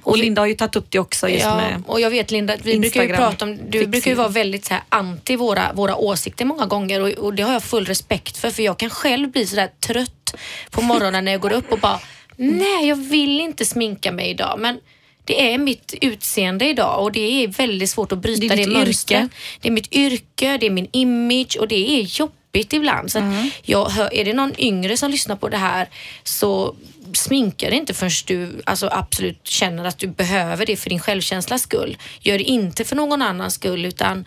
Och 0.04 0.18
Linda 0.18 0.42
har 0.42 0.48
ju 0.48 0.54
tagit 0.54 0.76
upp 0.76 0.86
det 0.90 1.00
också 1.00 1.30
just 1.30 1.46
Ja, 1.46 1.56
med 1.56 1.84
och 1.88 2.02
jag 2.02 2.10
vet 2.10 2.32
Linda, 2.32 2.54
vi 2.56 2.62
brukar 2.62 2.74
ju 2.80 2.86
Instagram 2.86 3.18
prata 3.18 3.46
om, 3.46 3.52
du 3.58 3.64
fixering. 3.64 3.92
brukar 3.92 4.12
ju 4.12 4.16
vara 4.16 4.28
väldigt 4.28 4.66
så 4.66 4.74
här 4.74 4.84
anti 4.90 5.36
våra, 5.36 5.74
våra 5.74 5.96
åsikter 5.96 6.46
många 6.46 6.66
gånger 6.66 7.02
och, 7.02 7.10
och 7.10 7.34
det 7.34 7.44
har 7.44 7.54
jag 7.54 7.64
full 7.64 7.86
respekt 7.86 8.38
för 8.38 8.50
för 8.50 8.64
jag 8.64 8.78
kan 8.80 8.90
själv 8.90 9.32
bli 9.32 9.46
sådär 9.46 9.70
trött 9.88 10.36
på 10.72 10.82
morgonen 10.82 11.26
när 11.26 11.32
jag 11.32 11.42
går 11.42 11.54
upp 11.54 11.72
och 11.72 11.80
bara 11.80 12.00
nej 12.36 12.88
jag 12.88 12.96
vill 12.96 13.42
inte 13.42 13.66
sminka 13.66 14.12
mig 14.12 14.30
idag 14.30 14.56
men 14.60 14.80
det 15.26 15.54
är 15.54 15.58
mitt 15.58 15.94
utseende 16.02 16.70
idag 16.70 17.04
och 17.04 17.12
det 17.12 17.44
är 17.44 17.48
väldigt 17.48 17.90
svårt 17.90 18.12
att 18.12 18.18
bryta 18.18 18.56
Det 18.56 18.64
det, 18.66 18.72
mönstret. 18.72 19.30
Det 19.62 19.68
är 19.68 19.72
mitt 19.72 19.94
yrke, 19.94 20.58
det 20.58 20.66
är 20.66 20.70
min 20.70 20.88
image 20.92 21.58
och 21.60 21.68
det 21.68 21.90
är 22.00 22.20
jobbigt 22.20 22.74
ibland. 22.74 23.12
Så 23.12 23.20
Mm. 23.20 23.50
jag 23.64 23.86
hör, 23.90 24.14
är 24.14 24.26
det 24.26 24.34
någon 24.34 24.60
yngre 24.60 24.98
som 24.98 25.12
lyssnar 25.12 25.36
på 25.36 25.50
det 25.50 25.58
här 25.58 25.90
så 26.24 26.76
sminka 27.17 27.69
dig 27.69 27.78
inte 27.78 27.93
förrän 27.93 28.12
du 28.26 28.62
alltså 28.65 28.89
absolut 28.91 29.47
känner 29.47 29.86
att 29.86 29.97
du 29.97 30.08
behöver 30.08 30.65
det 30.65 30.76
för 30.76 30.89
din 30.89 31.00
självkänslas 31.00 31.62
skull. 31.62 31.97
Gör 32.19 32.38
det 32.38 32.43
inte 32.43 32.86
för 32.86 32.95
någon 32.95 33.21
annans 33.21 33.54
skull 33.54 33.86
utan 33.86 34.26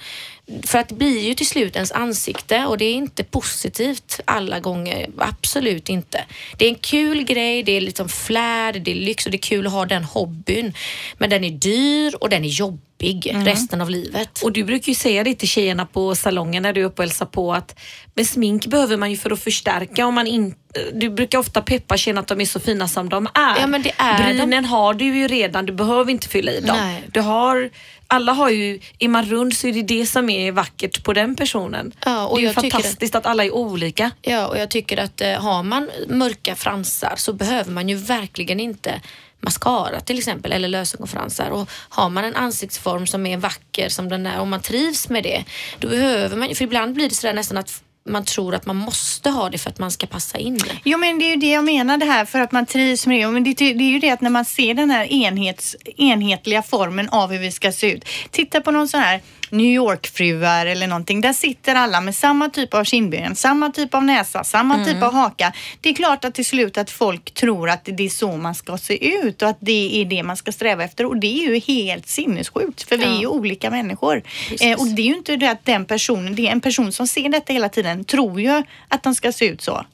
för 0.67 0.79
att 0.79 0.89
det 0.89 0.95
blir 0.95 1.21
ju 1.21 1.35
till 1.35 1.47
slut 1.47 1.77
ens 1.77 1.93
ansikte 1.93 2.67
och 2.67 2.79
det 2.79 2.85
är 2.85 2.95
inte 2.95 3.25
positivt 3.25 4.21
alla 4.25 4.61
gånger. 4.61 5.11
Absolut 5.19 5.89
inte. 5.89 6.25
Det 6.57 6.65
är 6.65 6.69
en 6.69 6.75
kul 6.75 7.23
grej, 7.23 7.63
det 7.63 7.73
är 7.73 7.81
liksom 7.81 8.09
flärd, 8.09 8.83
det 8.83 8.91
är 8.91 8.95
lyx 8.95 9.27
och 9.27 9.33
det 9.33 9.37
är 9.37 9.43
kul 9.43 9.67
att 9.67 9.73
ha 9.73 9.87
den 9.87 10.05
hobbyn. 10.05 10.75
Men 11.19 11.31
den 11.31 11.45
är 11.45 11.51
dyr 11.51 12.15
och 12.21 12.29
den 12.29 12.45
är 12.45 12.49
jobbig 12.49 13.31
resten 13.35 13.81
av 13.81 13.91
livet. 13.91 14.43
Och 14.43 14.53
du 14.53 14.65
brukar 14.65 14.89
ju 14.89 14.95
säga 14.95 15.25
det 15.25 15.35
till 15.35 15.49
tjejerna 15.49 15.87
på 15.87 16.15
salongen 16.15 16.63
när 16.63 16.73
du 16.73 16.81
är 16.81 16.85
uppe 16.85 17.03
och 17.03 17.09
hälsar 17.09 17.27
på 17.27 17.55
att 17.55 17.79
med 18.15 18.27
smink 18.27 18.67
behöver 18.67 18.97
man 18.97 19.11
ju 19.11 19.17
för 19.17 19.31
att 19.31 19.41
förstärka 19.41 20.07
om 20.07 20.15
man 20.15 20.27
inte 20.27 20.59
du 20.95 21.11
brukar 21.11 21.39
ofta 21.39 21.63
peppa 21.63 21.97
tjejerna 21.97 22.21
att 22.21 22.29
de 22.29 22.41
är 22.41 22.45
så 22.45 22.61
fina 22.61 22.74
som 22.89 23.09
de 23.09 23.27
är. 23.35 23.61
Ja, 23.61 23.67
men 23.67 23.83
det 23.83 23.93
är 23.97 24.19
de. 24.19 24.35
Brynen 24.35 24.65
har 24.65 24.95
du 24.95 25.05
ju 25.05 25.29
redan, 25.29 25.67
du 25.67 25.73
behöver 25.73 26.11
inte 26.11 26.29
fylla 26.29 26.53
i 26.53 26.61
dem. 26.61 26.77
Nej. 26.77 27.03
Du 27.13 27.21
har, 27.21 27.71
alla 28.07 28.33
har 28.33 28.51
ju, 28.51 28.81
är 28.99 29.09
man 29.09 29.25
rund 29.25 29.57
så 29.57 29.67
är 29.67 29.73
det 29.73 29.83
det 29.83 30.07
som 30.07 30.31
är 30.31 30.53
vackert 30.53 31.05
på 31.05 31.13
den 31.13 31.37
personen. 31.37 31.93
Ja, 32.05 32.27
och 32.27 32.37
det 32.37 32.43
är 32.43 32.47
jag 32.47 32.55
fantastiskt 32.55 33.15
att 33.15 33.27
alla 33.27 33.45
är 33.45 33.55
olika. 33.55 34.11
Ja, 34.23 34.47
och 34.47 34.59
jag 34.59 34.71
tycker 34.71 34.97
att 34.97 35.21
eh, 35.21 35.33
har 35.33 35.63
man 35.63 35.91
mörka 36.09 36.55
fransar 36.55 37.15
så 37.17 37.33
behöver 37.33 37.73
man 37.73 37.89
ju 37.89 37.95
verkligen 37.95 38.61
inte 38.61 39.01
mascara 39.41 40.01
till 40.01 40.19
exempel 40.19 40.53
eller 40.53 40.69
lösögonfransar 40.69 41.51
och 41.51 41.71
har 41.71 42.11
man 42.11 42.25
en 42.25 42.37
ansiktsform 42.37 43.07
som 43.07 43.27
är 43.27 43.37
vacker 43.37 43.89
som 43.89 44.09
den 44.09 44.27
är 44.27 44.41
och 44.41 44.47
man 44.47 44.61
trivs 44.61 45.09
med 45.09 45.23
det 45.23 45.45
då 45.79 45.89
behöver 45.89 46.37
man 46.37 46.49
ju, 46.49 46.55
för 46.55 46.65
ibland 46.65 46.95
blir 46.95 47.09
det 47.09 47.15
sådär 47.15 47.35
nästan 47.35 47.59
att 47.59 47.83
man 48.07 48.25
tror 48.25 48.55
att 48.55 48.67
man 48.67 48.77
måste 48.77 49.31
ha 49.31 49.51
det 49.51 49.59
för 49.59 49.71
att 49.71 49.79
man 49.79 49.91
ska 49.91 50.07
passa 50.07 50.39
in 50.39 50.59
det. 50.59 50.79
Jo 50.85 50.99
men 50.99 51.19
det 51.19 51.25
är 51.25 51.31
ju 51.31 51.37
det 51.37 51.51
jag 51.51 51.65
menar 51.65 51.99
det 51.99 52.05
här 52.05 52.25
för 52.25 52.41
att 52.41 52.53
man 52.53 52.67
trivs 52.67 53.07
med 53.07 53.21
det. 53.21 53.29
Men 53.29 53.45
det, 53.45 53.55
det 53.55 53.65
är 53.85 53.91
ju 53.91 53.99
det 53.99 54.11
att 54.11 54.21
när 54.21 54.31
man 54.31 54.45
ser 54.45 54.75
den 54.75 54.91
här 54.91 55.13
enhets, 55.13 55.77
enhetliga 55.97 56.63
formen 56.63 57.09
av 57.09 57.33
hur 57.33 57.39
vi 57.39 57.53
ska 57.53 57.73
se 57.73 57.93
ut. 57.93 58.05
Titta 58.31 58.61
på 58.61 58.71
någon 58.71 58.89
sån 58.89 59.01
här 59.01 59.21
New 59.55 59.75
York-fruar 59.75 60.67
eller 60.67 60.87
någonting. 60.87 61.21
Där 61.21 61.33
sitter 61.33 61.75
alla 61.75 62.01
med 62.01 62.15
samma 62.15 62.49
typ 62.49 62.75
av 62.75 62.85
kindben, 62.85 63.37
samma 63.37 63.71
typ 63.71 63.95
av 63.95 64.05
näsa, 64.05 64.45
samma 64.45 64.85
typ 64.85 65.03
av 65.03 65.13
haka. 65.13 65.53
Det 65.81 65.89
är 65.89 65.95
klart 65.95 66.25
att 66.25 66.35
till 66.35 66.47
slut 66.47 66.79
att 66.79 66.91
folk 66.91 67.35
tror 67.35 67.71
att 67.71 67.85
det 67.85 68.05
är 68.05 68.09
så 68.09 68.37
man 68.37 68.55
ska 68.55 68.79
se 68.79 69.15
ut 69.17 69.43
och 69.43 69.49
att 69.49 69.59
det 69.61 70.01
är 70.01 70.05
det 70.05 70.23
man 70.23 70.37
ska 70.37 70.53
sträva 70.53 70.85
efter 70.85 71.07
och 71.07 71.17
det 71.17 71.27
är 71.27 71.49
ju 71.49 71.59
helt 71.59 72.09
sinnessjukt 72.09 72.83
för 72.83 72.97
vi 72.97 73.05
är 73.05 73.21
ju 73.21 73.27
olika 73.27 73.71
människor. 73.71 74.23
Eh, 74.61 74.81
och 74.81 74.87
det 74.87 75.03
är 75.03 75.07
ju 75.07 75.17
inte 75.17 75.37
det 75.37 75.51
att 75.51 75.65
den 75.65 75.85
personen, 75.85 76.35
det 76.35 76.47
är 76.47 76.53
en 76.53 76.61
person 76.61 76.93
som 76.93 77.07
ser 77.07 77.29
detta 77.29 77.53
hela 77.53 77.69
tiden 77.69 78.05
tror 78.05 78.41
ju 78.41 78.63
att 78.89 79.03
de 79.03 79.15
ska 79.15 79.33
se 79.33 79.47
ut 79.47 79.63
så. 79.63 79.85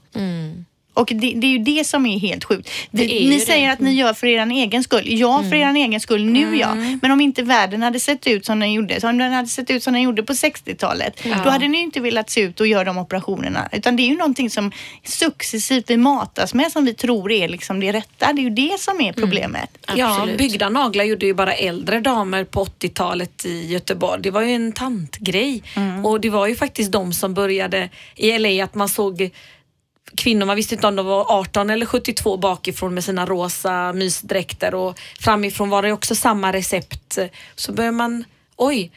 Och 1.01 1.07
det, 1.15 1.33
det 1.37 1.47
är 1.47 1.51
ju 1.51 1.59
det 1.59 1.87
som 1.87 2.07
är 2.07 2.19
helt 2.19 2.45
sjukt. 2.45 2.71
Det 2.91 3.03
Vi, 3.03 3.25
är 3.27 3.31
ni 3.31 3.39
det. 3.39 3.41
säger 3.41 3.71
att 3.73 3.81
ni 3.81 3.93
gör 3.93 4.15
för 4.15 4.27
er 4.27 4.47
egen 4.47 4.83
skull. 4.85 5.03
Ja, 5.07 5.43
för 5.43 5.57
er 5.57 5.75
egen 5.75 6.01
skull 6.01 6.25
nu 6.25 6.57
ja. 6.57 6.75
Men 7.03 7.11
om 7.11 7.21
inte 7.21 7.43
världen 7.43 7.83
hade 7.83 8.01
sett 8.01 8.27
ut 8.27 8.47
som 8.47 8.61
den 8.61 8.73
gjorde, 8.73 9.01
om 9.03 9.19
den 9.19 9.33
hade 9.33 9.49
sett 9.49 9.71
ut 9.71 9.83
som 9.83 9.93
den 9.93 10.03
gjorde 10.03 10.23
på 10.23 10.33
60-talet, 10.33 11.21
då 11.45 11.51
hade 11.51 11.69
ni 11.69 11.79
inte 11.79 12.01
velat 12.01 12.31
se 12.31 12.41
ut 12.41 12.61
och 12.61 12.67
göra 12.67 12.85
de 12.85 12.99
operationerna. 12.99 13.69
Utan 13.73 13.97
det 13.97 14.03
är 14.03 14.09
ju 14.09 14.17
någonting 14.17 14.51
som 14.51 14.73
successivt 15.05 15.91
vi 15.91 15.97
matas 15.97 16.55
med 16.55 16.73
som 16.73 16.85
vi 16.85 16.95
tror 16.95 17.33
är 17.33 17.49
liksom 17.49 17.81
det 17.81 17.93
rätta. 17.93 18.33
Det 18.33 18.41
är 18.41 18.45
ju 18.45 18.51
det 18.51 18.81
som 18.81 19.01
är 19.01 19.13
problemet. 19.13 19.71
Ja, 19.97 20.29
byggda 20.39 20.69
naglar 20.69 21.05
gjorde 21.05 21.27
ju 21.27 21.35
bara 21.35 21.53
äldre 21.53 22.01
damer 22.01 22.45
på 22.45 22.65
80-talet 22.65 23.47
i 23.47 23.67
Göteborg. 23.67 24.23
Det 24.23 24.31
var 24.31 24.43
ju 24.43 24.55
en 24.55 24.73
tantgrej. 24.73 25.63
Och 26.05 26.21
det 26.21 26.31
var 26.31 26.47
ju 26.47 26.55
faktiskt 26.55 26.93
de 26.93 27.13
som 27.13 27.35
började 27.35 27.89
i 28.17 28.39
LA 28.39 28.65
att 28.65 28.75
man 28.75 28.89
såg 28.89 29.31
kvinnor, 30.17 30.47
man 30.47 30.57
visste 30.57 30.75
inte 30.75 30.87
om 30.87 30.97
de 30.97 31.07
var 31.07 31.27
18 31.29 31.71
eller 31.71 31.87
72 31.87 32.37
bakifrån 32.37 32.95
med 32.95 33.05
sina 33.05 33.27
rosa 33.27 33.93
mysdräkter 33.93 34.75
och 34.75 34.99
framifrån 35.21 35.69
var 35.69 35.83
det 35.83 35.93
också 35.93 36.15
samma 36.15 36.53
recept. 36.53 37.19
Så 37.55 37.73
börjar 37.73 37.93
man, 37.93 38.25
oj, 38.57 38.93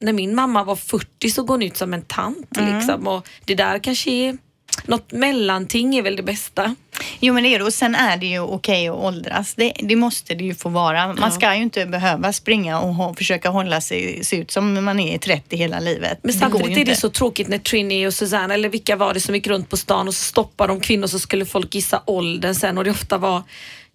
när 0.00 0.12
min 0.12 0.34
mamma 0.34 0.64
var 0.64 0.76
40 0.76 1.30
så 1.30 1.42
går 1.42 1.54
hon 1.54 1.62
ut 1.62 1.76
som 1.76 1.94
en 1.94 2.02
tant 2.02 2.56
liksom 2.56 3.06
och 3.06 3.28
det 3.44 3.54
där 3.54 3.78
kanske 3.78 4.10
är 4.10 4.38
något 4.84 5.12
mellanting 5.12 5.96
är 5.96 6.02
väl 6.02 6.16
det 6.16 6.22
bästa. 6.22 6.74
Jo 7.20 7.34
men 7.34 7.42
det 7.42 7.54
är 7.54 7.58
det 7.58 7.64
och 7.64 7.72
sen 7.72 7.94
är 7.94 8.16
det 8.16 8.26
ju 8.26 8.40
okej 8.40 8.88
att 8.88 8.96
åldras. 8.96 9.54
Det, 9.54 9.72
det 9.78 9.96
måste 9.96 10.34
det 10.34 10.44
ju 10.44 10.54
få 10.54 10.68
vara. 10.68 11.14
Man 11.14 11.32
ska 11.32 11.54
ju 11.54 11.62
inte 11.62 11.86
behöva 11.86 12.32
springa 12.32 12.80
och 12.80 12.94
ha, 12.94 13.14
försöka 13.14 13.48
hålla 13.48 13.80
sig, 13.80 14.24
se 14.24 14.36
ut 14.36 14.50
som 14.50 14.84
man 14.84 15.00
är 15.00 15.14
i 15.14 15.18
30 15.18 15.56
hela 15.56 15.80
livet. 15.80 16.18
Men 16.22 16.32
det 16.32 16.38
samtidigt 16.38 16.68
ju 16.68 16.72
är 16.72 16.74
det 16.74 16.80
inte. 16.80 17.00
så 17.00 17.10
tråkigt 17.10 17.48
när 17.48 17.58
Trini 17.58 18.06
och 18.06 18.14
Susanne 18.14 18.54
eller 18.54 18.68
vilka 18.68 18.96
var 18.96 19.14
det 19.14 19.20
som 19.20 19.34
gick 19.34 19.46
runt 19.46 19.70
på 19.70 19.76
stan 19.76 20.08
och 20.08 20.14
så 20.14 20.22
stoppade 20.22 20.72
de 20.72 20.80
kvinnor 20.80 21.06
så 21.06 21.18
skulle 21.18 21.46
folk 21.46 21.74
gissa 21.74 22.02
åldern 22.04 22.54
sen 22.54 22.78
och 22.78 22.84
det 22.84 22.90
ofta 22.90 23.18
var 23.18 23.42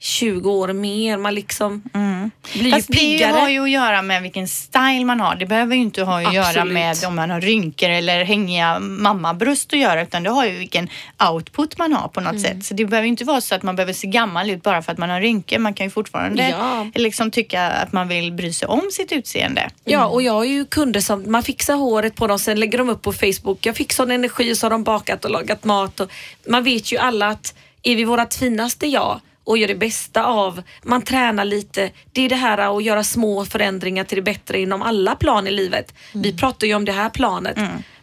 20 0.03 0.51
år 0.51 0.73
mer. 0.73 1.17
Man 1.17 1.35
liksom 1.35 1.81
blir 2.53 2.71
Fast 2.71 2.89
ju 2.89 2.93
det 2.93 2.99
piggare. 2.99 3.31
har 3.31 3.49
ju 3.49 3.59
att 3.63 3.69
göra 3.69 4.01
med 4.01 4.21
vilken 4.21 4.47
style 4.47 5.05
man 5.05 5.19
har. 5.19 5.35
Det 5.35 5.45
behöver 5.45 5.75
ju 5.75 5.81
inte 5.81 6.03
ha 6.03 6.27
att 6.27 6.33
göra 6.33 6.45
Absolut. 6.47 6.73
med 6.73 6.95
om 7.07 7.15
man 7.15 7.29
har 7.29 7.41
rynkor 7.41 7.89
eller 7.89 8.23
hängiga 8.23 8.79
mammabröst 8.79 9.73
att 9.73 9.79
göra 9.79 10.01
utan 10.01 10.23
det 10.23 10.29
har 10.29 10.45
ju 10.45 10.57
vilken 10.57 10.89
output 11.31 11.77
man 11.77 11.93
har 11.93 12.07
på 12.07 12.21
något 12.21 12.31
Mm. 12.31 12.43
sätt. 12.43 12.65
Så 12.65 12.73
det 12.73 12.85
behöver 12.85 13.05
ju 13.05 13.09
inte 13.09 13.23
vara 13.23 13.41
så 13.41 13.55
att 13.55 13.63
man 13.63 13.75
behöver 13.75 13.93
se 13.93 14.07
gammal 14.07 14.49
ut 14.49 14.63
bara 14.63 14.81
för 14.81 14.91
att 14.91 14.97
man 14.97 15.09
har 15.09 15.21
rynkor. 15.21 15.57
Man 15.59 15.73
kan 15.73 15.85
ju 15.85 15.89
fortfarande 15.89 16.49
Ja. 16.49 16.87
liksom 16.95 17.31
tycka 17.31 17.63
att 17.69 17.91
man 17.93 18.07
vill 18.07 18.31
bry 18.33 18.53
sig 18.53 18.67
om 18.67 18.81
sitt 18.91 19.11
utseende. 19.11 19.69
Ja, 19.85 20.05
och 20.05 20.21
jag 20.21 20.33
har 20.33 20.43
ju 20.43 20.65
kunder 20.65 20.99
som, 21.01 21.31
man 21.31 21.43
fixar 21.43 21.75
håret 21.75 22.15
på 22.15 22.27
dem, 22.27 22.39
sen 22.39 22.59
lägger 22.59 22.77
de 22.77 22.89
upp 22.89 23.01
på 23.01 23.13
Facebook. 23.13 23.65
Jag 23.65 23.75
fick 23.75 23.93
sån 23.93 24.11
energi 24.11 24.53
och 24.53 24.57
så 24.57 24.65
har 24.65 24.71
de 24.71 24.83
bakat 24.83 25.25
och 25.25 25.31
lagat 25.31 25.63
mat. 25.63 25.99
Och 25.99 26.11
man 26.47 26.63
vet 26.63 26.91
ju 26.91 26.97
alla 26.97 27.27
att 27.27 27.53
är 27.83 27.95
vi 27.95 28.03
vårat 28.03 28.35
finaste 28.35 28.87
jag 28.87 29.19
och 29.43 29.58
gör 29.58 29.67
det 29.67 29.75
bästa 29.75 30.25
av, 30.25 30.62
man 30.84 31.01
tränar 31.01 31.45
lite. 31.45 31.91
Det 32.12 32.21
är 32.21 32.30
det 32.30 32.36
här 32.36 32.77
att 32.77 32.84
göra 32.84 33.04
små 33.04 33.45
förändringar 33.45 34.04
till 34.04 34.15
det 34.15 34.21
bättre 34.21 34.60
inom 34.60 34.82
alla 34.82 35.15
plan 35.15 35.47
i 35.47 35.51
livet. 35.51 35.93
Vi 36.13 36.38
pratar 36.38 36.67
ju 36.67 36.75
om 36.75 36.86
det 36.86 36.91
här 36.91 37.10
planet. 37.10 37.58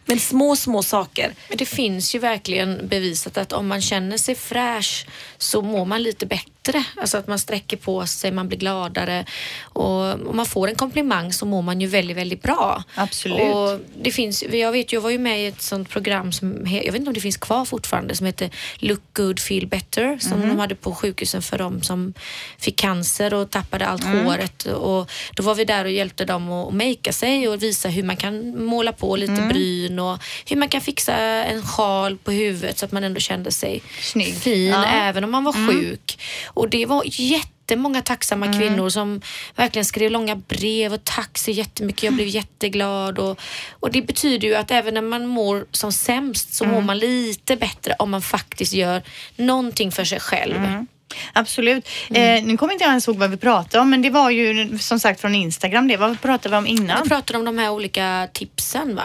Men 0.04 0.18
små, 0.18 0.56
små 0.56 0.82
saker. 0.82 1.32
Men 1.48 1.58
det 1.58 1.66
finns 1.66 2.14
ju 2.14 2.18
verkligen 2.18 2.88
bevisat 2.88 3.38
att 3.38 3.52
om 3.52 3.68
man 3.68 3.80
känner 3.80 4.16
sig 4.16 4.34
fräsch 4.34 5.06
så 5.38 5.62
mår 5.62 5.84
man 5.84 6.02
lite 6.02 6.26
bättre 6.26 6.57
bättre. 6.72 6.84
Alltså 7.00 7.18
att 7.18 7.26
man 7.26 7.38
sträcker 7.38 7.76
på 7.76 8.06
sig, 8.06 8.30
man 8.32 8.48
blir 8.48 8.58
gladare 8.58 9.24
och 9.62 10.28
om 10.28 10.36
man 10.36 10.46
får 10.46 10.68
en 10.68 10.74
komplimang 10.74 11.32
så 11.32 11.46
mår 11.46 11.62
man 11.62 11.80
ju 11.80 11.86
väldigt, 11.86 12.16
väldigt 12.16 12.42
bra. 12.42 12.82
Absolut. 12.94 13.54
Och 13.54 13.80
det 14.02 14.10
finns, 14.10 14.42
jag 14.52 14.72
vet, 14.72 14.92
jag 14.92 15.00
var 15.00 15.10
ju 15.10 15.18
med 15.18 15.42
i 15.42 15.46
ett 15.46 15.62
sånt 15.62 15.88
program 15.88 16.32
som, 16.32 16.66
jag 16.66 16.92
vet 16.92 16.94
inte 16.94 17.08
om 17.08 17.14
det 17.14 17.20
finns 17.20 17.36
kvar 17.36 17.64
fortfarande, 17.64 18.16
som 18.16 18.26
heter 18.26 18.50
Look 18.78 19.00
Good 19.12 19.40
Feel 19.40 19.66
Better 19.66 20.18
som 20.20 20.38
Mhm. 20.40 20.48
de 20.48 20.58
hade 20.58 20.74
på 20.74 20.94
sjukhusen 20.94 21.42
för 21.42 21.58
de 21.58 21.82
som 21.82 22.14
fick 22.58 22.76
cancer 22.76 23.34
och 23.34 23.50
tappade 23.50 23.86
allt 23.86 24.04
Mm. 24.04 24.24
håret. 24.26 24.64
Och 24.66 25.10
då 25.34 25.42
var 25.42 25.54
vi 25.54 25.64
där 25.64 25.84
och 25.84 25.90
hjälpte 25.90 26.24
dem 26.24 26.52
att, 26.52 26.74
makea 26.74 27.12
sig 27.12 27.48
och 27.48 27.62
visa 27.62 27.88
hur 27.88 28.02
man 28.02 28.16
kan 28.16 28.64
måla 28.64 28.92
på 28.92 29.16
lite 29.16 29.32
Mm. 29.32 29.48
bryn 29.48 29.98
och 29.98 30.18
hur 30.46 30.56
man 30.56 30.68
kan 30.68 30.80
fixa 30.80 31.14
en 31.16 31.62
sjal 31.66 32.16
på 32.18 32.30
huvudet 32.30 32.78
så 32.78 32.84
att 32.84 32.92
man 32.92 33.04
ändå 33.04 33.20
kände 33.20 33.50
sig 33.52 33.82
Snygg. 34.02 34.34
fin 34.34 34.66
Ja. 34.66 34.84
Mm. 34.86 35.08
även 35.08 35.24
om 35.24 35.30
man 35.30 35.44
var 35.44 35.52
sjuk. 35.68 36.18
Och 36.58 36.68
det 36.70 36.86
var 36.86 37.02
jättemånga 37.06 38.02
tacksamma 38.02 38.46
Mm. 38.46 38.58
kvinnor 38.58 38.88
som 38.88 39.20
verkligen 39.56 39.84
skrev 39.84 40.10
långa 40.10 40.36
brev 40.36 40.92
och 40.92 41.04
tack 41.04 41.38
så 41.38 41.50
jättemycket. 41.50 42.02
Jag 42.02 42.14
blev 42.14 42.28
jätteglad. 42.28 43.18
Och, 43.18 43.40
och 43.80 43.90
det 43.92 44.02
betyder 44.02 44.48
ju 44.48 44.54
att 44.54 44.70
även 44.70 44.94
när 44.94 45.02
man 45.02 45.26
mår 45.26 45.66
som 45.70 45.92
sämst 45.92 46.54
så 46.54 46.64
Mm. 46.64 46.74
mår 46.74 46.82
man 46.82 46.98
lite 46.98 47.56
bättre 47.56 47.94
om 47.98 48.10
man 48.10 48.22
faktiskt 48.22 48.72
gör 48.72 49.02
någonting 49.36 49.92
för 49.92 50.04
sig 50.04 50.20
själv. 50.20 50.56
Mm. 50.56 50.86
Absolut. 51.32 51.88
Eh, 52.10 52.44
nu 52.44 52.56
kommer 52.56 52.72
inte 52.72 52.84
jag 52.84 52.90
ens 52.90 53.08
ihåg 53.08 53.16
vad 53.16 53.30
vi 53.30 53.36
pratade 53.36 53.82
om 53.82 53.90
men 53.90 54.02
det 54.02 54.10
var 54.10 54.30
ju 54.30 54.78
som 54.78 55.00
sagt 55.00 55.20
från 55.20 55.34
Instagram 55.34 55.88
det. 55.88 55.96
Vad 55.96 56.20
pratade 56.20 56.48
vi 56.54 56.56
om 56.58 56.66
innan? 56.66 57.02
Vi 57.02 57.08
pratar 57.08 57.34
om 57.38 57.44
de 57.44 57.58
här 57.58 57.70
olika 57.70 58.28
tipsen 58.32 58.96
va? 58.96 59.04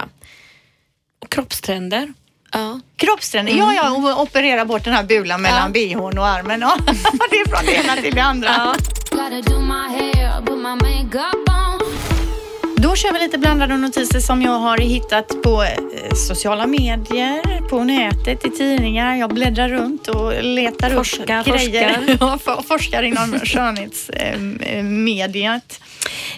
Och 1.21 1.29
kroppstrender. 1.29 2.13
Ja. 2.53 2.79
Kroppsträning, 2.95 3.57
ja 3.57 3.73
ja 3.73 3.91
och 3.91 4.21
operera 4.21 4.65
bort 4.65 4.83
den 4.83 4.93
här 4.93 5.03
bulan 5.03 5.41
mellan 5.41 5.71
bhn 5.71 6.17
och 6.17 6.27
armen. 6.27 6.61
Ja. 6.61 6.77
det 7.29 7.35
är 7.35 7.49
från 7.49 7.65
det 7.65 7.73
ena 7.73 7.95
till 7.95 8.15
det 8.15 8.23
andra. 8.23 8.75
Gotta 11.11 11.62
Då 12.83 12.95
kör 12.95 13.13
vi 13.13 13.19
lite 13.19 13.37
blandade 13.37 13.77
notiser 13.77 14.19
som 14.19 14.41
jag 14.41 14.51
har 14.59 14.77
hittat 14.77 15.27
på 15.43 15.63
eh, 15.63 15.69
sociala 16.27 16.67
medier, 16.67 17.69
på 17.69 17.83
nätet, 17.83 18.45
i 18.45 18.49
tidningar. 18.49 19.15
Jag 19.15 19.33
bläddrar 19.33 19.69
runt 19.69 20.07
och 20.07 20.43
letar 20.43 20.89
Forskar, 20.89 21.39
upp 21.39 21.45
grejer. 21.45 21.89
forskar. 21.93 22.17
Ja, 22.19 22.39
for- 22.43 22.61
forskar 22.61 23.03
inom 23.03 23.39
skönhetsmediet. 23.43 25.79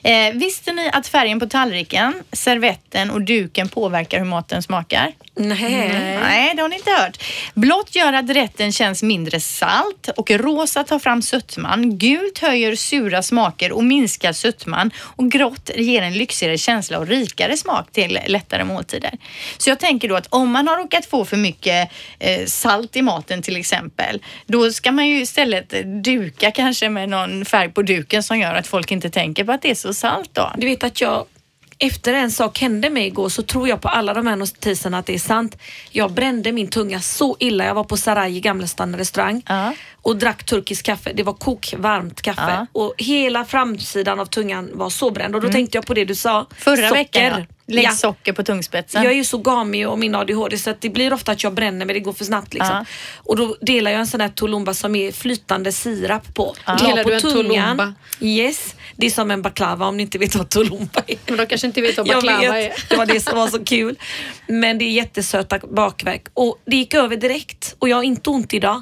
Eh, 0.03 0.33
visste 0.33 0.73
ni 0.73 0.89
att 0.93 1.07
färgen 1.07 1.39
på 1.39 1.45
tallriken, 1.45 2.13
servetten 2.31 3.11
och 3.11 3.21
duken 3.21 3.69
påverkar 3.69 4.17
hur 4.19 4.25
maten 4.25 4.63
smakar? 4.63 5.11
Nej. 5.37 6.17
Nej, 6.21 6.53
det 6.55 6.61
har 6.61 6.69
ni 6.69 6.75
inte 6.75 6.91
hört. 6.91 7.23
Blått 7.53 7.95
gör 7.95 8.13
att 8.13 8.29
rätten 8.29 8.71
känns 8.71 9.03
mindre 9.03 9.39
salt 9.39 10.09
och 10.17 10.31
rosa 10.31 10.83
tar 10.83 10.99
fram 10.99 11.21
sötman. 11.21 11.97
Gult 11.97 12.39
höjer 12.39 12.75
sura 12.75 13.23
smaker 13.23 13.71
och 13.71 13.83
minskar 13.83 14.33
sötman 14.33 14.91
och 14.97 15.31
grått 15.31 15.69
ger 15.75 16.01
en 16.01 16.13
lyxigare 16.35 16.57
känsla 16.57 16.99
och 16.99 17.07
rikare 17.07 17.57
smak 17.57 17.91
till 17.91 18.19
lättare 18.27 18.63
måltider. 18.63 19.11
Så 19.57 19.69
jag 19.69 19.79
tänker 19.79 20.09
då 20.09 20.15
att 20.15 20.27
om 20.29 20.51
man 20.51 20.67
har 20.67 20.77
råkat 20.77 21.05
få 21.05 21.25
för 21.25 21.37
mycket 21.37 21.89
eh, 22.19 22.45
salt 22.45 22.95
i 22.95 23.01
maten 23.01 23.41
till 23.41 23.55
exempel, 23.55 24.21
då 24.47 24.71
ska 24.71 24.91
man 24.91 25.07
ju 25.07 25.21
istället 25.21 25.73
duka 26.03 26.51
kanske 26.51 26.89
med 26.89 27.09
någon 27.09 27.45
färg 27.45 27.69
på 27.69 27.81
duken 27.81 28.23
som 28.23 28.39
gör 28.39 28.55
att 28.55 28.67
folk 28.67 28.91
inte 28.91 29.09
tänker 29.09 29.43
på 29.43 29.51
att 29.51 29.61
det 29.61 29.71
är 29.71 29.75
så 29.75 29.93
salt 29.93 30.29
då. 30.33 30.51
Du 30.57 30.67
vet 30.67 30.83
att 30.83 31.01
jag 31.01 31.25
efter 31.79 32.13
en 32.13 32.31
sak 32.31 32.59
hände 32.59 32.89
mig 32.89 33.07
igår 33.07 33.29
så 33.29 33.41
tror 33.43 33.67
jag 33.69 33.81
på 33.81 33.87
alla 33.87 34.13
de 34.13 34.27
här 34.27 34.35
notiserna 34.35 34.97
att 34.97 35.05
det 35.05 35.13
är 35.13 35.19
sant. 35.19 35.57
Jag 35.91 36.11
brände 36.11 36.51
min 36.51 36.67
tunga 36.67 37.01
så 37.01 37.37
illa. 37.39 37.65
Jag 37.65 37.73
var 37.75 37.83
på 37.83 37.97
Sarai 37.97 38.35
i 38.37 38.39
Gamlestan 38.39 38.95
restaurang 38.97 39.41
Ja. 39.47 39.73
och 40.01 40.15
drack 40.17 40.43
turkisk 40.43 40.85
kaffe. 40.85 41.11
Det 41.13 41.23
var 41.23 41.33
kokvarmt 41.33 42.21
kaffe 42.21 42.41
Ja. 42.47 42.67
och 42.71 42.93
hela 42.97 43.45
framsidan 43.45 44.19
av 44.19 44.25
tungan 44.25 44.69
var 44.73 44.89
så 44.89 45.11
bränd 45.11 45.35
och 45.35 45.41
då 45.41 45.49
tänkte 45.49 45.77
jag 45.77 45.85
på 45.85 45.93
det 45.93 46.05
du 46.05 46.15
sa. 46.15 46.35
Mm. 46.35 46.45
Förra 46.57 46.75
socker. 46.75 46.91
veckan, 46.93 47.23
ja. 47.23 47.45
Lägg 47.67 47.85
Ja. 47.85 47.91
socker 47.91 48.33
på 48.33 48.43
tungspetsen. 48.43 49.03
Jag 49.03 49.11
är 49.11 49.15
ju 49.17 49.23
så 49.23 49.37
gamig 49.37 49.89
och 49.89 49.99
min 49.99 50.15
ADHD 50.15 50.57
så 50.57 50.69
att 50.69 50.81
det 50.81 50.89
blir 50.89 51.13
ofta 51.13 51.31
att 51.31 51.43
jag 51.43 51.53
bränner 51.53 51.85
men 51.85 51.93
det 51.93 51.99
går 51.99 52.13
för 52.13 52.25
snabbt 52.25 52.53
liksom. 52.53 52.75
Ja. 52.75 52.85
Och 53.17 53.35
då 53.35 53.55
delar 53.61 53.91
jag 53.91 53.99
en 53.99 54.07
sån 54.07 54.21
här 54.21 54.29
tulumba 54.29 54.73
som 54.73 54.95
är 54.95 55.11
flytande 55.11 55.71
sirap 55.71 56.33
på. 56.35 56.55
La 56.67 56.75
Delar 56.75 57.03
på 57.03 57.09
du 57.09 57.15
en 57.15 57.21
tungan. 57.21 57.77
tulumba? 57.77 57.93
Yes, 58.19 58.75
det 58.97 59.05
är 59.05 59.09
som 59.09 59.31
en 59.31 59.41
baklava 59.41 59.85
om 59.85 59.97
ni 59.97 60.03
inte 60.03 60.17
vet 60.17 60.35
vad 60.35 60.49
tulumba 60.49 61.01
är. 61.07 61.17
Men 61.27 61.37
de 61.37 61.45
kanske 61.45 61.67
inte 61.67 61.81
vet 61.81 61.97
vad 61.97 62.07
Jag 62.07 62.15
baklava 62.23 62.53
vet, 62.53 62.77
är. 62.77 62.85
det 62.89 62.95
var 62.95 63.05
det 63.05 63.19
som 63.19 63.37
var 63.37 63.47
så 63.47 63.63
kul. 63.63 63.95
Men 64.47 64.77
det 64.77 64.85
är 64.85 64.91
jättesöta 64.91 65.59
bakverk 65.59 66.23
och 66.33 66.61
det 66.65 66.75
gick 66.75 66.93
över 66.93 67.15
direkt 67.17 67.75
och 67.79 67.89
jag 67.89 67.95
har 67.95 68.03
inte 68.03 68.29
ont 68.29 68.53
idag. 68.53 68.81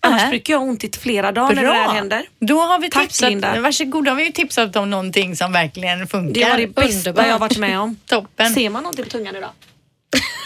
Annars 0.00 0.20
Nähä. 0.20 0.30
brukar 0.30 0.54
jag 0.54 0.58
ha 0.60 0.66
ont 0.66 0.84
i 0.84 0.90
flera 0.98 1.32
dagar 1.32 1.54
när 1.54 1.62
det 1.62 1.72
här 1.72 1.88
händer. 1.94 2.26
Då 2.40 2.60
har 2.60 2.78
vi 2.78 2.90
Tack, 2.90 3.02
tipsat, 3.02 3.28
Linda. 3.30 3.60
varsågod, 3.60 4.04
då 4.04 4.10
har 4.10 4.16
vi 4.16 4.24
ju 4.24 4.32
tipsat 4.32 4.76
om 4.76 4.90
någonting 4.90 5.36
som 5.36 5.52
verkligen 5.52 6.06
funkar. 6.06 6.40
Det 6.40 6.50
var 6.50 6.58
det 6.58 6.66
bästa 6.66 6.98
Underbart. 7.10 7.26
jag 7.26 7.32
har 7.32 7.38
varit 7.38 7.58
med 7.58 7.80
om. 7.80 7.96
Toppen. 8.06 8.54
Ser 8.54 8.70
man 8.70 8.82
någonting 8.82 9.04
på 9.04 9.10
tungan 9.10 9.36
idag? 9.36 9.50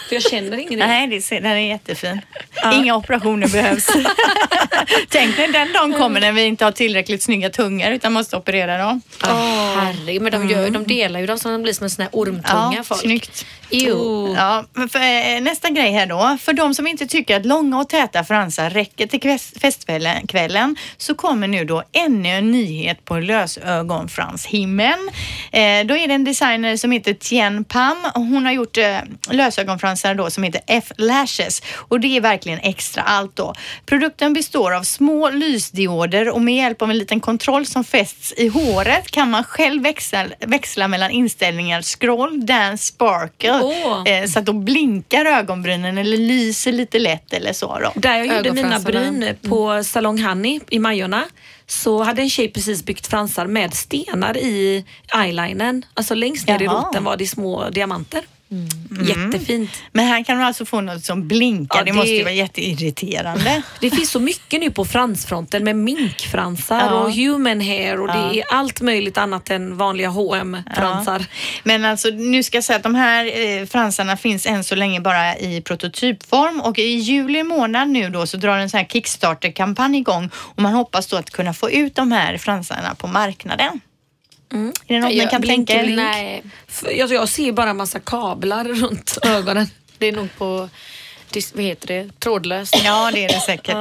För 0.09 0.15
jag 0.15 0.23
känner 0.23 0.57
ingenting. 0.57 0.79
Nej, 0.79 1.07
det 1.07 1.21
ser, 1.21 1.41
den 1.41 1.51
är 1.51 1.57
jättefin. 1.69 2.21
Inga 2.73 2.95
operationer 2.95 3.47
behövs. 3.47 3.87
Tänk 5.09 5.37
när 5.37 5.47
den 5.47 5.73
dagen 5.73 5.93
kommer 5.93 6.21
när 6.21 6.31
vi 6.31 6.43
inte 6.43 6.65
har 6.65 6.71
tillräckligt 6.71 7.23
snygga 7.23 7.49
tungor 7.49 7.91
utan 7.91 8.13
måste 8.13 8.37
operera 8.37 8.77
dem. 8.77 9.01
Oh. 9.23 9.79
Herregud, 9.79 10.21
men 10.21 10.31
de, 10.31 10.49
gör, 10.49 10.69
de 10.69 10.83
delar 10.83 11.19
ju 11.19 11.25
dem 11.25 11.39
så 11.39 11.49
de 11.49 11.63
blir 11.63 11.73
som 11.73 11.83
en 11.83 11.89
sån 11.89 12.01
här 12.03 12.09
ormtunga 12.13 12.73
Ja, 12.77 12.83
folk. 12.83 13.01
snyggt. 13.01 13.45
Jo. 13.69 14.33
Ja, 14.37 14.65
för, 14.91 14.99
eh, 14.99 15.41
nästa 15.41 15.69
grej 15.69 15.91
här 15.91 16.05
då. 16.05 16.37
För 16.41 16.53
de 16.53 16.73
som 16.73 16.87
inte 16.87 17.07
tycker 17.07 17.35
att 17.35 17.45
långa 17.45 17.79
och 17.79 17.89
täta 17.89 18.23
fransar 18.23 18.69
räcker 18.69 19.07
till 19.07 19.39
festkvällen 19.61 20.27
kvällen, 20.27 20.75
så 20.97 21.15
kommer 21.15 21.47
nu 21.47 21.65
då 21.65 21.83
ännu 21.91 22.29
en 22.29 22.51
nyhet 22.51 23.05
på 23.05 23.19
lösögonfranshimlen. 23.19 25.09
Eh, 25.51 25.85
då 25.85 25.97
är 25.97 26.07
det 26.07 26.13
en 26.13 26.23
designer 26.23 26.77
som 26.77 26.91
heter 26.91 27.13
Tien 27.13 27.63
Pam. 27.63 27.97
Hon 28.13 28.45
har 28.45 28.53
gjort 28.53 28.77
eh, 28.77 28.97
lösögonfransar 29.51 30.15
då 30.15 30.29
som 30.29 30.43
heter 30.43 30.61
F-lashes 30.67 31.61
och 31.75 31.99
det 31.99 32.17
är 32.17 32.21
verkligen 32.21 32.59
extra 32.59 33.01
allt 33.03 33.35
då. 33.35 33.53
Produkten 33.85 34.33
består 34.33 34.73
av 34.73 34.83
små 34.83 35.29
lysdioder 35.29 36.29
och 36.29 36.41
med 36.41 36.55
hjälp 36.55 36.81
av 36.81 36.89
en 36.89 36.97
liten 36.97 37.19
kontroll 37.19 37.65
som 37.65 37.83
fästs 37.83 38.33
i 38.37 38.47
håret 38.47 39.11
kan 39.11 39.31
man 39.31 39.43
själv 39.43 39.83
växla, 39.83 40.25
växla 40.39 40.87
mellan 40.87 41.11
inställningar 41.11 41.81
scroll, 41.81 42.45
dance, 42.45 42.85
sparkle. 42.85 43.59
Åh. 43.63 44.03
Eh, 44.05 44.25
så 44.25 44.39
att 44.39 44.45
då 44.45 44.53
blinkar 44.53 45.25
ögonbrynen 45.25 45.97
eller 45.97 46.17
lyser 46.17 46.71
lite 46.71 46.99
lätt 46.99 47.33
eller 47.33 47.53
så 47.53 47.79
då. 47.79 47.91
Där 47.95 48.17
jag 48.17 48.27
gjorde 48.27 48.51
mina 48.51 48.79
bryn 48.79 49.35
på 49.49 49.83
Salong 49.83 50.23
Honey 50.23 50.59
i 50.69 50.79
Majorna 50.79 51.23
så 51.67 52.03
hade 52.03 52.21
en 52.21 52.29
tjej 52.29 52.51
precis 52.51 52.85
byggt 52.85 53.07
fransar 53.07 53.47
med 53.47 53.73
stenar 53.73 54.37
i 54.37 54.85
eyelinern. 55.15 55.85
Alltså 55.93 56.15
längst 56.15 56.47
ner 56.47 56.61
i 56.61 56.65
Jaha. 56.65 56.87
roten 56.87 57.03
var 57.03 57.17
det 57.17 57.27
små 57.27 57.69
diamanter. 57.69 58.21
Jättefint. 59.07 59.69
Men 59.91 60.05
här 60.07 60.23
kan 60.23 60.37
man 60.37 60.45
alltså 60.47 60.65
få 60.65 60.81
något 60.81 61.03
som 61.05 61.27
blinkar. 61.27 61.79
Ja, 61.79 61.83
det, 61.85 61.91
det- 61.91 61.95
måste 61.95 62.11
ju 62.11 62.23
vara 62.23 62.33
jätteirriterande. 62.33 63.61
Det 63.79 63.89
finns 63.89 64.09
så 64.11 64.19
mycket 64.19 64.59
nu 64.59 64.71
på 64.71 64.85
fransfronten 64.85 65.63
med 65.63 65.75
minkfransar 65.75 66.79
Ja. 66.79 66.91
och 66.93 67.11
human 67.13 67.61
hair 67.61 67.99
och 68.01 68.09
Ja. 68.09 68.13
det 68.13 68.39
är 68.39 68.43
allt 68.53 68.81
möjligt 68.81 69.17
annat 69.17 69.49
än 69.49 69.77
vanliga 69.77 70.09
hm 70.09 70.57
fransar. 70.75 71.25
Men 71.63 71.85
alltså 71.85 72.07
nu 72.09 72.43
ska 72.43 72.57
jag 72.57 72.63
säga 72.63 72.77
att 72.77 72.83
de 72.83 72.95
här 72.95 73.25
eh, 73.59 73.65
fransarna 73.65 74.17
finns 74.17 74.45
än 74.45 74.63
så 74.63 74.75
länge 74.75 75.01
bara 75.01 75.37
i 75.37 75.61
prototypform 75.61 76.61
och 76.61 76.79
i 76.79 76.83
juli 76.83 77.43
månad 77.43 77.89
nu 77.89 78.09
då 78.09 78.27
så 78.27 78.37
drar 78.37 78.57
en 78.57 78.69
sån 78.69 78.77
här 78.77 78.85
Kickstarter-kampanj 78.87 79.97
igång 79.97 80.29
och 80.35 80.61
man 80.61 80.73
hoppas 80.73 81.07
då 81.07 81.17
att 81.17 81.29
kunna 81.29 81.53
få 81.53 81.71
ut 81.71 81.95
de 81.95 82.11
här 82.11 82.37
fransarna 82.37 82.95
på 82.95 83.07
marknaden. 83.07 83.79
Mm. 84.51 84.73
Är 84.87 84.93
det 84.95 84.99
något 85.01 85.13
Jag- 85.13 85.29
kan 85.29 85.41
blink, 85.41 85.67
tänka 85.69 85.83
blink. 85.83 85.97
Nej, 85.97 86.43
För 86.67 86.91
Jag, 86.91 87.11
jag 87.11 87.29
ser 87.29 87.51
bara 87.51 87.73
massa 87.73 87.99
kablar 87.99 88.63
runt 88.81 89.17
ögonen. 89.25 89.67
det 89.97 90.07
är 90.07 90.11
nog 90.11 90.27
på, 90.37 90.69
vad 91.53 91.63
heter 91.63 91.87
det, 91.87 92.19
trådlöst. 92.19 92.81
Ja, 92.83 93.11
det 93.13 93.25
är 93.25 93.27
det 93.27 93.39
säkert. 93.39 93.75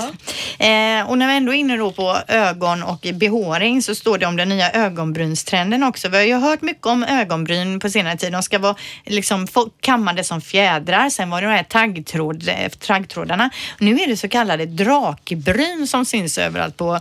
Eh, 0.59 1.11
och 1.11 1.19
när 1.19 1.27
vi 1.29 1.37
ändå 1.37 1.53
är 1.55 1.57
inne 1.57 1.77
då 1.77 1.93
på 1.93 2.17
ögon 2.29 2.83
och 2.83 3.07
behåring 3.15 3.83
så 3.83 3.95
står 3.95 4.19
det 4.19 4.27
om 4.27 4.37
den 4.37 4.49
nya 4.49 4.71
ögonbrynstrenden 4.73 5.83
också. 5.83 6.09
Vi 6.09 6.17
har 6.17 6.25
ju 6.25 6.35
hört 6.35 6.63
mycket 6.63 6.87
om 6.87 7.05
ögonbryn 7.05 7.81
på 7.81 7.91
senare 7.91 8.17
tid. 8.17 8.33
De 8.33 8.43
ska 8.43 8.59
vara 8.59 8.75
liksom 9.07 9.47
kammade 9.81 10.25
som 10.25 10.41
fjädrar. 10.41 11.11
Sen 11.11 11.31
var 11.31 11.41
det 11.43 11.47
de 11.49 11.53
här 11.55 11.63
taggtråd, 11.63 12.49
eh, 12.49 12.69
taggtrådarna. 12.69 13.51
Nu 13.79 13.95
är 14.01 14.07
det 14.07 14.17
så 14.17 14.29
kallade 14.29 14.67
drakbryn 14.67 15.87
som 15.87 16.05
syns 16.05 16.39
överallt 16.39 16.77
på 16.77 17.01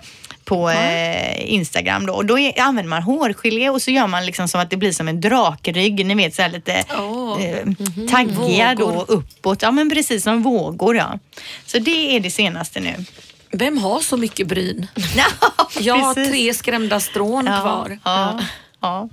på 0.50 0.70
eh, 0.70 1.54
Instagram 1.54 2.06
då 2.06 2.14
och 2.14 2.26
då 2.26 2.40
är, 2.40 2.62
använder 2.62 2.90
man 2.90 3.02
hårgelé 3.04 3.70
och 3.70 3.82
så 3.82 3.92
gör 3.92 4.08
man 4.08 4.26
liksom 4.26 4.48
som 4.48 4.62
att 4.62 4.70
det 4.70 4.78
blir 4.78 4.92
som 4.92 5.08
en 5.08 5.22
drakrygg, 5.22 6.06
ni 6.06 6.16
vet 6.16 6.36
så 6.36 6.42
här 6.42 6.50
lite 6.50 6.84
Åh. 7.00 7.44
eh, 7.44 7.68
taggiga 8.12 8.76
då 8.76 9.06
uppåt. 9.08 9.62
Ja 9.62 9.72
men 9.72 9.90
precis 9.90 10.24
som 10.24 10.44
vågor 10.44 10.96
ja. 10.96 11.20
Så 11.66 11.80
det 11.80 12.16
är 12.16 12.20
det 12.20 12.32
senaste 12.32 12.80
nu. 12.80 12.94
Vem 13.52 13.78
har 13.78 14.00
så 14.00 14.18
mycket 14.18 14.48
bryn? 14.48 14.88
Jag 15.80 15.96
har 15.96 16.14
tre 16.14 16.54
skrämda 16.54 17.00
strån 17.00 17.46
kvar. 17.46 18.00
Ja. 18.04 18.40
Ja. 18.82 19.10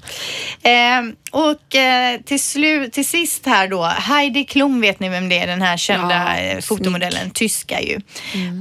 Eh, 0.63 1.03
och 1.31 1.75
eh, 1.75 2.21
till, 2.21 2.41
slut, 2.41 2.93
till 2.93 3.07
sist 3.07 3.47
här 3.47 3.69
då, 3.69 3.83
Heidi 3.83 4.45
Klum 4.45 4.81
vet 4.81 5.01
ni 5.01 5.09
vem 5.09 5.29
det 5.29 5.39
är, 5.39 5.47
den 5.47 5.63
här 5.63 5.77
kända 5.77 6.37
Ja, 6.37 6.43
eh, 6.43 6.61
fotomodellen, 6.61 7.31
tyska 7.31 7.81
ju. 7.81 8.01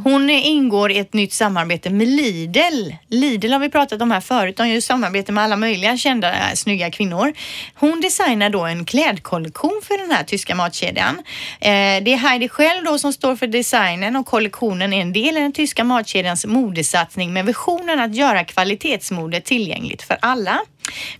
Hon 0.03 0.29
eh, 0.29 0.47
ingår 0.47 0.91
i 0.91 0.97
ett 0.97 1.13
nytt 1.13 1.33
samarbete 1.33 1.89
med 1.89 2.07
Lidl. 2.07 2.93
Lidl 3.09 3.51
har 3.51 3.59
vi 3.59 3.69
pratat 3.69 4.01
om 4.01 4.11
här 4.11 4.21
förut, 4.21 4.57
de 4.57 4.69
gör 4.69 4.81
samarbete 4.81 5.31
med 5.31 5.43
alla 5.43 5.55
möjliga 5.55 5.97
kända 5.97 6.33
eh, 6.33 6.53
snygga 6.55 6.91
kvinnor. 6.91 7.33
Hon 7.75 8.01
designar 8.01 8.49
då 8.49 8.65
en 8.65 8.85
klädkollektion 8.85 9.81
för 9.83 9.97
den 9.97 10.11
här 10.11 10.23
tyska 10.23 10.55
matkedjan. 10.55 11.15
Eh, 11.59 12.03
det 12.03 12.13
är 12.13 12.17
Heidi 12.17 12.49
själv 12.49 12.83
då 12.83 12.99
som 12.99 13.13
står 13.13 13.35
för 13.35 13.47
designen 13.47 14.15
och 14.15 14.25
kollektionen 14.25 14.93
är 14.93 15.01
en 15.01 15.13
del 15.13 15.37
i 15.37 15.39
den 15.39 15.53
tyska 15.53 15.83
matkedjans 15.83 16.45
modesatsning 16.45 17.33
med 17.33 17.45
visionen 17.45 17.99
att 17.99 18.15
göra 18.15 18.43
kvalitetsmode 18.43 19.41
tillgängligt 19.41 20.01
för 20.01 20.17
alla. 20.21 20.59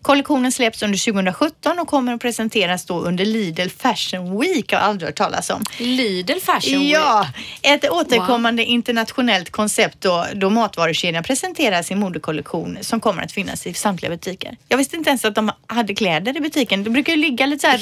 Kollektionen 0.02 0.52
släpps 0.52 0.84
under 0.84 1.06
2017 1.12 1.80
och 1.80 1.88
kommer 1.88 2.14
att 2.14 2.22
presenteras 2.22 2.86
då 2.86 3.00
under 3.00 3.26
Lidl 3.26 3.68
Fashion 3.78 4.40
Week. 4.40 4.72
Jag 4.72 4.80
har 4.80 4.86
aldrig 4.90 5.08
hört 5.08 5.16
talas 5.18 5.50
om. 5.50 5.64
Lidl 5.78 6.40
Fashion 6.40 6.80
Week. 6.80 6.94
Ja, 6.94 7.28
ett 7.62 7.90
återkommande 7.90 8.64
internationellt 8.66 9.50
koncept 9.50 10.02
då, 10.02 10.26
då 10.36 10.50
matvarukedjan 10.50 11.24
presenterar 11.24 11.82
sin 11.84 12.00
modekollektion 12.00 12.78
som 12.82 13.00
kommer 13.00 13.24
att 13.24 13.32
finnas 13.32 13.68
i 13.68 13.74
samtliga 13.74 14.10
butiker. 14.12 14.58
Jag 14.68 14.78
visste 14.78 14.96
inte 14.96 15.10
ens 15.10 15.26
att 15.26 15.36
de 15.36 15.52
hade 15.68 15.96
kläder 15.96 16.38
i 16.38 16.40
butiken. 16.42 16.84
Det 16.84 16.90
brukar 16.90 17.14
ju 17.14 17.18
ligga 17.22 17.46
lite 17.46 17.62
så 17.62 17.68
här 17.68 17.78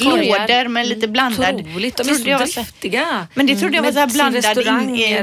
lådor 0.49 0.67
med 0.67 0.87
lite 0.87 1.07
blandad. 1.07 1.55
Otroligt, 1.55 1.95
de 1.97 2.09
är 2.09 2.27
jag 2.29 2.41
så 2.41 2.47
så- 2.47 2.59
driftiga. 2.59 3.27
Men 3.33 3.45
det 3.45 3.55
trodde 3.55 3.75
jag 3.75 3.83
var 3.83 3.91
så 3.91 3.99
här 3.99 4.07
blandad 4.07 4.57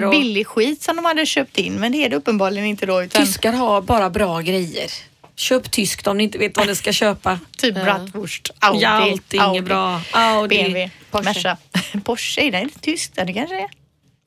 eh, 0.02 0.04
och- 0.04 0.10
billig 0.10 0.46
skit 0.46 0.82
som 0.82 0.96
de 0.96 1.04
hade 1.04 1.26
köpt 1.26 1.58
in. 1.58 1.74
Men 1.74 1.92
det 1.92 2.04
är 2.04 2.08
det 2.08 2.16
uppenbarligen 2.16 2.66
inte 2.66 2.86
då. 2.86 3.02
Utan 3.02 3.26
Tyskar 3.26 3.52
har 3.52 3.80
bara 3.82 4.10
bra 4.10 4.40
grejer. 4.40 4.90
Köp 5.40 5.70
tyskt 5.70 6.06
om 6.06 6.16
ni 6.18 6.24
inte 6.24 6.38
vet 6.38 6.56
vad 6.56 6.66
ni 6.66 6.76
ska 6.76 6.92
köpa. 6.92 7.38
typ 7.58 7.74
bratwurst, 7.74 8.50
Audi, 8.58 8.80
Ja, 8.82 8.88
allting 8.88 9.40
är 9.40 9.44
Audi, 9.44 9.60
bra. 9.60 10.00
Audi, 10.12 10.56
BMW, 10.56 10.90
Porsche. 11.10 11.24
Merca. 11.24 11.56
Porsche, 12.04 12.40
är 12.42 12.50
det 12.52 12.60
inte 12.60 12.80
tyskt? 12.80 13.12
Ja, 13.16 13.24
det 13.24 13.32
kanske 13.32 13.54
det 13.56 13.62
är. 13.62 13.70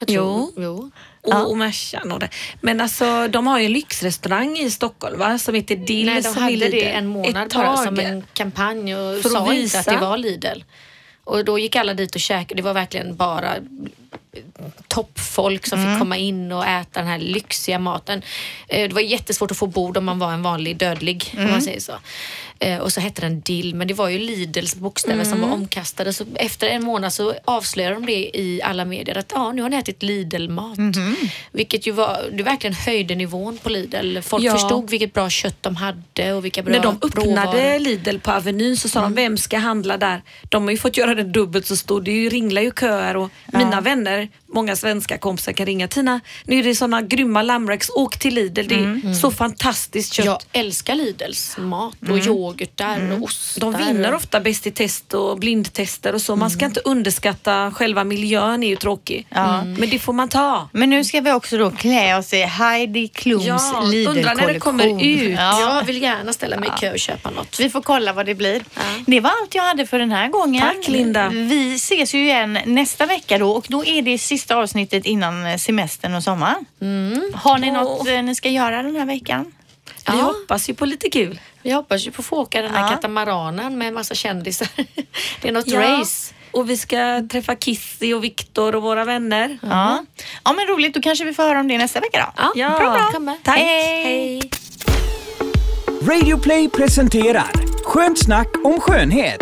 Jo. 0.07 0.53
jo. 0.57 0.91
Och, 1.22 1.51
och 1.51 1.57
Mercan 1.57 2.11
och 2.11 2.20
det. 2.20 2.30
Men 2.61 2.82
alltså 2.82 3.28
de 3.28 3.47
har 3.47 3.59
ju 3.59 3.66
en 3.66 3.74
lyxrestaurang 3.74 4.57
i 4.57 4.72
Stockholm 4.72 5.20
va? 5.20 5.38
Som 5.39 5.55
heter 5.55 5.76
Dill. 5.76 6.05
Nej, 6.05 6.16
de 6.16 6.22
som 6.24 6.38
är 6.38 6.41
hade 6.41 6.55
Lidl. 6.55 6.72
det 6.72 6.89
en 6.89 7.07
månad 7.07 7.47
Ett 7.47 7.53
bara 7.53 7.76
tag. 7.76 7.86
som 7.86 7.99
en 7.99 8.24
kampanj 8.34 8.95
och 8.95 9.22
För 9.22 9.30
sa 9.30 9.53
inte 9.53 9.80
att 9.80 9.86
det 9.86 9.97
var 9.97 10.18
Lidl. 10.18 10.64
Och 11.24 11.45
då 11.45 11.59
gick 11.59 11.76
alla 11.76 11.93
dit 11.93 12.16
och 12.16 12.22
käkade. 12.22 12.55
Det 12.55 12.61
var 12.66 12.74
verkligen 12.74 13.16
bara 13.16 13.55
toppfolk 14.88 15.67
som 15.67 15.79
Mm. 15.79 15.91
fick 15.93 15.99
komma 15.99 16.17
in 16.17 16.51
och 16.51 16.65
äta 16.65 16.99
den 16.99 17.07
här 17.07 17.17
lyxiga 17.19 17.79
maten. 17.79 18.21
Eh, 18.67 18.88
Det 18.88 18.93
var 18.93 19.01
jättesvårt 19.01 19.51
att 19.51 19.57
få 19.57 19.67
bord 19.67 19.97
om 19.97 20.05
man 20.05 20.19
var 20.19 20.31
en 20.34 20.43
vanlig 20.43 20.77
dödlig, 20.77 21.29
om 21.34 21.39
Mm. 21.39 21.51
man 21.51 21.61
säger 21.61 21.79
så. 21.79 21.93
Eh, 22.64 22.78
Och 22.80 22.91
så 22.93 22.99
hette 23.01 23.22
den 23.22 23.41
dill, 23.41 23.76
men 23.76 23.88
det 23.88 23.93
var 23.93 24.09
ju 24.09 24.20
Lidls 24.20 24.76
bokstäver 24.76 25.24
som 25.24 25.39
var 25.41 25.47
Mm. 25.47 25.59
omkastade. 25.61 26.14
Så 26.14 26.26
efter 26.36 26.68
en 26.68 26.84
månad 26.84 27.14
så 27.14 27.34
avslöjade 27.45 27.95
de 27.95 28.05
det 28.05 28.38
i 28.38 28.61
alla 28.64 28.86
medier 28.86 29.18
att 29.18 29.32
ja, 29.36 29.51
nu 29.51 29.61
har 29.61 29.70
ni 29.70 29.78
ätit 29.78 30.03
Lidl-mat. 30.03 30.78
Mhm. 30.78 31.16
Vilket 31.51 31.88
ju 31.88 31.91
var, 31.91 32.20
det 32.34 32.43
verkligen 32.43 32.74
höjde 32.74 33.16
nivån 33.16 33.57
på 33.64 33.70
Lidl. 33.70 34.20
Folk 34.22 34.43
Ja. 34.43 34.51
förstod 34.53 34.89
vilket 34.89 35.14
bra 35.14 35.30
kött 35.30 35.57
de 35.64 35.76
hade 35.76 36.34
och 36.34 36.45
vilka 36.45 36.64
bra 36.64 36.72
När 36.74 36.84
de 36.84 36.95
öppnade 37.01 37.28
råvaror. 37.51 37.80
Lidl 37.80 38.18
på 38.18 38.32
Avenyn 38.32 38.78
så 38.78 38.89
sa 38.89 39.01
de, 39.01 39.14
vem 39.16 39.38
ska 39.38 39.57
handla 39.57 39.97
där? 39.97 40.22
De 40.49 40.64
har 40.64 40.72
ju 40.72 40.78
fått 40.78 40.97
göra 40.97 41.16
det 41.16 41.24
dubbelt 41.24 41.66
så 41.66 41.76
stort. 41.78 42.05
Det 42.05 42.11
ju, 42.11 42.30
ringlar 42.30 42.61
ju 42.61 42.72
köer 42.80 43.18
och 43.18 43.30
mina 43.53 43.82
vänner, 43.82 44.30
många 44.47 44.76
svenska 44.76 45.18
kompisar 45.18 45.51
kan 45.53 45.66
ringa. 45.66 45.88
Tina, 45.88 46.20
nu 46.45 46.59
är 46.59 46.64
det 46.64 46.76
såna 46.76 47.01
grymma 47.01 47.41
lammräcks. 47.41 47.89
Åk 47.95 48.20
till 48.20 48.34
Lidl. 48.36 48.68
Det 48.68 48.76
är 48.76 49.14
så 49.14 49.32
fantastiskt 49.32 50.14
kött. 50.14 50.26
Jag 50.26 50.39
älskar 50.51 50.95
Lidls 50.95 51.55
mat 51.57 51.95
och 52.09 52.18
yoghurtar 52.53 53.11
och 53.11 53.23
ostar. 53.23 53.61
De 53.61 53.77
vinner 53.85 54.13
ofta 54.15 54.39
Bäst 54.39 54.67
i 54.67 54.71
test 54.71 55.13
och 55.13 55.39
blindtester 55.39 56.13
och 56.13 56.21
så. 56.21 56.35
Man 56.35 56.49
ska 56.51 56.65
inte 56.65 56.79
underskatta 56.85 57.71
själva 57.75 58.03
miljön 58.03 58.63
är 58.63 58.67
ju 58.67 58.75
tråkig. 58.75 59.27
Mm. 59.31 59.73
Men 59.73 59.89
det 59.89 59.99
får 59.99 60.13
man 60.13 60.29
ta. 60.29 60.69
Men 60.71 60.89
nu 60.89 61.03
ska 61.03 61.21
vi 61.21 61.31
också 61.31 61.57
då 61.57 61.71
klä 61.71 62.17
oss 62.17 62.33
i 62.33 62.41
Heidi 62.41 63.07
Klums 63.07 63.45
Ja, 63.45 63.81
Lidl-kollektion. 63.83 64.17
undrar 64.17 64.35
när 64.35 64.53
det 64.53 64.59
kommer 64.59 65.03
ut. 65.03 65.37
Ja. 65.39 65.59
Jag 65.61 65.83
vill 65.83 66.01
gärna 66.01 66.33
ställa 66.33 66.57
mig 66.59 66.69
i 66.69 66.79
kö 66.79 66.91
och 66.91 66.99
köpa 66.99 67.29
något. 67.29 67.59
Vi 67.59 67.69
får 67.69 67.81
kolla 67.81 68.13
vad 68.13 68.25
det 68.25 68.35
blir. 68.35 68.63
Det 69.05 69.19
var 69.19 69.29
allt 69.41 69.55
jag 69.55 69.63
hade 69.63 69.85
för 69.85 69.99
den 69.99 70.11
här 70.11 70.27
gången. 70.29 70.61
Tack, 70.61 70.87
Linda. 70.87 71.29
Vi 71.29 71.75
ses 71.75 72.13
ju 72.15 72.23
igen 72.23 72.57
nästa 72.65 73.05
vecka 73.05 73.37
då 73.37 73.51
och 73.51 73.65
då 73.69 73.85
är 73.85 74.01
det 74.01 74.17
sista 74.17 74.55
avsnittet 74.55 75.05
innan 75.05 75.59
semestern 75.59 76.15
och 76.15 76.23
sommaren. 76.23 76.65
Har 77.33 77.57
ni 77.57 77.67
Åh. 77.71 77.73
något 77.73 78.07
eh, 78.07 78.21
ni 78.23 78.35
ska 78.35 78.49
göra 78.49 78.83
den 78.83 78.95
här 78.95 79.05
veckan? 79.05 79.45
Vi 80.11 80.17
Ja. 80.17 80.23
hoppas 80.23 80.69
ju 80.69 80.73
på 80.73 80.85
lite 80.85 81.09
kul. 81.09 81.39
Vi 81.64 81.72
hoppas 81.72 82.07
ju 82.07 82.11
på 82.11 82.20
att 82.22 82.26
få 82.26 82.36
åka 82.38 82.61
den 82.61 82.72
här 82.72 82.82
Ja. 82.82 82.88
katamaranen 82.89 83.78
med 83.78 83.88
en 83.88 83.93
massa 83.93 84.16
kändisar. 84.16 84.68
Det 85.41 85.47
är 85.47 85.51
något 85.51 85.68
Ja. 85.68 85.82
race. 85.99 86.34
Och 86.51 86.70
vi 86.70 86.78
ska 86.78 87.22
träffa 87.32 87.55
Kissy 87.55 88.14
och 88.14 88.24
Viktor 88.24 88.76
och 88.76 88.82
våra 88.82 89.05
vänner. 89.05 89.57
Ja. 89.61 90.05
ja, 90.43 90.53
men 90.53 90.68
roligt. 90.68 90.93
Då 90.93 91.01
kanske 91.01 91.26
vi 91.26 91.34
får 91.34 91.43
höra 91.43 91.59
om 91.59 91.68
det 91.68 91.78
nästa 91.78 91.99
vecka 91.99 92.34
då. 92.38 92.43
Ja, 92.43 92.51
Ja. 92.55 92.80
bra, 92.80 92.91
bra. 92.91 93.09
Kom 93.14 93.26
med. 93.26 93.36
Tack. 93.43 93.57
Hej. 93.57 94.03
Hej. 94.03 94.41
Radio 96.07 96.38
Play 96.39 96.70
presenterar 96.70 97.51
Skönt 97.86 98.20
snack 98.20 98.47
om 98.64 98.80
skönhet. 98.80 99.41